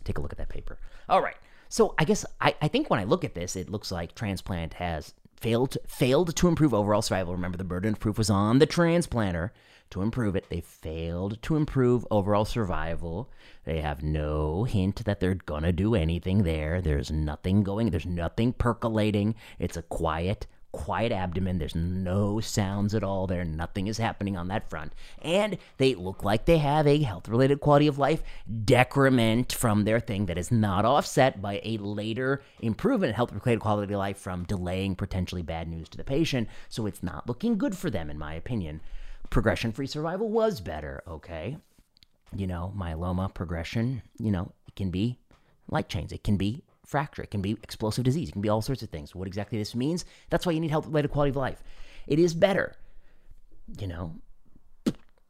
Take 0.05 0.19
a 0.19 0.21
look 0.21 0.33
at 0.33 0.39
that 0.39 0.49
paper. 0.49 0.79
All 1.09 1.23
right. 1.23 1.37
So 1.69 1.95
I 1.99 2.05
guess 2.05 2.25
I, 2.41 2.55
I 2.63 2.69
think 2.69 2.91
when 2.91 3.01
I 3.01 3.05
look 3.05 3.25
at 3.25 3.35
this, 3.35 3.57
it 3.57 3.69
looks 3.69 3.91
like 3.91 4.15
transplant 4.15 4.75
has 4.75 5.15
failed 5.37 5.77
failed 5.87 6.35
to 6.37 6.49
improve 6.49 6.73
overall 6.73 7.03
survival. 7.03 7.35
Remember, 7.35 7.59
the 7.59 7.65
burden 7.65 7.95
of 7.95 8.01
proof 8.01 8.19
was 8.19 8.31
on 8.31 8.59
the 8.59 8.67
transplanter 8.67 9.51
to 9.91 10.03
improve 10.03 10.37
it. 10.37 10.47
They 10.49 10.61
failed 10.61 11.41
to 11.43 11.57
improve 11.57 12.07
overall 12.11 12.45
survival. 12.45 13.31
They 13.65 13.81
have 13.81 14.03
no 14.03 14.65
hint 14.65 15.05
that 15.05 15.21
they're 15.21 15.35
gonna 15.35 15.73
do 15.73 15.95
anything 15.95 16.43
there. 16.43 16.81
There's 16.81 17.11
nothing 17.11 17.63
going. 17.63 17.91
There's 17.91 18.07
nothing 18.07 18.53
percolating. 18.53 19.35
It's 19.59 19.77
a 19.77 19.83
quiet 19.83 20.47
quiet 20.75 21.13
abdomen. 21.13 21.59
There's 21.59 21.77
no 21.77 22.41
sounds 22.41 22.97
at 22.97 23.05
all 23.05 23.29
there. 23.29 23.45
Nothing 23.45 23.87
is 23.87 23.97
happening 23.97 24.37
on 24.37 24.49
that 24.49 24.69
front. 24.69 24.93
And 25.23 25.57
they 25.79 25.95
look 25.95 26.25
like 26.25 26.45
they 26.45 26.59
have 26.59 26.87
a 26.89 27.01
health 27.01 27.29
related 27.29 27.61
quality 27.61 27.87
of 27.87 27.97
life 27.97 28.25
decrement 28.65 29.53
from 29.53 29.85
their 29.85 30.01
thing 30.01 30.27
that 30.27 30.37
is 30.37 30.51
not 30.51 30.85
offset 30.85 31.41
by 31.41 31.61
a 31.63 31.79
later 31.79 32.43
improvement 32.61 33.11
in 33.11 33.15
health 33.15 33.33
related 33.33 33.61
quality 33.61 33.95
of 33.95 33.99
life 33.99 34.19
from 34.19 34.45
delaying 34.45 34.97
potentially 34.97 35.43
bad 35.43 35.69
news 35.69 35.89
to 35.91 35.97
the 35.97 36.03
patient. 36.03 36.49
So 36.69 36.87
it's 36.87 37.05
not 37.05 37.29
looking 37.29 37.57
good 37.57 37.77
for 37.77 37.89
them, 37.89 38.11
in 38.11 38.19
my 38.19 38.35
opinion. 38.35 38.81
Progression 39.35 39.73
free 39.73 39.89
survival 39.89 40.31
was 40.31 40.61
better, 40.61 41.03
okay? 41.09 41.57
You 42.37 42.47
know, 42.47 42.73
myeloma 42.77 43.35
progression, 43.35 44.01
you 44.17 44.31
know, 44.31 44.53
it 44.69 44.77
can 44.77 44.91
be 44.93 45.19
light 45.69 45.89
chains, 45.89 46.13
it 46.13 46.23
can 46.23 46.37
be 46.37 46.63
fracture. 46.87 47.23
It 47.23 47.33
can 47.33 47.43
be 47.43 47.59
explosive 47.65 48.05
disease. 48.05 48.29
It 48.29 48.33
can 48.33 48.43
be 48.43 48.49
all 48.49 48.63
sorts 48.63 48.85
of 48.85 48.91
things. 48.91 49.13
What 49.13 49.27
exactly 49.27 49.59
this 49.59 49.75
means, 49.75 50.05
that's 50.31 50.47
why 50.47 50.53
you 50.53 50.61
need 50.61 50.71
health 50.71 50.87
related 50.87 51.11
quality 51.11 51.31
of 51.31 51.37
life. 51.37 51.65
It 52.07 52.21
is 52.21 52.33
better. 52.33 52.77
You 53.81 53.89
know, 53.89 54.15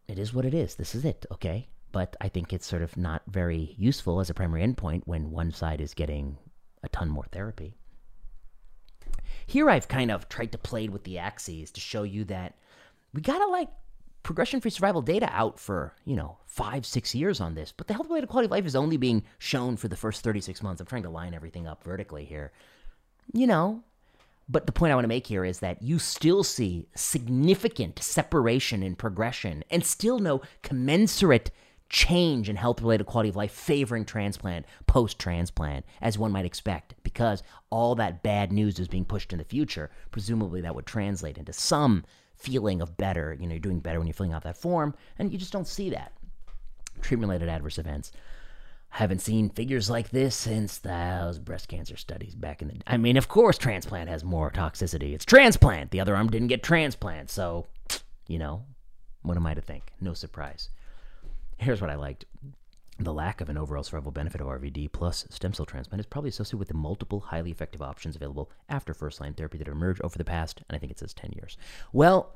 it 0.06 0.18
is 0.18 0.34
what 0.34 0.44
it 0.44 0.52
is. 0.52 0.74
This 0.74 0.94
is 0.94 1.06
it, 1.06 1.24
okay? 1.32 1.68
But 1.90 2.14
I 2.20 2.28
think 2.28 2.52
it's 2.52 2.66
sort 2.66 2.82
of 2.82 2.98
not 2.98 3.22
very 3.26 3.74
useful 3.78 4.20
as 4.20 4.28
a 4.28 4.34
primary 4.34 4.66
endpoint 4.66 5.04
when 5.06 5.30
one 5.30 5.50
side 5.50 5.80
is 5.80 5.94
getting 5.94 6.36
a 6.82 6.90
ton 6.90 7.08
more 7.08 7.24
therapy. 7.32 7.74
Here 9.46 9.70
I've 9.70 9.88
kind 9.88 10.10
of 10.10 10.28
tried 10.28 10.52
to 10.52 10.58
play 10.58 10.88
with 10.88 11.04
the 11.04 11.18
axes 11.18 11.70
to 11.70 11.80
show 11.80 12.02
you 12.02 12.24
that 12.24 12.58
we 13.14 13.22
gotta 13.22 13.46
like 13.46 13.68
progression 14.24 14.60
free 14.60 14.70
survival 14.70 15.02
data 15.02 15.28
out 15.32 15.60
for, 15.60 15.94
you 16.04 16.16
know, 16.16 16.38
five, 16.46 16.84
six 16.84 17.14
years 17.14 17.40
on 17.40 17.54
this, 17.54 17.72
but 17.76 17.86
the 17.86 17.94
health 17.94 18.08
related 18.08 18.28
quality 18.28 18.46
of 18.46 18.50
life 18.50 18.66
is 18.66 18.74
only 18.74 18.96
being 18.96 19.22
shown 19.38 19.76
for 19.76 19.86
the 19.86 19.96
first 19.96 20.24
36 20.24 20.62
months. 20.62 20.80
I'm 20.80 20.86
trying 20.86 21.04
to 21.04 21.10
line 21.10 21.34
everything 21.34 21.68
up 21.68 21.84
vertically 21.84 22.24
here. 22.24 22.50
You 23.32 23.46
know, 23.46 23.84
but 24.48 24.66
the 24.66 24.72
point 24.72 24.92
I 24.92 24.94
want 24.94 25.04
to 25.04 25.08
make 25.08 25.26
here 25.26 25.44
is 25.44 25.60
that 25.60 25.82
you 25.82 25.98
still 25.98 26.42
see 26.42 26.88
significant 26.94 28.02
separation 28.02 28.82
in 28.82 28.96
progression 28.96 29.62
and 29.70 29.84
still 29.84 30.18
no 30.18 30.42
commensurate 30.62 31.50
change 31.90 32.48
in 32.48 32.56
health 32.56 32.80
related 32.80 33.04
quality 33.04 33.28
of 33.28 33.36
life 33.36 33.52
favoring 33.52 34.04
transplant 34.04 34.66
post 34.86 35.18
transplant, 35.18 35.84
as 36.00 36.18
one 36.18 36.32
might 36.32 36.44
expect, 36.44 36.94
because 37.02 37.42
all 37.70 37.94
that 37.94 38.22
bad 38.22 38.52
news 38.52 38.78
is 38.78 38.88
being 38.88 39.04
pushed 39.04 39.32
in 39.32 39.38
the 39.38 39.44
future. 39.44 39.90
Presumably, 40.10 40.60
that 40.62 40.74
would 40.74 40.86
translate 40.86 41.38
into 41.38 41.52
some 41.52 42.04
feeling 42.36 42.82
of 42.82 42.96
better. 42.96 43.36
You 43.38 43.46
know, 43.46 43.54
you're 43.54 43.60
doing 43.60 43.80
better 43.80 43.98
when 43.98 44.06
you're 44.06 44.14
filling 44.14 44.32
out 44.32 44.42
that 44.44 44.56
form, 44.56 44.94
and 45.18 45.32
you 45.32 45.38
just 45.38 45.52
don't 45.52 45.68
see 45.68 45.90
that. 45.90 46.12
Treatment 47.00 47.28
related 47.28 47.48
adverse 47.48 47.78
events. 47.78 48.12
Haven't 48.90 49.20
seen 49.20 49.50
figures 49.50 49.90
like 49.90 50.10
this 50.10 50.36
since 50.36 50.78
those 50.78 51.40
breast 51.40 51.66
cancer 51.68 51.96
studies 51.96 52.34
back 52.34 52.62
in 52.62 52.68
the. 52.68 52.74
I 52.86 52.96
mean, 52.96 53.16
of 53.16 53.26
course, 53.26 53.58
transplant 53.58 54.08
has 54.08 54.22
more 54.22 54.50
toxicity. 54.50 55.14
It's 55.14 55.24
transplant. 55.24 55.90
The 55.90 56.00
other 56.00 56.14
arm 56.14 56.28
didn't 56.28 56.48
get 56.48 56.62
transplant, 56.62 57.30
so 57.30 57.66
you 58.28 58.38
know, 58.38 58.64
what 59.22 59.36
am 59.36 59.46
I 59.46 59.54
to 59.54 59.60
think? 59.60 59.92
No 60.00 60.14
surprise. 60.14 60.68
Here's 61.58 61.80
what 61.80 61.90
I 61.90 61.96
liked. 61.96 62.24
The 62.98 63.12
lack 63.12 63.40
of 63.40 63.48
an 63.48 63.58
overall 63.58 63.82
survival 63.82 64.12
benefit 64.12 64.40
of 64.40 64.46
RVD 64.46 64.92
plus 64.92 65.26
stem 65.28 65.52
cell 65.52 65.66
transplant 65.66 66.00
is 66.00 66.06
probably 66.06 66.28
associated 66.28 66.58
with 66.58 66.68
the 66.68 66.74
multiple 66.74 67.20
highly 67.20 67.50
effective 67.50 67.82
options 67.82 68.14
available 68.14 68.50
after 68.68 68.94
first 68.94 69.20
line 69.20 69.34
therapy 69.34 69.58
that 69.58 69.66
emerged 69.66 70.00
over 70.02 70.16
the 70.16 70.24
past, 70.24 70.62
and 70.68 70.76
I 70.76 70.78
think 70.78 70.92
it 70.92 71.00
says 71.00 71.12
10 71.12 71.32
years. 71.32 71.56
Well, 71.92 72.34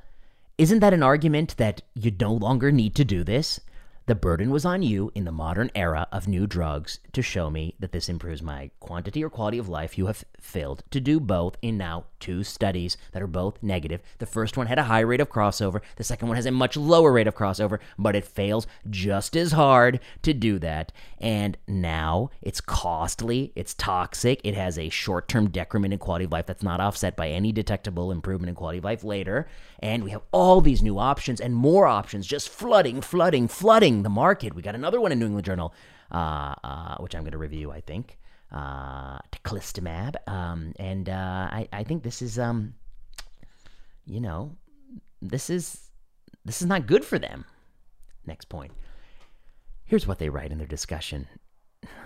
isn't 0.59 0.81
that 0.81 0.92
an 0.92 1.05
argument 1.05 1.57
that 1.59 1.83
you 1.94 2.12
no 2.18 2.33
longer 2.33 2.73
need 2.73 2.97
to 2.97 3.05
do 3.05 3.23
this? 3.23 3.61
The 4.07 4.14
burden 4.14 4.51
was 4.51 4.64
on 4.64 4.83
you 4.83 5.12
in 5.14 5.27
the 5.27 5.33
modern 5.33 5.71
era 5.75 6.09
of 6.11 6.27
new 6.27 6.47
drugs 6.47 6.99
to 7.12 7.23
show 7.23 7.51
me 7.51 7.75
that 7.79 7.92
this 7.92 8.09
improves 8.09 8.42
my 8.42 8.71
quantity 8.81 9.23
or 9.23 9.29
quality 9.29 9.59
of 9.59 9.68
life. 9.68 9.99
You 9.99 10.07
have 10.07 10.25
failed 10.40 10.83
to 10.90 10.99
do 10.99 11.21
both 11.21 11.57
in 11.61 11.77
now 11.77 12.07
two 12.21 12.45
studies 12.45 12.97
that 13.13 13.23
are 13.23 13.27
both 13.27 13.63
negative. 13.63 14.01
The 14.19 14.27
first 14.27 14.57
one 14.57 14.67
had 14.67 14.79
a 14.79 14.85
high 14.85 15.01
rate 15.01 15.21
of 15.21 15.31
crossover, 15.31 15.81
the 15.97 16.05
second 16.05 16.29
one 16.29 16.37
has 16.37 16.47
a 16.47 16.51
much 16.51 16.77
lower 16.77 17.13
rate 17.13 17.27
of 17.27 17.35
crossover, 17.35 17.79
but 17.99 18.17
it 18.17 18.25
fails 18.25 18.67
just 18.89 19.37
as 19.37 19.53
hard 19.53 20.01
to 20.23 20.35
do 20.35 20.59
that. 20.59 20.93
And 21.19 21.57
now 21.67 22.31
it's 22.43 22.61
costly, 22.61 23.53
it's 23.55 23.75
toxic, 23.75 24.41
it 24.45 24.55
has 24.55 24.79
a 24.79 24.89
short 24.89 25.29
term 25.29 25.51
decrement 25.51 25.93
in 25.93 25.99
quality 25.99 26.25
of 26.25 26.33
life 26.33 26.47
that's 26.47 26.63
not 26.63 26.81
offset 26.81 27.17
by 27.17 27.29
any 27.29 27.53
detectable 27.53 28.13
improvement 28.13 28.49
in 28.49 28.55
quality 28.55 28.79
of 28.79 28.85
life 28.85 29.05
later. 29.05 29.49
And 29.81 30.05
we 30.05 30.11
have 30.11 30.23
all 30.33 30.61
these 30.61 30.83
new 30.83 30.99
options 30.99 31.41
and 31.41 31.55
more 31.55 31.87
options 31.87 32.27
just 32.27 32.49
flooding, 32.49 33.01
flooding, 33.01 33.49
flooding 33.49 34.03
the 34.03 34.09
market. 34.09 34.55
We 34.55 34.63
got 34.63 34.75
another 34.75 35.01
one 35.01 35.13
in 35.13 35.19
New 35.19 35.27
England 35.27 35.45
Journal, 35.47 35.75
uh, 36.11 36.55
uh, 36.65 36.97
which 36.99 37.15
I'm 37.15 37.23
going 37.23 37.33
to 37.33 37.39
review, 37.39 37.71
I 37.71 37.81
think, 37.81 38.19
uh, 38.53 39.19
teclistamab. 39.33 40.17
Um, 40.27 40.73
and 40.79 41.09
uh, 41.09 41.49
I, 41.51 41.69
I 41.73 41.85
think 41.85 42.03
this 42.03 42.23
is, 42.23 42.39
um, 42.39 42.75
you 44.07 44.21
know, 44.21 44.57
this 45.21 45.51
is 45.51 45.91
this 46.45 46.63
is 46.63 46.69
not 46.69 46.87
good 46.87 47.05
for 47.05 47.19
them. 47.19 47.45
Next 48.27 48.49
point. 48.49 48.73
Here's 49.85 50.07
what 50.07 50.19
they 50.19 50.29
write 50.29 50.53
in 50.53 50.59
their 50.59 50.67
discussion. 50.67 51.29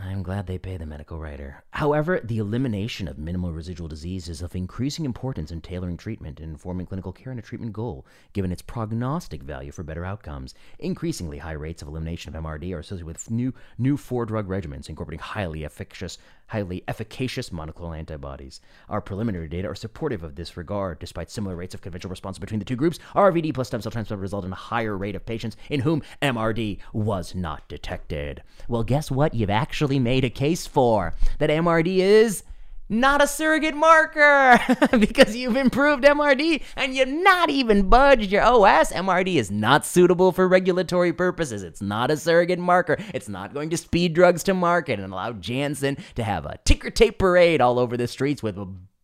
I'm 0.04 0.22
glad 0.22 0.46
they 0.46 0.58
pay 0.58 0.76
the 0.76 0.84
medical 0.84 1.18
writer. 1.18 1.62
However, 1.70 2.20
the 2.22 2.38
elimination 2.38 3.08
of 3.08 3.18
minimal 3.18 3.52
residual 3.52 3.88
disease 3.88 4.28
is 4.28 4.42
of 4.42 4.54
increasing 4.54 5.04
importance 5.04 5.50
in 5.50 5.60
tailoring 5.60 5.96
treatment 5.96 6.40
and 6.40 6.50
informing 6.50 6.86
clinical 6.86 7.12
care 7.12 7.30
and 7.30 7.38
a 7.38 7.42
treatment 7.42 7.72
goal, 7.72 8.04
given 8.32 8.52
its 8.52 8.62
prognostic 8.62 9.42
value 9.42 9.72
for 9.72 9.82
better 9.82 10.04
outcomes. 10.04 10.54
Increasingly 10.78 11.38
high 11.38 11.52
rates 11.52 11.80
of 11.80 11.88
elimination 11.88 12.34
of 12.34 12.42
MRD 12.42 12.74
are 12.74 12.80
associated 12.80 13.06
with 13.06 13.30
new 13.30 13.54
new 13.78 13.96
four 13.96 14.26
drug 14.26 14.48
regimens 14.48 14.88
incorporating 14.88 15.22
highly 15.22 15.64
efficacious 15.64 16.18
highly 16.52 16.84
efficacious 16.86 17.48
monoclonal 17.48 17.96
antibodies. 17.96 18.60
Our 18.90 19.00
preliminary 19.00 19.48
data 19.48 19.68
are 19.68 19.74
supportive 19.74 20.22
of 20.22 20.34
this 20.34 20.54
regard. 20.54 20.98
Despite 20.98 21.30
similar 21.30 21.56
rates 21.56 21.74
of 21.74 21.80
conventional 21.80 22.10
response 22.10 22.38
between 22.38 22.58
the 22.58 22.66
two 22.66 22.76
groups, 22.76 22.98
RVD 23.14 23.54
plus 23.54 23.68
stem 23.68 23.80
cell 23.80 23.90
transplant 23.90 24.20
result 24.20 24.44
in 24.44 24.52
a 24.52 24.56
higher 24.56 24.94
rate 24.94 25.16
of 25.16 25.24
patients 25.24 25.56
in 25.70 25.80
whom 25.80 26.02
MRD 26.20 26.78
was 26.92 27.34
not 27.34 27.66
detected. 27.68 28.42
Well, 28.68 28.84
guess 28.84 29.10
what? 29.10 29.32
You've 29.32 29.48
actually 29.62 30.00
made 30.00 30.24
a 30.24 30.30
case 30.30 30.66
for 30.66 31.14
that 31.38 31.48
MRD 31.48 31.98
is 31.98 32.42
not 32.88 33.22
a 33.22 33.28
surrogate 33.28 33.76
marker 33.76 34.58
because 34.98 35.36
you've 35.36 35.56
improved 35.56 36.02
MRD 36.02 36.62
and 36.76 36.94
you've 36.96 37.08
not 37.08 37.48
even 37.48 37.88
budged 37.88 38.32
your 38.32 38.42
OS. 38.42 38.92
MRD 38.92 39.36
is 39.36 39.52
not 39.52 39.86
suitable 39.86 40.32
for 40.32 40.48
regulatory 40.48 41.12
purposes. 41.12 41.62
It's 41.62 41.80
not 41.80 42.10
a 42.10 42.16
surrogate 42.16 42.58
marker. 42.58 42.98
It's 43.14 43.28
not 43.28 43.54
going 43.54 43.70
to 43.70 43.76
speed 43.76 44.14
drugs 44.14 44.42
to 44.44 44.52
market 44.52 44.98
and 44.98 45.12
allow 45.12 45.32
Janssen 45.32 45.96
to 46.16 46.24
have 46.24 46.44
a 46.44 46.58
ticker 46.64 46.90
tape 46.90 47.18
parade 47.18 47.60
all 47.60 47.78
over 47.78 47.96
the 47.96 48.08
streets 48.08 48.42
with 48.42 48.58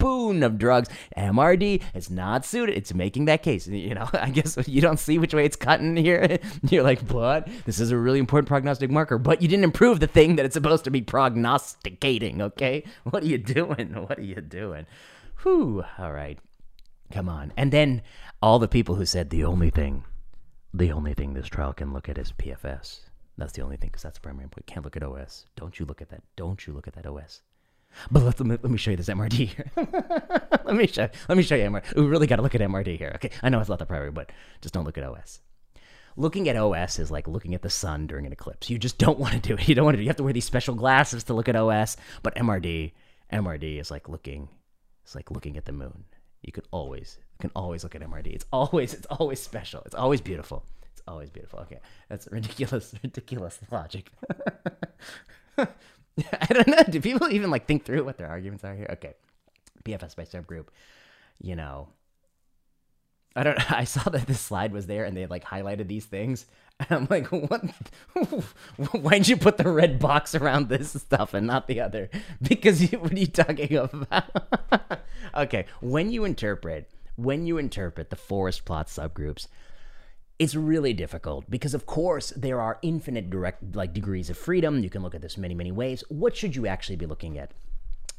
a 0.09 0.11
boon 0.11 0.43
of 0.43 0.59
drugs. 0.59 0.89
MRD 1.17 1.83
is 1.95 2.11
not 2.11 2.45
suited. 2.45 2.77
It's 2.77 2.95
making 2.95 3.27
that 3.27 3.43
case. 3.43 3.69
You 3.89 3.95
know, 3.95 4.09
I 4.13 4.31
guess 4.31 4.59
you 4.69 4.81
don't 4.83 4.99
see 4.99 5.19
which 5.19 5.33
way 5.33 5.45
it's 5.45 5.57
cutting 5.57 5.97
here. 5.97 6.39
You're 6.69 6.83
like, 6.83 7.07
but 7.07 7.49
this 7.65 7.81
is 7.81 7.91
a 7.91 7.97
really 7.97 8.19
important 8.19 8.49
prognostic 8.49 8.91
marker, 8.91 9.19
but 9.19 9.41
you 9.41 9.49
didn't 9.49 9.65
improve 9.65 10.01
the 10.01 10.07
thing 10.07 10.37
that 10.37 10.45
it's 10.45 10.53
supposed 10.53 10.85
to 10.85 10.91
be 10.91 11.01
prognosticating, 11.01 12.43
okay? 12.43 12.85
What 13.05 13.23
are 13.23 13.27
you 13.27 13.39
doing? 13.39 13.95
What 14.07 14.19
are 14.19 14.23
you 14.23 14.41
doing? 14.43 14.87
Whew. 15.43 15.85
All 15.99 16.13
right. 16.13 16.39
Come 17.13 17.29
on. 17.29 17.53
And 17.57 17.73
then 17.73 18.03
all 18.43 18.59
the 18.59 18.69
people 18.69 18.97
who 18.97 19.07
said 19.07 19.31
the 19.31 19.45
only 19.45 19.71
thing, 19.71 20.05
the 20.75 20.93
only 20.93 21.15
thing 21.15 21.33
this 21.33 21.47
trial 21.47 21.73
can 21.73 21.93
look 21.93 22.09
at 22.09 22.19
is 22.19 22.33
PFS. 22.33 23.01
That's 23.39 23.53
the 23.53 23.63
only 23.63 23.77
thing, 23.77 23.89
because 23.89 24.03
that's 24.03 24.19
the 24.19 24.23
primary 24.23 24.49
endpoint. 24.49 24.67
Can't 24.67 24.85
look 24.85 24.97
at 24.97 25.05
OS. 25.05 25.47
Don't 25.57 25.79
you 25.79 25.87
look 25.87 26.03
at 26.03 26.11
that. 26.11 26.23
Don't 26.37 26.67
you 26.67 26.73
look 26.73 26.89
at 26.89 26.95
that 26.95 27.07
OS. 27.07 27.43
But 28.11 28.23
let, 28.23 28.41
me, 28.41 28.51
let 28.63 28.71
me 28.71 28.79
show 28.79 28.91
you 28.91 28.97
this 28.97 29.09
MRD 29.09 29.33
here. 29.33 29.71
let 30.65 30.77
me 30.77 30.87
show 30.87 31.09
let 31.29 31.37
me 31.37 31.43
show 31.43 31.57
you 31.57 31.65
MRD. 31.65 31.95
We 31.97 32.03
really 32.07 32.27
got 32.27 32.37
to 32.37 32.43
look 32.43 32.55
at 32.55 32.61
MRD 32.61 32.97
here. 32.97 33.13
Okay, 33.17 33.31
I 33.43 33.49
know 33.49 33.61
it's 33.61 33.69
not 33.69 33.79
the 33.79 33.87
priority, 33.87 34.13
but 34.13 34.31
just 34.61 34.75
don't 34.75 34.85
look 34.85 34.99
at 34.99 35.05
OS. 35.05 35.41
Looking 36.17 36.49
at 36.49 36.57
OS 36.57 36.99
is 36.99 37.11
like 37.11 37.29
looking 37.29 37.55
at 37.55 37.63
the 37.63 37.71
sun 37.71 38.07
during 38.07 38.27
an 38.27 38.33
eclipse. 38.33 38.71
You 38.71 38.79
just 38.79 38.99
don't 38.99 39.19
want 39.19 39.35
to 39.35 39.41
do 39.41 39.55
it. 39.55 39.69
You 39.69 39.75
don't 39.75 39.85
want 39.85 39.97
to. 39.97 40.03
You 40.03 40.09
have 40.09 40.17
to 40.17 40.23
wear 40.23 40.33
these 40.33 40.45
special 40.45 40.75
glasses 40.75 41.25
to 41.25 41.35
look 41.35 41.49
at 41.49 41.57
OS. 41.57 41.97
But 42.23 42.35
MRD, 42.37 42.93
MRD 43.33 43.81
is 43.81 43.91
like 43.91 44.09
looking. 44.09 44.49
It's 45.05 45.15
like 45.15 45.31
looking 45.31 45.57
at 45.57 45.65
the 45.65 45.73
moon. 45.73 46.05
You 46.43 46.53
can 46.53 46.65
always, 46.71 47.19
you 47.19 47.39
can 47.41 47.51
always 47.57 47.83
look 47.83 47.95
at 47.95 48.03
MRD. 48.03 48.29
It's 48.29 48.45
always, 48.53 48.95
it's 48.95 49.07
always 49.07 49.41
special. 49.41 49.83
It's 49.87 49.95
always 49.95 50.21
beautiful. 50.21 50.65
It's 50.93 51.03
always 51.07 51.31
beautiful. 51.31 51.61
Okay, 51.61 51.79
that's 52.09 52.29
ridiculous, 52.31 52.95
ridiculous 53.03 53.59
logic. 53.71 54.11
I 56.41 56.53
don't 56.53 56.69
know. 56.69 56.83
Do 56.89 57.01
people 57.01 57.29
even 57.31 57.51
like 57.51 57.67
think 57.67 57.85
through 57.85 58.05
what 58.05 58.19
their 58.19 58.29
arguments 58.29 58.65
are 58.65 58.75
here? 58.75 58.87
Okay, 58.91 59.15
PFS 59.85 60.17
by 60.17 60.25
subgroup. 60.25 60.67
You 61.41 61.57
know, 61.57 61.89
I 63.37 63.43
don't. 63.43 63.73
I 63.73 63.85
saw 63.85 64.09
that 64.11 64.27
this 64.27 64.41
slide 64.41 64.73
was 64.73 64.87
there, 64.87 65.05
and 65.05 65.17
they 65.17 65.27
like 65.27 65.45
highlighted 65.45 65.89
these 65.89 66.07
things. 66.07 66.47
And 66.81 66.89
I'm 66.91 67.07
like, 67.11 67.27
what? 67.29 67.63
Why'd 68.93 69.29
you 69.29 69.37
put 69.37 69.59
the 69.59 69.71
red 69.71 69.99
box 69.99 70.35
around 70.35 70.69
this 70.69 70.93
stuff 70.93 71.35
and 71.35 71.47
not 71.47 71.67
the 71.67 71.81
other? 71.81 72.11
Because 72.41 72.81
you, 72.81 72.99
what 72.99 73.13
are 73.13 73.19
you 73.19 73.27
talking 73.27 73.77
about? 73.77 74.25
okay, 75.35 75.67
when 75.81 76.11
you 76.11 76.25
interpret 76.25 76.91
when 77.19 77.47
you 77.47 77.59
interpret 77.59 78.11
the 78.11 78.17
forest 78.17 78.65
plot 78.65 78.87
subgroups, 78.87 79.49
it's 80.39 80.55
really 80.55 80.93
difficult 80.93 81.51
because 81.51 81.75
of 81.75 81.87
course 81.87 82.33
there 82.37 82.61
are 82.61 82.79
infinite 82.83 83.29
direct 83.29 83.75
like 83.75 83.93
degrees 83.93 84.31
of 84.31 84.39
freedom. 84.39 84.83
You 84.83 84.91
can 84.91 85.03
look 85.03 85.15
at 85.15 85.23
this 85.23 85.37
many 85.37 85.55
many 85.55 85.73
ways. 85.73 86.05
What 86.09 86.37
should 86.37 86.55
you 86.55 86.67
actually 86.67 86.97
be 86.97 87.07
looking 87.07 87.39
at? 87.39 87.53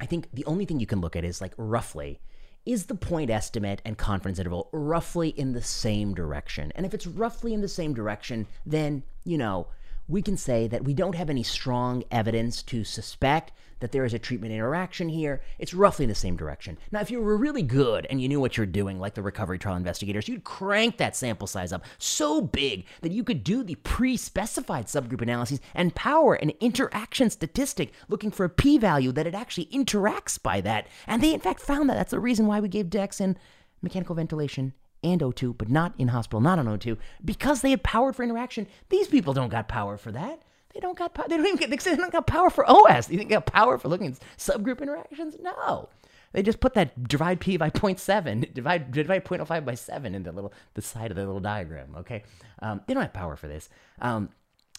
I 0.01 0.05
think 0.05 0.27
the 0.33 0.45
only 0.45 0.65
thing 0.65 0.79
you 0.79 0.85
can 0.85 1.01
look 1.01 1.15
at 1.15 1.23
is 1.23 1.41
like 1.41 1.53
roughly 1.57 2.19
is 2.65 2.85
the 2.85 2.95
point 2.95 3.29
estimate 3.29 3.81
and 3.85 3.97
confidence 3.97 4.37
interval 4.37 4.69
roughly 4.73 5.29
in 5.29 5.53
the 5.53 5.61
same 5.61 6.13
direction? 6.13 6.71
And 6.75 6.85
if 6.85 6.93
it's 6.93 7.07
roughly 7.07 7.53
in 7.53 7.61
the 7.61 7.67
same 7.67 7.93
direction 7.93 8.47
then 8.65 9.03
you 9.23 9.37
know 9.37 9.67
we 10.07 10.21
can 10.21 10.35
say 10.35 10.67
that 10.67 10.83
we 10.83 10.93
don't 10.93 11.15
have 11.15 11.29
any 11.29 11.43
strong 11.43 12.03
evidence 12.11 12.63
to 12.63 12.83
suspect 12.83 13.53
that 13.79 13.91
there 13.91 14.05
is 14.05 14.13
a 14.13 14.19
treatment 14.19 14.53
interaction 14.53 15.09
here. 15.09 15.41
It's 15.57 15.73
roughly 15.73 16.03
in 16.03 16.09
the 16.09 16.15
same 16.15 16.35
direction. 16.35 16.77
Now, 16.91 17.01
if 17.01 17.11
you 17.11 17.21
were 17.21 17.37
really 17.37 17.61
good 17.61 18.05
and 18.09 18.21
you 18.21 18.27
knew 18.27 18.39
what 18.39 18.57
you're 18.57 18.65
doing, 18.65 18.99
like 18.99 19.13
the 19.13 19.21
recovery 19.21 19.59
trial 19.59 19.75
investigators, 19.75 20.27
you'd 20.27 20.43
crank 20.43 20.97
that 20.97 21.15
sample 21.15 21.47
size 21.47 21.73
up 21.73 21.83
so 21.97 22.41
big 22.41 22.85
that 23.01 23.11
you 23.11 23.23
could 23.23 23.43
do 23.43 23.63
the 23.63 23.75
pre 23.75 24.17
specified 24.17 24.87
subgroup 24.87 25.21
analyses 25.21 25.59
and 25.73 25.95
power 25.95 26.35
an 26.35 26.51
interaction 26.59 27.29
statistic 27.29 27.93
looking 28.07 28.31
for 28.31 28.45
a 28.45 28.49
p 28.49 28.77
value 28.77 29.11
that 29.11 29.27
it 29.27 29.35
actually 29.35 29.65
interacts 29.67 30.41
by 30.41 30.61
that. 30.61 30.87
And 31.07 31.21
they, 31.21 31.33
in 31.33 31.39
fact, 31.39 31.59
found 31.59 31.89
that. 31.89 31.95
That's 31.95 32.11
the 32.11 32.19
reason 32.19 32.47
why 32.47 32.59
we 32.59 32.67
gave 32.67 32.89
Dex 32.89 33.19
in 33.19 33.37
mechanical 33.81 34.15
ventilation 34.15 34.73
and 35.03 35.21
O2, 35.21 35.57
but 35.57 35.69
not 35.69 35.93
in 35.97 36.09
hospital, 36.09 36.41
not 36.41 36.59
on 36.59 36.65
O2, 36.65 36.97
because 37.23 37.61
they 37.61 37.71
had 37.71 37.83
powered 37.83 38.15
for 38.15 38.23
interaction. 38.23 38.67
These 38.89 39.07
people 39.07 39.33
don't 39.33 39.49
got 39.49 39.67
power 39.67 39.97
for 39.97 40.11
that. 40.11 40.41
They 40.73 40.79
don't 40.79 40.97
got. 40.97 41.13
They 41.29 41.37
don't 41.37 41.45
even 41.45 41.57
get. 41.57 41.83
They 41.83 41.95
don't 41.95 42.11
got 42.11 42.27
power 42.27 42.49
for 42.49 42.69
OS. 42.69 43.09
You 43.09 43.17
think 43.17 43.29
they 43.29 43.35
got 43.35 43.45
power 43.45 43.77
for 43.77 43.87
looking 43.87 44.07
at 44.07 44.19
subgroup 44.37 44.81
interactions? 44.81 45.35
No. 45.41 45.89
They 46.31 46.43
just 46.43 46.59
put 46.59 46.75
that 46.75 47.07
divide 47.07 47.39
p 47.39 47.57
by 47.57 47.71
0.7, 47.71 48.53
divide 48.53 48.91
divide 48.91 49.25
0.05 49.25 49.65
by 49.65 49.73
7 49.73 50.13
in 50.13 50.23
the 50.23 50.31
little 50.31 50.53
the 50.75 50.81
side 50.81 51.11
of 51.11 51.17
the 51.17 51.25
little 51.25 51.39
diagram. 51.39 51.95
Okay, 51.97 52.23
um, 52.61 52.81
they 52.85 52.93
don't 52.93 53.03
have 53.03 53.13
power 53.13 53.35
for 53.35 53.47
this. 53.47 53.69
Um, 53.99 54.29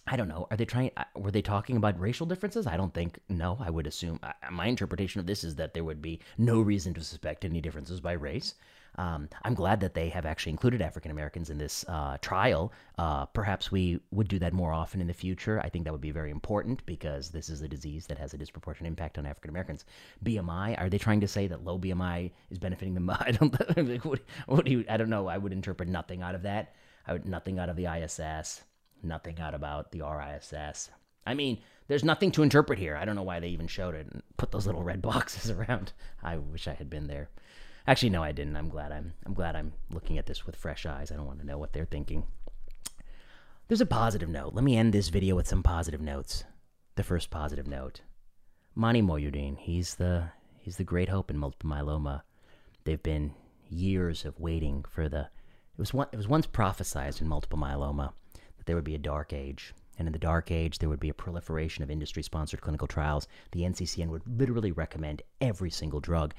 I 0.07 0.17
don't 0.17 0.29
know. 0.29 0.47
Are 0.51 0.57
they 0.57 0.65
trying? 0.65 0.91
Uh, 0.97 1.05
were 1.17 1.31
they 1.31 1.43
talking 1.43 1.77
about 1.77 1.99
racial 2.01 2.27
differences? 2.27 2.67
I 2.67 2.77
don't 2.77 2.95
think. 2.95 3.19
No, 3.29 3.57
I 3.61 3.71
would 3.71 3.87
assume. 3.87 4.19
Uh, 4.23 4.33
my 4.51 4.67
interpretation 4.67 5.21
of 5.21 5.27
this 5.27 5.45
is 5.45 5.57
that 5.57 5.75
there 5.75 5.85
would 5.85 6.01
be 6.01 6.21
no 6.39 6.61
reason 6.61 6.95
to 6.95 7.05
suspect 7.05 7.45
any 7.45 7.61
differences 7.61 8.01
by 8.01 8.13
race. 8.13 8.55
Um, 9.01 9.31
I'm 9.45 9.55
glad 9.55 9.81
that 9.81 9.95
they 9.95 10.11
have 10.11 10.27
actually 10.27 10.51
included 10.51 10.83
African 10.83 11.11
Americans 11.11 11.49
in 11.49 11.57
this 11.57 11.87
uh, 11.89 12.19
trial. 12.21 12.71
Uh, 12.99 13.25
perhaps 13.25 13.73
we 13.73 13.99
would 14.11 14.29
do 14.29 14.39
that 14.41 14.53
more 14.53 14.75
often 14.75 15.01
in 15.01 15.07
the 15.07 15.15
future. 15.15 15.59
I 15.65 15.71
think 15.71 15.85
that 15.85 15.93
would 15.93 16.03
be 16.03 16.11
very 16.11 16.31
important 16.31 16.85
because 16.85 17.31
this 17.31 17.49
is 17.49 17.63
a 17.63 17.69
disease 17.69 18.07
that 18.09 18.19
has 18.19 18.35
a 18.35 18.37
disproportionate 18.37 18.91
impact 18.91 19.17
on 19.17 19.25
African 19.25 19.49
Americans. 19.49 19.87
BMI, 20.23 20.79
are 20.79 20.91
they 20.91 20.99
trying 20.99 21.23
to 21.23 21.29
say 21.29 21.47
that 21.47 21.65
low 21.65 21.79
BMI 21.79 22.31
is 22.51 22.59
benefiting 22.59 22.93
them? 22.93 23.09
I 23.21 23.31
don't. 23.31 24.05
what, 24.05 24.21
what 24.45 24.67
do 24.67 24.71
you? 24.71 24.85
I 24.87 24.99
don't 24.99 25.09
know. 25.09 25.29
I 25.29 25.39
would 25.39 25.55
interpret 25.55 25.89
nothing 25.89 26.21
out 26.21 26.35
of 26.35 26.43
that. 26.43 26.75
I 27.07 27.15
would 27.15 27.25
nothing 27.25 27.59
out 27.59 27.71
of 27.71 27.77
the 27.77 27.87
ISS. 27.87 28.61
Nothing 29.03 29.41
out 29.41 29.55
about 29.55 29.93
the 29.93 30.03
RISS. 30.03 30.91
I 31.27 31.33
mean, 31.33 31.61
there's 31.89 32.05
nothing 32.05 32.33
to 32.33 32.43
interpret 32.43 32.79
here. 32.79 32.97
I 32.97 33.07
don't 33.07 33.17
know 33.17 33.23
why 33.23 33.41
they 33.41 33.49
even 33.49 33.67
showed 33.67 33.95
it 33.95 34.09
and 34.13 34.23
put 34.37 34.51
those 34.51 34.67
little 34.67 34.83
red 34.83 35.01
boxes 35.11 35.51
around. 35.51 35.95
I 36.23 36.37
wish 36.37 36.69
I 36.69 36.75
had 36.75 36.91
been 36.91 37.07
there. 37.07 37.31
Actually, 37.91 38.11
no, 38.11 38.23
I 38.23 38.31
didn't. 38.31 38.55
I'm 38.55 38.69
glad 38.69 38.93
I'm 38.93 39.15
I'm 39.27 39.35
glad 39.35 39.57
I'm 39.57 39.73
looking 39.93 40.17
at 40.17 40.25
this 40.25 40.47
with 40.47 40.55
fresh 40.55 40.87
eyes. 40.87 41.11
I 41.11 41.17
don't 41.17 41.27
want 41.27 41.41
to 41.41 41.47
know 41.47 41.59
what 41.59 41.73
they're 41.73 41.85
thinking. 41.85 42.25
There's 43.67 43.81
a 43.81 43.87
positive 43.87 44.29
note. 44.29 44.55
Let 44.55 44.63
me 44.63 44.77
end 44.77 44.93
this 44.93 45.09
video 45.09 45.35
with 45.35 45.49
some 45.49 45.65
positive 45.65 46.01
notes. 46.01 46.45
The 46.95 47.03
first 47.03 47.31
positive 47.31 47.67
note. 47.67 48.03
Manni 48.77 49.03
Mohyuddin, 49.03 49.59
he's 49.59 49.97
the 49.97 50.29
he's 50.61 50.77
the 50.77 50.85
great 50.85 51.09
hope 51.09 51.33
in 51.33 51.37
multiple 51.37 51.69
myeloma. 51.69 52.23
They've 52.85 53.03
been 53.03 53.35
years 53.69 54.25
of 54.25 54.39
waiting 54.39 54.85
for 54.89 55.09
the 55.09 55.23
it 55.23 55.79
was 55.79 55.93
one, 55.93 56.07
it 56.13 56.17
was 56.17 56.29
once 56.29 56.47
prophesized 56.47 57.21
in 57.21 57.27
multiple 57.27 57.59
myeloma 57.59 58.13
that 58.57 58.67
there 58.67 58.77
would 58.77 58.85
be 58.85 58.95
a 58.95 58.99
dark 58.99 59.33
age. 59.33 59.75
And 59.99 60.07
in 60.07 60.13
the 60.13 60.19
dark 60.21 60.53
age, 60.53 60.79
there 60.79 60.89
would 60.89 61.01
be 61.01 61.09
a 61.09 61.15
proliferation 61.15 61.83
of 61.83 61.91
industry 61.91 62.23
sponsored 62.23 62.61
clinical 62.61 62.87
trials. 62.87 63.27
The 63.51 63.63
NCCN 63.63 64.11
would 64.11 64.23
literally 64.29 64.71
recommend 64.71 65.23
every 65.41 65.71
single 65.71 65.99
drug 65.99 66.35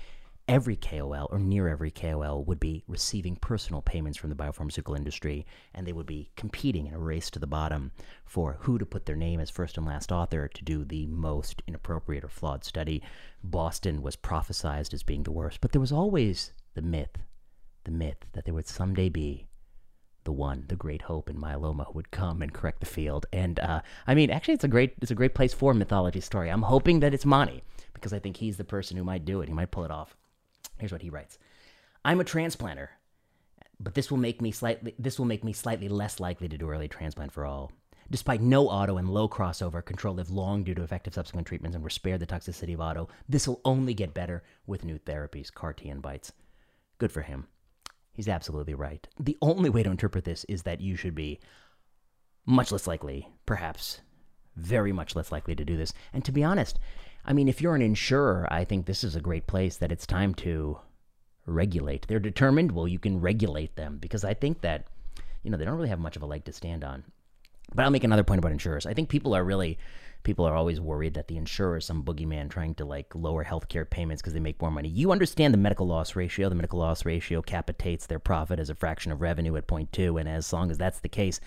every 0.48 0.76
KOL 0.76 1.28
or 1.32 1.40
near 1.40 1.68
every 1.68 1.92
KOL 1.92 2.44
would 2.44 2.60
be 2.60 2.84
receiving 2.88 3.36
personal 3.36 3.82
payments 3.82 4.18
from 4.18 4.30
the 4.30 4.36
biopharmaceutical 4.36 4.98
industry, 4.98 5.46
and 5.74 5.86
they 5.86 5.94
would 5.94 6.06
be 6.06 6.32
competing 6.36 6.88
in 6.88 6.94
a 6.94 7.00
race 7.00 7.30
to 7.32 7.40
the 7.40 7.48
bottom 7.48 7.92
for 8.26 8.58
who 8.62 8.78
to 8.78 8.86
put 8.86 9.06
their 9.06 9.16
name 9.16 9.40
as 9.40 9.50
first 9.50 9.78
and 9.78 9.86
last 9.86 10.12
author 10.12 10.48
to 10.48 10.64
do 10.64 10.84
the 10.84 11.06
most 11.08 11.62
inappropriate 11.68 12.24
or 12.24 12.30
flawed 12.30 12.64
study. 12.64 13.02
Boston 13.44 14.02
was 14.02 14.16
prophesized 14.16 14.94
as 14.94 15.04
being 15.04 15.24
the 15.24 15.32
worst, 15.32 15.62
but 15.62 15.72
there 15.72 15.82
was 15.82 15.92
always 15.92 16.52
the 16.74 16.82
myth, 16.82 17.18
the 17.84 17.92
myth 17.92 18.26
that 18.34 18.46
there 18.46 18.54
would 18.54 18.68
someday 18.68 19.10
be 19.10 19.48
the 20.24 20.32
one, 20.32 20.66
the 20.68 20.76
great 20.76 21.04
hope 21.04 21.30
in 21.30 21.38
myeloma 21.38 21.88
who 21.88 21.94
would 21.94 22.12
come 22.12 22.42
and 22.42 22.54
correct 22.54 22.80
the 22.80 22.86
field. 22.86 23.26
And 23.34 23.60
uh, 23.60 23.82
I 24.06 24.14
mean, 24.14 24.30
actually, 24.30 24.54
it's 24.54 24.64
a 24.64 24.68
great, 24.68 24.94
it's 25.02 25.12
a 25.12 25.16
great 25.16 25.34
place 25.34 25.54
for 25.54 25.74
mythology 25.74 26.22
story. 26.22 26.50
I'm 26.50 26.62
hoping 26.62 27.00
that 27.00 27.14
it's 27.14 27.26
Manni 27.26 27.62
because 27.94 28.14
I 28.14 28.20
think 28.20 28.38
he's 28.38 28.58
the 28.58 28.64
person 28.64 28.98
who 28.98 29.04
might 29.04 29.26
do 29.26 29.42
it. 29.42 29.48
He 29.48 29.54
might 29.54 29.72
pull 29.72 29.86
it 29.86 29.92
off. 29.92 30.16
Here's 30.82 30.92
what 30.92 31.04
he 31.04 31.12
writes. 31.12 31.38
I'm 32.04 32.20
a 32.20 32.24
transplanter, 32.24 32.88
but 33.80 33.94
this 33.94 34.10
will 34.10 34.18
make 34.18 34.42
me 34.42 34.52
slightly 34.52 34.96
this 34.98 35.20
will 35.20 35.28
make 35.28 35.44
me 35.44 35.54
slightly 35.54 35.88
less 35.88 36.20
likely 36.20 36.50
to 36.50 36.58
do 36.58 36.72
early 36.72 36.88
transplant 36.88 37.32
for 37.32 37.46
all. 37.46 37.72
Despite 38.10 38.42
no 38.42 38.68
auto 38.68 38.98
and 38.98 39.08
low 39.08 39.30
crossover, 39.30 39.86
control 39.86 40.16
lived 40.16 40.32
long 40.32 40.64
due 40.64 40.74
to 40.74 40.82
effective 40.82 41.14
subsequent 41.14 41.46
treatments 41.46 41.76
and 41.76 41.84
were 41.84 41.92
spared 41.92 42.20
the 42.20 42.26
toxicity 42.26 42.74
of 42.74 42.82
auto. 42.82 43.08
This 43.30 43.48
will 43.48 43.62
only 43.64 43.94
get 43.94 44.16
better 44.16 44.42
with 44.66 44.84
new 44.84 44.98
therapies, 44.98 45.54
CAR 45.54 45.72
T 45.72 45.88
and 45.88 46.02
BiTEs. 46.02 46.32
Good 46.98 47.12
for 47.12 47.22
him. 47.22 47.46
He's 48.12 48.28
absolutely 48.28 48.74
right. 48.74 49.08
The 49.20 49.38
only 49.40 49.70
way 49.70 49.84
to 49.84 49.92
interpret 49.92 50.26
this 50.26 50.46
is 50.46 50.64
that 50.64 50.82
you 50.82 50.96
should 50.96 51.14
be 51.14 51.40
much 52.44 52.72
less 52.72 52.88
likely, 52.88 53.30
perhaps 53.46 54.02
very 54.56 54.92
much 54.92 55.16
less 55.16 55.32
likely 55.32 55.54
to 55.56 55.64
do 55.64 55.78
this. 55.78 55.94
And 56.12 56.26
to 56.26 56.32
be 56.32 56.44
honest, 56.44 56.80
I 57.26 57.34
mean, 57.34 57.48
if 57.48 57.62
you're 57.62 57.76
an 57.76 57.82
insurer, 57.82 58.48
I 58.52 58.64
think 58.64 58.86
this 58.86 59.04
is 59.04 59.16
a 59.16 59.22
great 59.22 59.48
place 59.48 59.78
that 59.78 59.92
it's 59.92 60.08
time 60.08 60.34
to 60.36 60.80
regulate. 61.46 62.08
They're 62.08 62.20
determined, 62.20 62.72
well, 62.72 62.88
you 62.88 63.00
can 63.00 63.22
regulate 63.22 63.76
them 63.76 63.98
because 64.00 64.24
I 64.24 64.34
think 64.34 64.62
that, 64.62 64.88
you 65.44 65.52
know, 65.52 65.58
they 65.58 65.66
don't 65.66 65.76
really 65.76 65.90
have 65.90 66.00
much 66.00 66.16
of 66.16 66.24
a 66.24 66.28
leg 66.28 66.46
to 66.46 66.54
stand 66.54 66.84
on. 66.84 67.04
But 67.74 67.84
I'll 67.84 67.92
make 67.92 68.04
another 68.04 68.24
point 68.24 68.40
about 68.40 68.52
insurers. 68.52 68.86
I 68.86 68.94
think 68.94 69.10
people 69.10 69.34
are 69.36 69.44
really, 69.44 69.78
people 70.24 70.46
are 70.46 70.56
always 70.56 70.80
worried 70.80 71.14
that 71.16 71.28
the 71.28 71.38
insurer 71.38 71.78
is 71.78 71.86
some 71.86 72.04
boogeyman 72.04 72.50
trying 72.50 72.76
to 72.76 72.86
like 72.86 73.14
lower 73.16 73.44
healthcare 73.44 73.90
payments 73.90 74.22
because 74.22 74.34
they 74.34 74.40
make 74.40 74.62
more 74.62 74.72
money. 74.72 74.90
You 74.90 75.12
understand 75.12 75.54
the 75.54 75.58
medical 75.58 75.88
loss 75.88 76.16
ratio. 76.16 76.50
The 76.50 76.56
medical 76.56 76.80
loss 76.80 77.06
ratio 77.06 77.42
capitates 77.42 78.06
their 78.06 78.20
profit 78.20 78.60
as 78.60 78.70
a 78.70 78.76
fraction 78.76 79.12
of 79.12 79.22
revenue 79.22 79.56
at 79.56 79.68
0.2. 79.68 80.20
And 80.20 80.30
as 80.30 80.52
long 80.54 80.72
as 80.72 80.78
that's 80.78 81.00
the 81.00 81.10
case, 81.10 81.40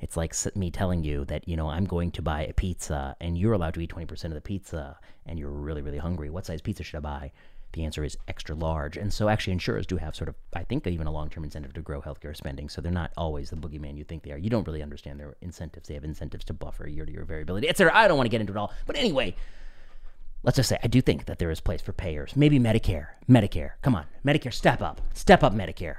it's 0.00 0.16
like 0.16 0.34
me 0.54 0.70
telling 0.70 1.02
you 1.02 1.24
that, 1.24 1.48
you 1.48 1.56
know, 1.56 1.68
I'm 1.68 1.84
going 1.84 2.10
to 2.12 2.22
buy 2.22 2.42
a 2.42 2.52
pizza 2.52 3.16
and 3.20 3.36
you're 3.36 3.52
allowed 3.52 3.74
to 3.74 3.80
eat 3.80 3.90
20% 3.90 4.24
of 4.24 4.34
the 4.34 4.40
pizza 4.40 4.98
and 5.26 5.38
you're 5.38 5.50
really, 5.50 5.82
really 5.82 5.98
hungry. 5.98 6.30
What 6.30 6.46
size 6.46 6.62
pizza 6.62 6.82
should 6.82 6.98
I 6.98 7.00
buy? 7.00 7.32
The 7.72 7.84
answer 7.84 8.02
is 8.02 8.16
extra 8.26 8.54
large. 8.54 8.96
And 8.96 9.12
so 9.12 9.28
actually 9.28 9.52
insurers 9.52 9.86
do 9.86 9.96
have 9.98 10.16
sort 10.16 10.28
of, 10.28 10.34
I 10.54 10.64
think, 10.64 10.86
even 10.86 11.06
a 11.06 11.12
long-term 11.12 11.44
incentive 11.44 11.74
to 11.74 11.80
grow 11.80 12.00
healthcare 12.00 12.36
spending. 12.36 12.68
So 12.68 12.80
they're 12.80 12.90
not 12.90 13.12
always 13.16 13.50
the 13.50 13.56
boogeyman 13.56 13.96
you 13.96 14.04
think 14.04 14.22
they 14.22 14.32
are. 14.32 14.38
You 14.38 14.50
don't 14.50 14.66
really 14.66 14.82
understand 14.82 15.20
their 15.20 15.36
incentives. 15.40 15.88
They 15.88 15.94
have 15.94 16.04
incentives 16.04 16.44
to 16.46 16.54
buffer 16.54 16.88
year-to-year 16.88 17.24
variability, 17.24 17.68
etc. 17.68 17.92
I 17.94 18.08
don't 18.08 18.16
want 18.16 18.26
to 18.26 18.30
get 18.30 18.40
into 18.40 18.52
it 18.52 18.56
all. 18.56 18.72
But 18.86 18.96
anyway, 18.96 19.36
let's 20.42 20.56
just 20.56 20.68
say 20.68 20.78
I 20.82 20.86
do 20.86 21.00
think 21.02 21.26
that 21.26 21.38
there 21.38 21.50
is 21.50 21.60
place 21.60 21.82
for 21.82 21.92
payers. 21.92 22.34
Maybe 22.34 22.58
Medicare. 22.58 23.08
Medicare. 23.28 23.72
Come 23.82 23.94
on. 23.94 24.06
Medicare, 24.24 24.52
step 24.52 24.80
up. 24.80 25.00
Step 25.12 25.42
up 25.42 25.52
Medicare 25.52 25.98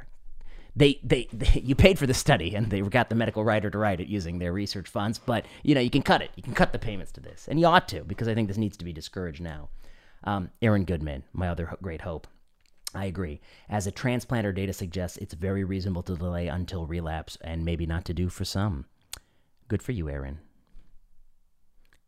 they, 0.76 1.00
they, 1.04 1.28
they, 1.34 1.60
you 1.60 1.76
paid 1.76 2.00
for 2.00 2.08
the 2.08 2.14
study 2.14 2.56
and 2.56 2.70
they 2.70 2.82
got 2.82 3.10
the 3.10 3.16
medical 3.16 3.44
writer 3.44 3.70
to 3.70 3.78
write 3.78 4.00
it 4.00 4.08
using 4.08 4.40
their 4.40 4.54
research 4.54 4.88
funds 4.88 5.20
but 5.20 5.46
you 5.64 5.76
know 5.76 5.82
you 5.82 5.90
can 5.90 6.02
cut 6.02 6.22
it 6.22 6.32
you 6.36 6.44
can 6.44 6.54
cut 6.54 6.72
the 6.72 6.80
payments 6.80 7.12
to 7.12 7.22
this 7.22 7.48
and 7.48 7.60
you 7.60 7.66
ought 7.66 7.88
to 7.88 8.04
because 8.04 8.28
i 8.28 8.34
think 8.34 8.48
this 8.48 8.58
needs 8.58 8.78
to 8.78 8.86
be 8.86 8.94
discouraged 8.94 9.42
now 9.42 9.70
um, 10.24 10.50
aaron 10.62 10.86
goodman 10.86 11.24
my 11.34 11.48
other 11.48 11.76
great 11.82 12.02
hope. 12.02 12.28
I 12.94 13.06
agree. 13.06 13.40
As 13.70 13.86
a 13.86 13.92
transplanter 13.92 14.54
data 14.54 14.74
suggests 14.74 15.18
it's 15.18 15.36
very 15.36 15.64
reasonable 15.64 16.02
to 16.04 16.16
delay 16.16 16.48
until 16.48 16.88
relapse 16.88 17.38
and 17.42 17.64
maybe 17.64 17.86
not 17.86 18.04
to 18.06 18.14
do 18.14 18.30
for 18.30 18.46
some. 18.46 18.86
Good 19.68 19.84
for 19.84 19.92
you 19.92 20.10
aaron. 20.10 20.40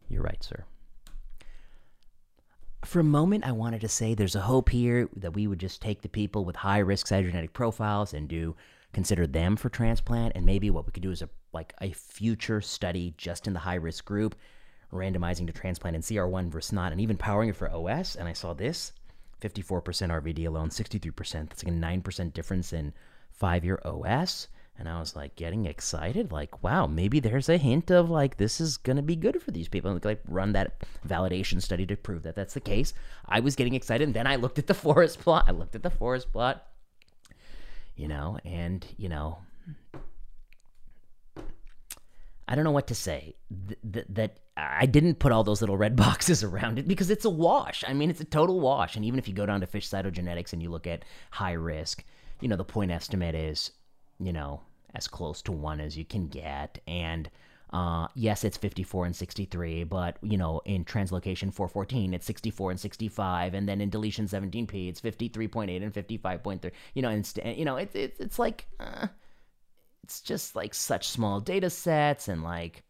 You're 0.10 0.24
right 0.24 0.44
sir. 0.44 0.66
For 2.84 3.00
a 3.00 3.04
moment, 3.04 3.46
I 3.46 3.52
wanted 3.52 3.82
to 3.82 3.88
say 3.88 4.16
there's 4.16 4.36
a 4.36 4.42
hope 4.42 4.70
here 4.70 5.08
that 5.16 5.36
we 5.36 5.46
would 5.46 5.60
just 5.60 5.82
take 5.82 6.02
the 6.02 6.10
people 6.10 6.44
with 6.44 6.56
high 6.56 6.80
risk 6.80 7.08
cytogenetic 7.08 7.54
profiles 7.54 8.14
and 8.14 8.28
do 8.28 8.56
consider 8.92 9.28
them 9.28 9.56
for 9.56 9.70
transplant, 9.70 10.34
and 10.36 10.46
maybe 10.46 10.70
what 10.70 10.86
we 10.86 10.92
could 10.92 11.04
do 11.04 11.12
is 11.12 11.22
a 11.22 11.30
like 11.54 11.74
a 11.82 11.92
future 11.92 12.62
study 12.62 13.14
just 13.18 13.46
in 13.46 13.54
the 13.54 13.60
high 13.60 13.76
risk 13.76 14.06
group, 14.06 14.36
randomizing 14.92 15.48
to 15.48 15.54
transplant 15.54 15.96
in 15.96 16.02
CR1 16.02 16.50
versus 16.50 16.72
not, 16.72 16.92
and 16.92 17.02
even 17.02 17.18
powering 17.18 17.50
it 17.50 17.56
for 17.56 17.70
OS. 17.72 18.16
And 18.16 18.28
I 18.28 18.34
saw 18.34 18.54
this: 18.54 18.94
54% 19.42 19.82
RVD 20.10 20.46
alone, 20.46 20.70
63%. 20.70 21.50
That's 21.50 21.64
like 21.64 21.74
a 21.74 21.76
nine 21.76 22.02
percent 22.02 22.34
difference 22.34 22.74
in 22.74 22.94
five 23.32 23.66
year 23.66 23.80
OS. 23.84 24.48
And 24.78 24.90
I 24.90 25.00
was 25.00 25.16
like 25.16 25.36
getting 25.36 25.66
excited, 25.66 26.32
like, 26.32 26.64
wow, 26.64 26.88
maybe 26.88 27.20
there's 27.20 27.50
a 27.50 27.58
hint 27.58 27.92
of 27.92 28.10
like 28.10 28.38
this 28.38 28.60
is 28.60 28.78
gonna 28.78 29.04
be 29.04 29.16
good 29.16 29.42
for 29.42 29.52
these 29.52 29.68
people. 29.68 29.92
And 29.92 30.04
like 30.04 30.22
run 30.28 30.54
that 30.54 30.80
validation 31.08 31.62
study 31.62 31.86
to 31.86 31.96
prove 31.96 32.24
that 32.24 32.36
that's 32.36 32.54
the 32.54 32.62
case. 32.62 32.94
I 33.28 33.42
was 33.42 33.56
getting 33.56 33.76
excited, 33.76 34.08
and 34.08 34.16
then 34.16 34.28
I 34.28 34.38
looked 34.38 34.60
at 34.60 34.68
the 34.68 34.74
forest 34.86 35.20
plot. 35.20 35.46
I 35.48 35.52
looked 35.52 35.76
at 35.76 35.84
the 35.84 35.90
forest 35.90 36.32
plot, 36.32 36.68
you 37.96 38.08
know, 38.08 38.40
and 38.44 38.86
you 38.98 39.10
know, 39.10 39.40
I 42.48 42.56
don't 42.56 42.64
know 42.64 42.72
what 42.72 42.88
to 42.88 42.96
say. 42.96 43.36
Th- 43.68 43.80
th- 43.94 44.06
that 44.10 44.40
I 44.58 44.86
didn't 44.86 45.20
put 45.20 45.32
all 45.32 45.44
those 45.44 45.62
little 45.62 45.78
red 45.78 45.96
boxes 46.06 46.44
around 46.44 46.80
it 46.80 46.88
because 46.88 47.10
it's 47.10 47.26
a 47.26 47.30
wash. 47.30 47.84
I 47.88 47.94
mean, 47.94 48.10
it's 48.10 48.22
a 48.22 48.26
total 48.26 48.60
wash. 48.60 48.96
And 48.96 49.06
even 49.06 49.20
if 49.20 49.28
you 49.28 49.34
go 49.34 49.46
down 49.46 49.62
to 49.62 49.68
fish 49.68 49.90
cytogenetics 49.90 50.54
and 50.54 50.62
you 50.62 50.70
look 50.70 50.88
at 50.88 51.06
high 51.32 51.54
risk, 51.54 52.04
you 52.42 52.48
know, 52.48 52.56
the 52.56 52.64
point 52.64 52.92
estimate 52.92 53.36
is, 53.36 53.72
you 54.20 54.34
know, 54.34 54.62
as 54.96 55.08
close 55.08 55.42
to 55.44 55.52
one 55.52 55.80
as 55.80 55.98
you 55.98 56.06
can 56.06 56.28
get. 56.28 56.80
And 56.88 57.30
uh, 57.72 58.08
yes, 58.16 58.44
it's 58.44 58.58
54 58.58 59.06
and 59.06 59.16
63, 59.16 59.86
but 59.86 60.18
you 60.22 60.38
know, 60.38 60.62
in 60.66 60.84
translocation 60.84 61.54
414, 61.54 62.14
it's 62.14 62.26
64 62.26 62.72
and 62.72 62.80
65, 62.80 63.54
and 63.54 63.68
then 63.68 63.80
in 63.80 63.90
deletion 63.90 64.28
17p, 64.28 64.90
it's 64.90 65.00
53.8 65.00 65.82
and 65.82 65.94
55.3. 65.94 66.72
You 66.94 67.02
know, 67.02 67.10
and 67.10 67.32
you 67.58 67.64
know, 67.64 67.78
it's 67.78 67.96
it's 67.96 68.20
it's 68.20 68.40
like 68.40 68.68
uh, 68.80 69.08
it's 70.04 70.22
just 70.22 70.56
like 70.56 70.74
such 70.74 71.08
small 71.08 71.40
data 71.40 71.70
sets, 71.70 72.28
and 72.28 72.44
like 72.44 72.84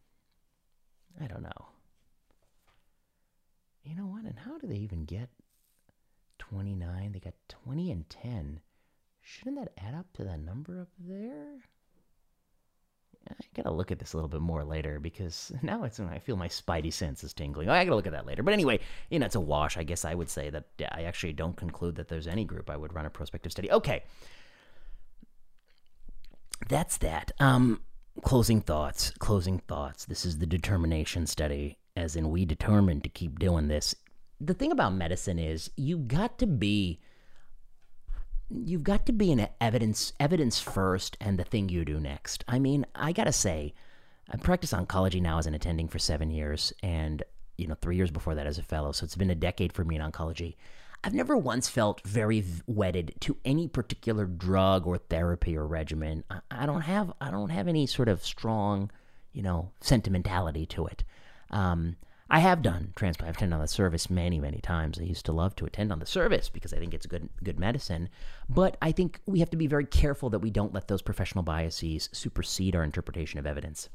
I 1.20 1.28
don't 1.28 1.44
know. 1.44 1.68
You 3.84 3.96
know 3.96 4.06
what? 4.08 4.26
And 4.26 4.38
how 4.38 4.58
do 4.58 4.68
they 4.68 4.76
even 4.76 5.06
get 5.06 5.30
29? 6.38 7.12
They 7.12 7.20
got 7.20 7.34
20 7.50 7.92
and 7.92 8.10
10. 8.10 8.60
Shouldn't 9.22 9.58
that 9.58 9.74
add 9.84 9.96
up 9.96 10.12
to 10.14 10.24
that 10.24 10.40
number 10.40 10.80
up 10.82 10.90
there? 11.00 11.62
I 13.30 13.34
gotta 13.56 13.72
look 13.72 13.92
at 13.92 14.00
this 14.00 14.14
a 14.14 14.18
little 14.18 14.30
bit 14.30 14.42
more 14.42 14.64
later 14.64 15.00
because 15.00 15.52
now 15.62 15.84
it's 15.84 16.00
when 16.00 16.10
I 16.10 16.20
feel 16.20 16.36
my 16.36 16.48
spidey 16.48 16.92
sense 16.92 17.24
is 17.24 17.34
tingling. 17.34 17.70
Oh, 17.70 17.74
I 17.74 17.84
gotta 17.84 17.96
look 17.96 18.08
at 18.08 18.14
that 18.14 18.26
later. 18.26 18.44
But 18.44 18.54
anyway, 18.54 18.80
you 19.10 19.20
know, 19.20 19.26
it's 19.26 19.36
a 19.36 19.40
wash. 19.40 19.78
I 19.78 19.84
guess 19.84 20.06
I 20.06 20.16
would 20.16 20.30
say 20.30 20.50
that 20.50 20.66
I 20.92 21.04
actually 21.04 21.34
don't 21.34 21.56
conclude 21.56 21.96
that 21.96 22.08
there's 22.08 22.28
any 22.28 22.46
group 22.46 22.70
I 22.70 22.78
would 22.78 22.94
run 22.94 23.06
a 23.06 23.10
prospective 23.10 23.52
study. 23.52 23.72
Okay, 23.72 24.04
that's 26.68 26.98
that. 26.98 27.32
Um, 27.40 27.82
closing 28.24 28.62
thoughts. 28.62 29.12
Closing 29.20 29.60
thoughts. 29.60 30.06
This 30.06 30.26
is 30.26 30.40
the 30.40 30.46
determination 30.46 31.28
study, 31.28 31.78
as 31.96 32.16
in 32.16 32.30
we 32.30 32.46
determined 32.46 33.04
to 33.04 33.10
keep 33.10 33.40
doing 33.40 33.68
this. 33.68 33.96
The 34.40 34.54
thing 34.54 34.72
about 34.72 34.94
medicine 34.94 35.40
is 35.40 35.70
you 35.76 35.98
got 35.98 36.40
to 36.40 36.48
be 36.48 37.00
you've 38.54 38.84
got 38.84 39.06
to 39.06 39.14
be 39.14 39.32
an 39.32 39.48
evidence 39.62 40.12
evidence 40.20 40.60
first 40.60 41.16
and 41.22 41.40
the 41.40 41.44
thing 41.44 41.70
you 41.70 41.86
do 41.86 42.00
next. 42.00 42.44
I 42.48 42.60
mean, 42.60 42.86
I 42.96 43.14
gotta 43.14 43.32
say, 43.32 43.74
I 44.30 44.38
practice 44.38 44.74
oncology 44.74 45.22
now 45.22 45.38
as 45.38 45.48
an 45.48 45.54
attending 45.54 45.88
for 45.88 46.00
seven 46.00 46.32
years, 46.32 46.74
and 46.84 47.24
you 47.58 47.68
know, 47.68 47.76
three 47.82 47.96
years 47.96 48.12
before 48.12 48.36
that 48.36 48.48
as 48.48 48.58
a 48.58 48.64
fellow. 48.64 48.92
So 48.92 49.04
it's 49.04 49.16
been 49.16 49.30
a 49.30 49.36
decade 49.36 49.74
for 49.74 49.84
me 49.84 49.96
in 49.96 50.02
oncology. 50.02 50.56
I've 51.04 51.14
never 51.14 51.36
once 51.36 51.68
felt 51.68 52.02
very 52.06 52.44
wedded 52.68 53.16
to 53.22 53.38
any 53.44 53.68
particular 53.68 54.26
drug 54.26 54.86
or 54.86 54.98
therapy 54.98 55.58
or 55.58 55.66
regimen. 55.66 56.24
I, 56.52 56.66
don't 56.66 56.82
have 56.82 57.12
I 57.20 57.32
don't 57.32 57.50
have 57.50 57.68
any 57.68 57.88
sort 57.88 58.08
of 58.08 58.24
strong, 58.24 58.92
you 59.34 59.42
know, 59.42 59.72
sentimentality 59.82 60.68
to 60.68 60.86
it. 60.86 61.04
Um, 61.50 61.96
I 62.30 62.40
have 62.40 62.62
done 62.62 62.94
transplant. 62.96 63.30
I've 63.30 63.36
attended 63.36 63.56
on 63.56 63.62
the 63.62 63.68
service 63.68 64.10
many, 64.10 64.40
many 64.40 64.60
times. 64.60 65.00
I 65.00 65.04
used 65.04 65.26
to 65.26 65.34
love 65.34 65.56
to 65.56 65.66
attend 65.66 65.92
on 65.92 66.00
the 66.00 66.06
service 66.06 66.50
because 66.50 66.72
I 66.72 66.78
think 66.78 66.94
it's 66.94 67.06
good, 67.06 67.28
good 67.44 67.60
medicine. 67.60 68.08
But 68.48 68.78
I 68.82 68.92
think 68.92 69.20
we 69.26 69.40
have 69.40 69.50
to 69.50 69.58
be 69.58 69.68
very 69.68 69.86
careful 69.86 70.30
that 70.30 70.40
we 70.40 70.52
don't 70.52 70.74
let 70.74 70.88
those 70.88 71.02
professional 71.02 71.44
biases 71.44 72.10
supersede 72.14 72.76
our 72.76 72.84
interpretation 72.84 73.40
of 73.40 73.48
evidence. 73.48 73.90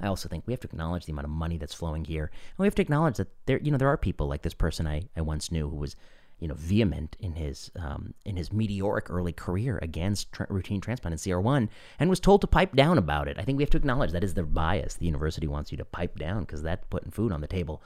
I 0.00 0.06
also 0.06 0.28
think 0.28 0.46
we 0.46 0.52
have 0.52 0.60
to 0.60 0.68
acknowledge 0.68 1.06
the 1.06 1.12
amount 1.12 1.24
of 1.24 1.32
money 1.32 1.56
that's 1.56 1.74
flowing 1.74 2.04
here, 2.04 2.26
and 2.26 2.58
we 2.58 2.66
have 2.66 2.74
to 2.76 2.82
acknowledge 2.82 3.16
that 3.16 3.28
there, 3.46 3.58
you 3.58 3.72
know, 3.72 3.78
there 3.78 3.88
are 3.88 3.96
people 3.96 4.28
like 4.28 4.42
this 4.42 4.54
person 4.54 4.86
I, 4.86 5.08
I 5.16 5.22
once 5.22 5.50
knew 5.50 5.68
who 5.68 5.76
was 5.76 5.96
you 6.40 6.48
know, 6.48 6.54
vehement 6.54 7.16
in 7.20 7.32
his 7.32 7.70
um, 7.76 8.14
in 8.24 8.36
his 8.36 8.52
meteoric 8.52 9.10
early 9.10 9.32
career 9.32 9.78
against 9.82 10.32
tra- 10.32 10.46
routine 10.48 10.80
transplant 10.80 11.12
in 11.12 11.18
CR1, 11.18 11.68
and 11.98 12.10
was 12.10 12.20
told 12.20 12.40
to 12.40 12.46
pipe 12.46 12.74
down 12.74 12.98
about 12.98 13.28
it. 13.28 13.38
I 13.38 13.42
think 13.42 13.56
we 13.56 13.62
have 13.62 13.70
to 13.70 13.78
acknowledge 13.78 14.12
that 14.12 14.24
is 14.24 14.34
the 14.34 14.44
bias. 14.44 14.94
The 14.94 15.06
university 15.06 15.46
wants 15.46 15.72
you 15.72 15.78
to 15.78 15.84
pipe 15.84 16.18
down 16.18 16.40
because 16.40 16.62
that's 16.62 16.86
putting 16.90 17.10
food 17.10 17.32
on 17.32 17.40
the 17.40 17.46
table. 17.46 17.82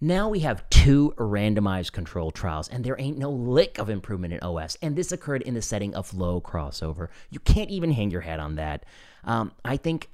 Now 0.00 0.28
we 0.28 0.40
have 0.40 0.68
two 0.68 1.14
randomized 1.16 1.92
control 1.92 2.30
trials, 2.30 2.68
and 2.68 2.84
there 2.84 3.00
ain't 3.00 3.16
no 3.16 3.30
lick 3.30 3.78
of 3.78 3.88
improvement 3.88 4.34
in 4.34 4.40
OS. 4.40 4.76
And 4.82 4.94
this 4.94 5.10
occurred 5.10 5.42
in 5.42 5.54
the 5.54 5.62
setting 5.62 5.94
of 5.94 6.12
low 6.12 6.40
crossover. 6.40 7.08
You 7.30 7.40
can't 7.40 7.70
even 7.70 7.92
hang 7.92 8.10
your 8.10 8.20
hat 8.20 8.38
on 8.38 8.56
that. 8.56 8.84
Um, 9.24 9.52
I 9.64 9.78
think 9.78 10.10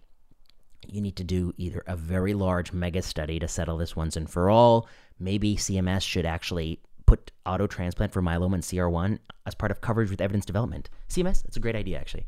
you 0.86 1.00
need 1.00 1.16
to 1.16 1.24
do 1.24 1.52
either 1.56 1.82
a 1.86 1.96
very 1.96 2.34
large 2.34 2.72
mega 2.72 3.02
study 3.02 3.38
to 3.40 3.48
settle 3.48 3.76
this 3.76 3.96
once 3.96 4.16
and 4.16 4.30
for 4.30 4.50
all. 4.50 4.88
Maybe 5.18 5.56
CMS 5.56 6.02
should 6.02 6.26
actually 6.26 6.80
put 7.06 7.30
auto 7.46 7.66
transplant 7.66 8.12
for 8.12 8.22
myeloma 8.22 8.54
and 8.54 8.62
CR1 8.62 9.18
as 9.46 9.54
part 9.54 9.70
of 9.70 9.80
coverage 9.80 10.10
with 10.10 10.20
evidence 10.20 10.44
development. 10.44 10.88
CMS, 11.08 11.42
that's 11.42 11.56
a 11.56 11.60
great 11.60 11.76
idea, 11.76 11.98
actually. 11.98 12.26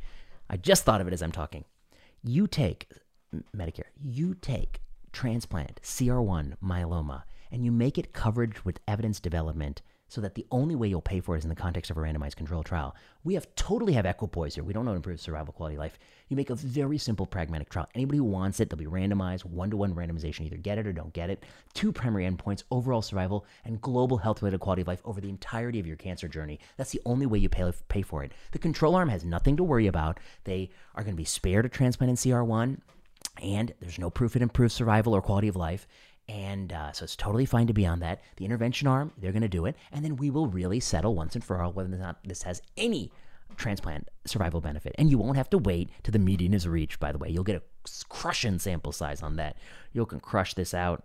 I 0.48 0.56
just 0.56 0.84
thought 0.84 1.00
of 1.00 1.06
it 1.06 1.12
as 1.12 1.22
I'm 1.22 1.32
talking. 1.32 1.64
You 2.22 2.46
take 2.46 2.88
Medicare, 3.56 3.90
you 4.00 4.34
take 4.34 4.80
transplant, 5.12 5.80
CR1, 5.82 6.54
myeloma, 6.62 7.22
and 7.50 7.64
you 7.64 7.72
make 7.72 7.98
it 7.98 8.12
coverage 8.12 8.64
with 8.64 8.80
evidence 8.86 9.20
development 9.20 9.82
so 10.08 10.20
that 10.20 10.34
the 10.34 10.46
only 10.50 10.74
way 10.74 10.88
you'll 10.88 11.00
pay 11.00 11.20
for 11.20 11.34
it 11.34 11.38
is 11.38 11.44
in 11.44 11.48
the 11.48 11.56
context 11.56 11.90
of 11.90 11.96
a 11.96 12.00
randomized 12.00 12.36
control 12.36 12.62
trial. 12.62 12.94
We 13.24 13.34
have 13.34 13.52
totally 13.56 13.94
have 13.94 14.06
equipoise 14.06 14.54
here. 14.54 14.64
We 14.64 14.72
don't 14.72 14.84
know 14.84 14.92
to 14.92 14.96
improve 14.96 15.20
survival 15.20 15.52
quality 15.52 15.76
of 15.76 15.80
life. 15.80 15.98
You 16.28 16.36
make 16.36 16.50
a 16.50 16.54
very 16.54 16.98
simple 16.98 17.26
pragmatic 17.26 17.70
trial. 17.70 17.88
Anybody 17.94 18.18
who 18.18 18.24
wants 18.24 18.60
it, 18.60 18.70
they'll 18.70 18.78
be 18.78 18.86
randomized, 18.86 19.44
one 19.44 19.70
to 19.70 19.76
one 19.76 19.94
randomization, 19.94 20.42
either 20.42 20.56
get 20.56 20.78
it 20.78 20.86
or 20.86 20.92
don't 20.92 21.12
get 21.12 21.30
it. 21.30 21.44
Two 21.72 21.92
primary 21.92 22.24
endpoints 22.24 22.64
overall 22.70 23.02
survival 23.02 23.46
and 23.64 23.80
global 23.80 24.18
health 24.18 24.42
related 24.42 24.60
quality 24.60 24.82
of 24.82 24.88
life 24.88 25.02
over 25.04 25.20
the 25.20 25.28
entirety 25.28 25.80
of 25.80 25.86
your 25.86 25.96
cancer 25.96 26.28
journey. 26.28 26.60
That's 26.76 26.92
the 26.92 27.02
only 27.04 27.26
way 27.26 27.38
you 27.38 27.48
pay, 27.48 27.70
pay 27.88 28.02
for 28.02 28.22
it. 28.22 28.32
The 28.52 28.58
control 28.58 28.94
arm 28.94 29.08
has 29.08 29.24
nothing 29.24 29.56
to 29.56 29.64
worry 29.64 29.86
about. 29.86 30.20
They 30.44 30.70
are 30.94 31.02
going 31.02 31.14
to 31.14 31.20
be 31.20 31.24
spared 31.24 31.66
a 31.66 31.68
transplant 31.68 32.10
in 32.10 32.16
CR1 32.16 32.78
and 33.42 33.74
there's 33.80 33.98
no 33.98 34.10
proof 34.10 34.36
it 34.36 34.42
improves 34.42 34.74
survival 34.74 35.14
or 35.14 35.22
quality 35.22 35.48
of 35.48 35.56
life. 35.56 35.86
And 36.28 36.72
uh, 36.72 36.92
so 36.92 37.04
it's 37.04 37.16
totally 37.16 37.44
fine 37.44 37.66
to 37.66 37.74
be 37.74 37.86
on 37.86 38.00
that. 38.00 38.22
The 38.36 38.44
intervention 38.44 38.88
arm, 38.88 39.12
they're 39.18 39.32
going 39.32 39.42
to 39.42 39.48
do 39.48 39.66
it. 39.66 39.76
And 39.92 40.04
then 40.04 40.16
we 40.16 40.30
will 40.30 40.46
really 40.46 40.80
settle 40.80 41.14
once 41.14 41.34
and 41.34 41.44
for 41.44 41.60
all 41.60 41.72
whether 41.72 41.94
or 41.94 41.98
not 41.98 42.18
this 42.24 42.42
has 42.44 42.62
any 42.76 43.12
transplant 43.56 44.08
survival 44.24 44.60
benefit. 44.60 44.94
And 44.98 45.10
you 45.10 45.18
won't 45.18 45.36
have 45.36 45.50
to 45.50 45.58
wait 45.58 45.90
till 46.02 46.12
the 46.12 46.18
median 46.18 46.54
is 46.54 46.66
reached, 46.66 46.98
by 46.98 47.12
the 47.12 47.18
way. 47.18 47.28
You'll 47.28 47.44
get 47.44 47.56
a 47.56 47.62
crushing 48.08 48.58
sample 48.58 48.92
size 48.92 49.22
on 49.22 49.36
that. 49.36 49.58
You 49.92 50.06
can 50.06 50.20
crush 50.20 50.54
this 50.54 50.72
out. 50.72 51.04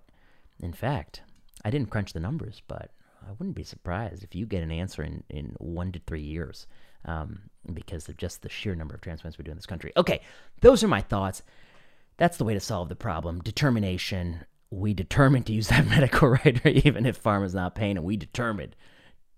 In 0.61 0.73
fact, 0.73 1.21
I 1.63 1.69
didn't 1.69 1.89
crunch 1.89 2.13
the 2.13 2.19
numbers, 2.19 2.61
but 2.67 2.91
I 3.27 3.31
wouldn't 3.31 3.55
be 3.55 3.63
surprised 3.63 4.23
if 4.23 4.35
you 4.35 4.45
get 4.45 4.63
an 4.63 4.71
answer 4.71 5.03
in, 5.03 5.23
in 5.29 5.55
one 5.59 5.91
to 5.91 5.99
three 5.99 6.21
years 6.21 6.67
um, 7.05 7.41
because 7.73 8.07
of 8.09 8.17
just 8.17 8.41
the 8.41 8.49
sheer 8.49 8.75
number 8.75 8.95
of 8.95 9.01
transplants 9.01 9.37
we 9.37 9.43
do 9.43 9.51
in 9.51 9.57
this 9.57 9.65
country. 9.65 9.91
Okay, 9.97 10.21
those 10.61 10.83
are 10.83 10.87
my 10.87 11.01
thoughts. 11.01 11.43
That's 12.17 12.37
the 12.37 12.43
way 12.43 12.53
to 12.53 12.59
solve 12.59 12.89
the 12.89 12.95
problem. 12.95 13.39
Determination, 13.41 14.45
we 14.71 14.93
determined 14.93 15.45
to 15.47 15.53
use 15.53 15.67
that 15.69 15.87
medical 15.89 16.29
writer 16.29 16.69
even 16.69 17.05
if 17.05 17.21
pharma's 17.21 17.55
not 17.55 17.75
paying 17.75 17.97
and 17.97 18.05
we 18.05 18.17
determined 18.17 18.75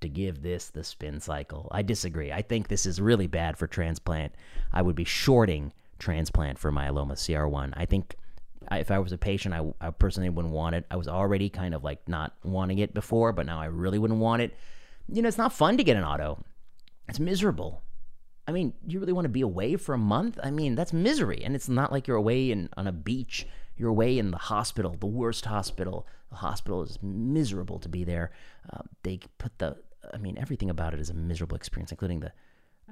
to 0.02 0.10
give 0.10 0.42
this 0.42 0.70
the 0.70 0.84
spin 0.84 1.20
cycle. 1.20 1.68
I 1.72 1.84
disagree. 1.84 2.32
I 2.32 2.42
think 2.42 2.68
this 2.68 2.88
is 2.88 3.00
really 3.00 3.28
bad 3.28 3.56
for 3.56 3.68
transplant. 3.68 4.34
I 4.74 4.82
would 4.82 4.96
be 4.96 5.04
shorting 5.04 5.74
transplant 6.00 6.58
for 6.58 6.72
myeloma 6.72 7.12
cr1 7.12 7.74
i 7.78 7.86
think 7.86 8.16
if 8.72 8.90
i 8.90 8.98
was 8.98 9.12
a 9.12 9.18
patient 9.20 9.54
I, 9.54 9.72
I 9.80 9.92
personally 9.92 10.30
wouldn't 10.30 10.52
want 10.52 10.74
it. 10.74 10.84
I 10.90 10.96
was 10.96 11.08
already 11.08 11.48
kind 11.48 11.76
of 11.76 11.84
like 11.84 12.10
not 12.10 12.34
wanting 12.44 12.80
it 12.80 12.94
before 12.94 13.32
but 13.34 13.46
now 13.46 13.62
i 13.62 13.66
really 13.66 14.00
wouldn't 14.00 14.20
want 14.20 14.42
it. 14.42 14.56
You 15.08 15.22
know 15.22 15.28
it's 15.28 15.38
not 15.38 15.54
fun 15.54 15.78
to 15.78 15.84
get 15.84 15.98
an 15.98 16.04
auto. 16.04 16.44
It's 17.08 17.20
miserable. 17.20 17.84
I 18.48 18.52
mean, 18.52 18.74
you 18.88 19.00
really 19.00 19.14
want 19.14 19.26
to 19.26 19.30
be 19.30 19.42
away 19.42 19.76
for 19.76 19.94
a 19.94 20.00
month? 20.00 20.40
I 20.44 20.50
mean, 20.50 20.76
that's 20.76 20.94
misery. 20.94 21.42
And 21.44 21.56
it's 21.56 21.70
not 21.70 21.92
like 21.92 22.08
you're 22.08 22.18
away 22.18 22.52
in, 22.52 22.70
on 22.76 22.88
a 22.88 22.92
beach 22.92 23.46
you're 23.78 23.90
away 23.90 24.18
in 24.18 24.32
the 24.32 24.38
hospital, 24.38 24.96
the 25.00 25.06
worst 25.06 25.46
hospital. 25.46 26.08
The 26.30 26.38
hospital 26.38 26.84
is 26.84 27.00
miserable 27.02 27.80
to 27.80 27.90
be 27.90 28.04
there. 28.04 28.32
Uh, 28.72 28.84
they 29.04 29.20
put 29.38 29.58
the, 29.60 29.78
I 30.14 30.18
mean, 30.18 30.38
everything 30.38 30.70
about 30.70 30.94
it 30.94 31.00
is 31.00 31.10
a 31.10 31.14
miserable 31.14 31.58
experience, 31.58 31.92
including 31.92 32.22
the. 32.22 32.32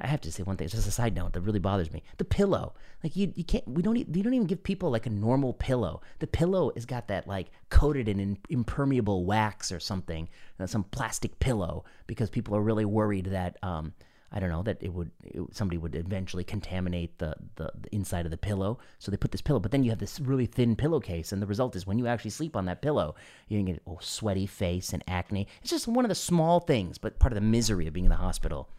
I 0.01 0.07
have 0.07 0.21
to 0.21 0.31
say 0.31 0.43
one 0.43 0.55
thing. 0.55 0.65
It's 0.65 0.73
just 0.73 0.87
a 0.87 0.91
side 0.91 1.13
note 1.13 1.33
that 1.33 1.41
really 1.41 1.59
bothers 1.59 1.91
me. 1.91 2.03
The 2.17 2.23
pillow, 2.23 2.73
like 3.03 3.17
you, 3.17 3.33
you 3.35 3.43
can't. 3.43 3.67
We 3.67 3.81
don't. 3.81 3.97
You 3.97 4.23
don't 4.23 4.33
even 4.33 4.47
give 4.47 4.63
people 4.63 4.89
like 4.89 5.05
a 5.05 5.09
normal 5.09 5.53
pillow. 5.53 6.01
The 6.19 6.27
pillow 6.27 6.71
has 6.75 6.85
got 6.85 7.09
that 7.09 7.27
like 7.27 7.47
coated 7.69 8.07
in 8.07 8.37
impermeable 8.49 9.25
wax 9.25 9.71
or 9.71 9.79
something, 9.79 10.29
uh, 10.59 10.67
some 10.67 10.85
plastic 10.85 11.39
pillow, 11.39 11.83
because 12.07 12.29
people 12.29 12.55
are 12.55 12.61
really 12.61 12.85
worried 12.85 13.25
that 13.25 13.57
um, 13.61 13.93
I 14.31 14.39
don't 14.39 14.49
know 14.49 14.63
that 14.63 14.77
it 14.81 14.93
would 14.93 15.11
it, 15.23 15.41
somebody 15.51 15.77
would 15.77 15.95
eventually 15.95 16.43
contaminate 16.43 17.17
the, 17.17 17.35
the, 17.55 17.71
the 17.81 17.93
inside 17.93 18.25
of 18.25 18.31
the 18.31 18.37
pillow. 18.37 18.79
So 18.99 19.09
they 19.09 19.17
put 19.17 19.31
this 19.31 19.41
pillow, 19.41 19.59
but 19.59 19.71
then 19.71 19.83
you 19.83 19.89
have 19.89 19.99
this 19.99 20.19
really 20.19 20.45
thin 20.45 20.75
pillowcase, 20.75 21.31
and 21.31 21.41
the 21.41 21.47
result 21.47 21.75
is 21.75 21.87
when 21.87 21.97
you 21.97 22.07
actually 22.07 22.31
sleep 22.31 22.55
on 22.55 22.65
that 22.65 22.81
pillow, 22.81 23.15
you 23.47 23.61
get 23.63 23.81
a 23.87 23.95
sweaty 23.99 24.45
face 24.45 24.93
and 24.93 25.03
acne. 25.07 25.47
It's 25.61 25.71
just 25.71 25.87
one 25.87 26.05
of 26.05 26.09
the 26.09 26.15
small 26.15 26.59
things, 26.59 26.97
but 26.97 27.19
part 27.19 27.33
of 27.33 27.35
the 27.35 27.41
misery 27.41 27.87
of 27.87 27.93
being 27.93 28.05
in 28.05 28.11
the 28.11 28.17
hospital. 28.17 28.69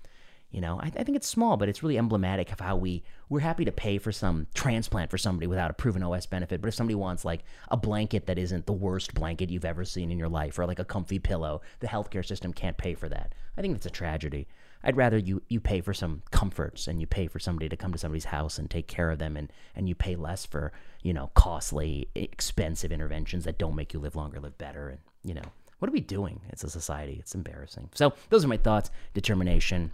You 0.51 0.61
know, 0.61 0.81
I, 0.81 0.87
I, 0.87 1.05
think 1.05 1.15
it's 1.15 1.29
small, 1.29 1.57
but 1.57 1.69
it's 1.69 1.83
really 1.83 1.97
emblematic 1.97 2.51
of 2.51 2.59
how 2.59 2.75
we 2.75 3.05
we're 3.29 3.39
happy 3.39 3.65
to 3.65 3.73
pay 3.73 3.99
for 3.99 4.11
some 4.11 4.49
transplant 4.53 5.09
for 5.09 5.19
somebody 5.19 5.47
without 5.47 5.71
a 5.71 5.75
proven 5.75 6.03
OS 6.03 6.27
benefit. 6.27 6.61
But 6.61 6.69
if 6.69 6.75
somebody 6.75 6.97
wants 6.97 7.25
like 7.25 7.45
a 7.71 7.77
blanket 7.77 8.27
that 8.27 8.37
isn't 8.37 8.67
the 8.67 8.73
worst 8.73 9.15
blanket 9.15 9.49
you've 9.49 9.65
ever 9.65 9.85
seen 9.85 10.11
in 10.11 10.19
your 10.19 10.29
life, 10.29 10.59
or 10.59 10.67
like 10.67 10.81
a 10.81 10.85
comfy 10.85 11.21
pillow, 11.21 11.61
the 11.79 11.87
healthcare 11.87 12.27
system 12.27 12.53
can't 12.53 12.77
pay 12.77 12.95
for 12.95 13.09
that. 13.09 13.33
I 13.57 13.61
think 13.61 13.77
it's 13.77 13.87
a 13.87 13.91
tragedy. 13.91 14.49
I'd 14.83 14.97
rather 14.97 15.19
you 15.19 15.43
you 15.49 15.61
pay 15.61 15.81
for 15.81 15.95
some 15.95 16.23
comforts 16.31 16.87
and 16.87 17.01
you 17.01 17.07
pay 17.07 17.27
for 17.27 17.39
somebody 17.39 17.69
to 17.69 17.77
come 17.77 17.93
to 17.93 17.99
somebody's 17.99 18.27
house 18.27 18.59
and 18.59 18.71
take 18.71 18.87
care 18.87 19.11
of 19.11 19.19
them 19.19 19.37
and 19.37 19.53
and 19.75 19.89
you 19.89 19.95
pay 19.95 20.17
less 20.17 20.47
for 20.47 20.73
you 21.03 21.13
know 21.13 21.31
costly 21.35 22.09
expensive 22.15 22.93
interventions 22.93 23.45
that 23.45 23.59
don't 23.59 23.77
make 23.77 23.93
you 23.93 24.01
live 24.01 24.17
longer 24.17 24.41
live 24.41 24.57
better 24.59 24.89
and 24.89 24.99
you 25.25 25.35
know 25.35 25.53
what 25.79 25.89
are 25.89 25.93
we 25.93 26.01
doing 26.01 26.41
as 26.53 26.65
a 26.65 26.71
society 26.71 27.17
it's 27.19 27.35
embarrassing 27.35 27.89
so 27.95 28.13
those 28.29 28.45
are 28.45 28.49
my 28.49 28.57
thoughts 28.57 28.91
determination 29.15 29.93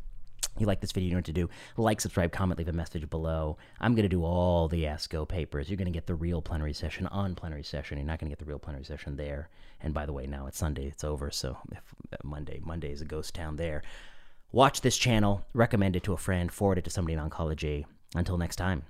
you 0.59 0.67
like 0.67 0.81
this 0.81 0.93
video, 0.93 1.09
you 1.09 1.15
know 1.15 1.19
what 1.19 1.27
to 1.27 1.33
do. 1.33 1.51
Like, 1.77 2.01
subscribe, 2.01 2.33
comment, 2.33 2.59
leave 2.59 2.69
a 2.69 2.73
message 2.73 3.09
below. 3.11 3.59
I'm 3.81 3.95
going 3.95 4.05
to 4.05 4.09
do 4.09 4.25
all 4.25 4.69
the 4.69 4.85
ASCO 4.85 5.29
papers. 5.29 5.69
You're 5.69 5.77
going 5.77 5.87
to 5.87 5.93
get 5.93 6.07
the 6.07 6.15
real 6.15 6.41
plenary 6.41 6.73
session 6.73 7.07
on 7.09 7.35
plenary 7.35 7.63
session. 7.63 7.99
You're 7.99 8.07
not 8.07 8.19
going 8.19 8.31
to 8.31 8.33
get 8.33 8.39
the 8.39 8.49
real 8.49 8.59
plenary 8.59 8.85
session 8.85 9.17
there. 9.17 9.51
And 9.81 9.93
by 9.93 10.07
the 10.07 10.13
way, 10.13 10.27
now 10.27 10.47
it's 10.47 10.59
Sunday, 10.59 10.87
it's 10.87 11.05
over. 11.05 11.31
So 11.31 11.59
uh, 11.75 12.17
Monday, 12.25 12.61
Monday 12.65 12.91
is 12.91 13.03
a 13.03 13.05
ghost 13.05 13.35
town 13.35 13.57
there. 13.57 13.83
Watch 14.53 14.81
this 14.81 14.97
channel, 14.97 15.45
recommend 15.53 15.97
it 15.97 16.03
to 16.05 16.15
a 16.15 16.17
friend, 16.17 16.51
forward 16.51 16.79
it 16.79 16.85
to 16.85 16.91
somebody 16.91 17.15
in 17.15 17.21
oncology. 17.21 17.85
Until 18.15 18.39
next 18.39 18.57
time. 18.57 18.87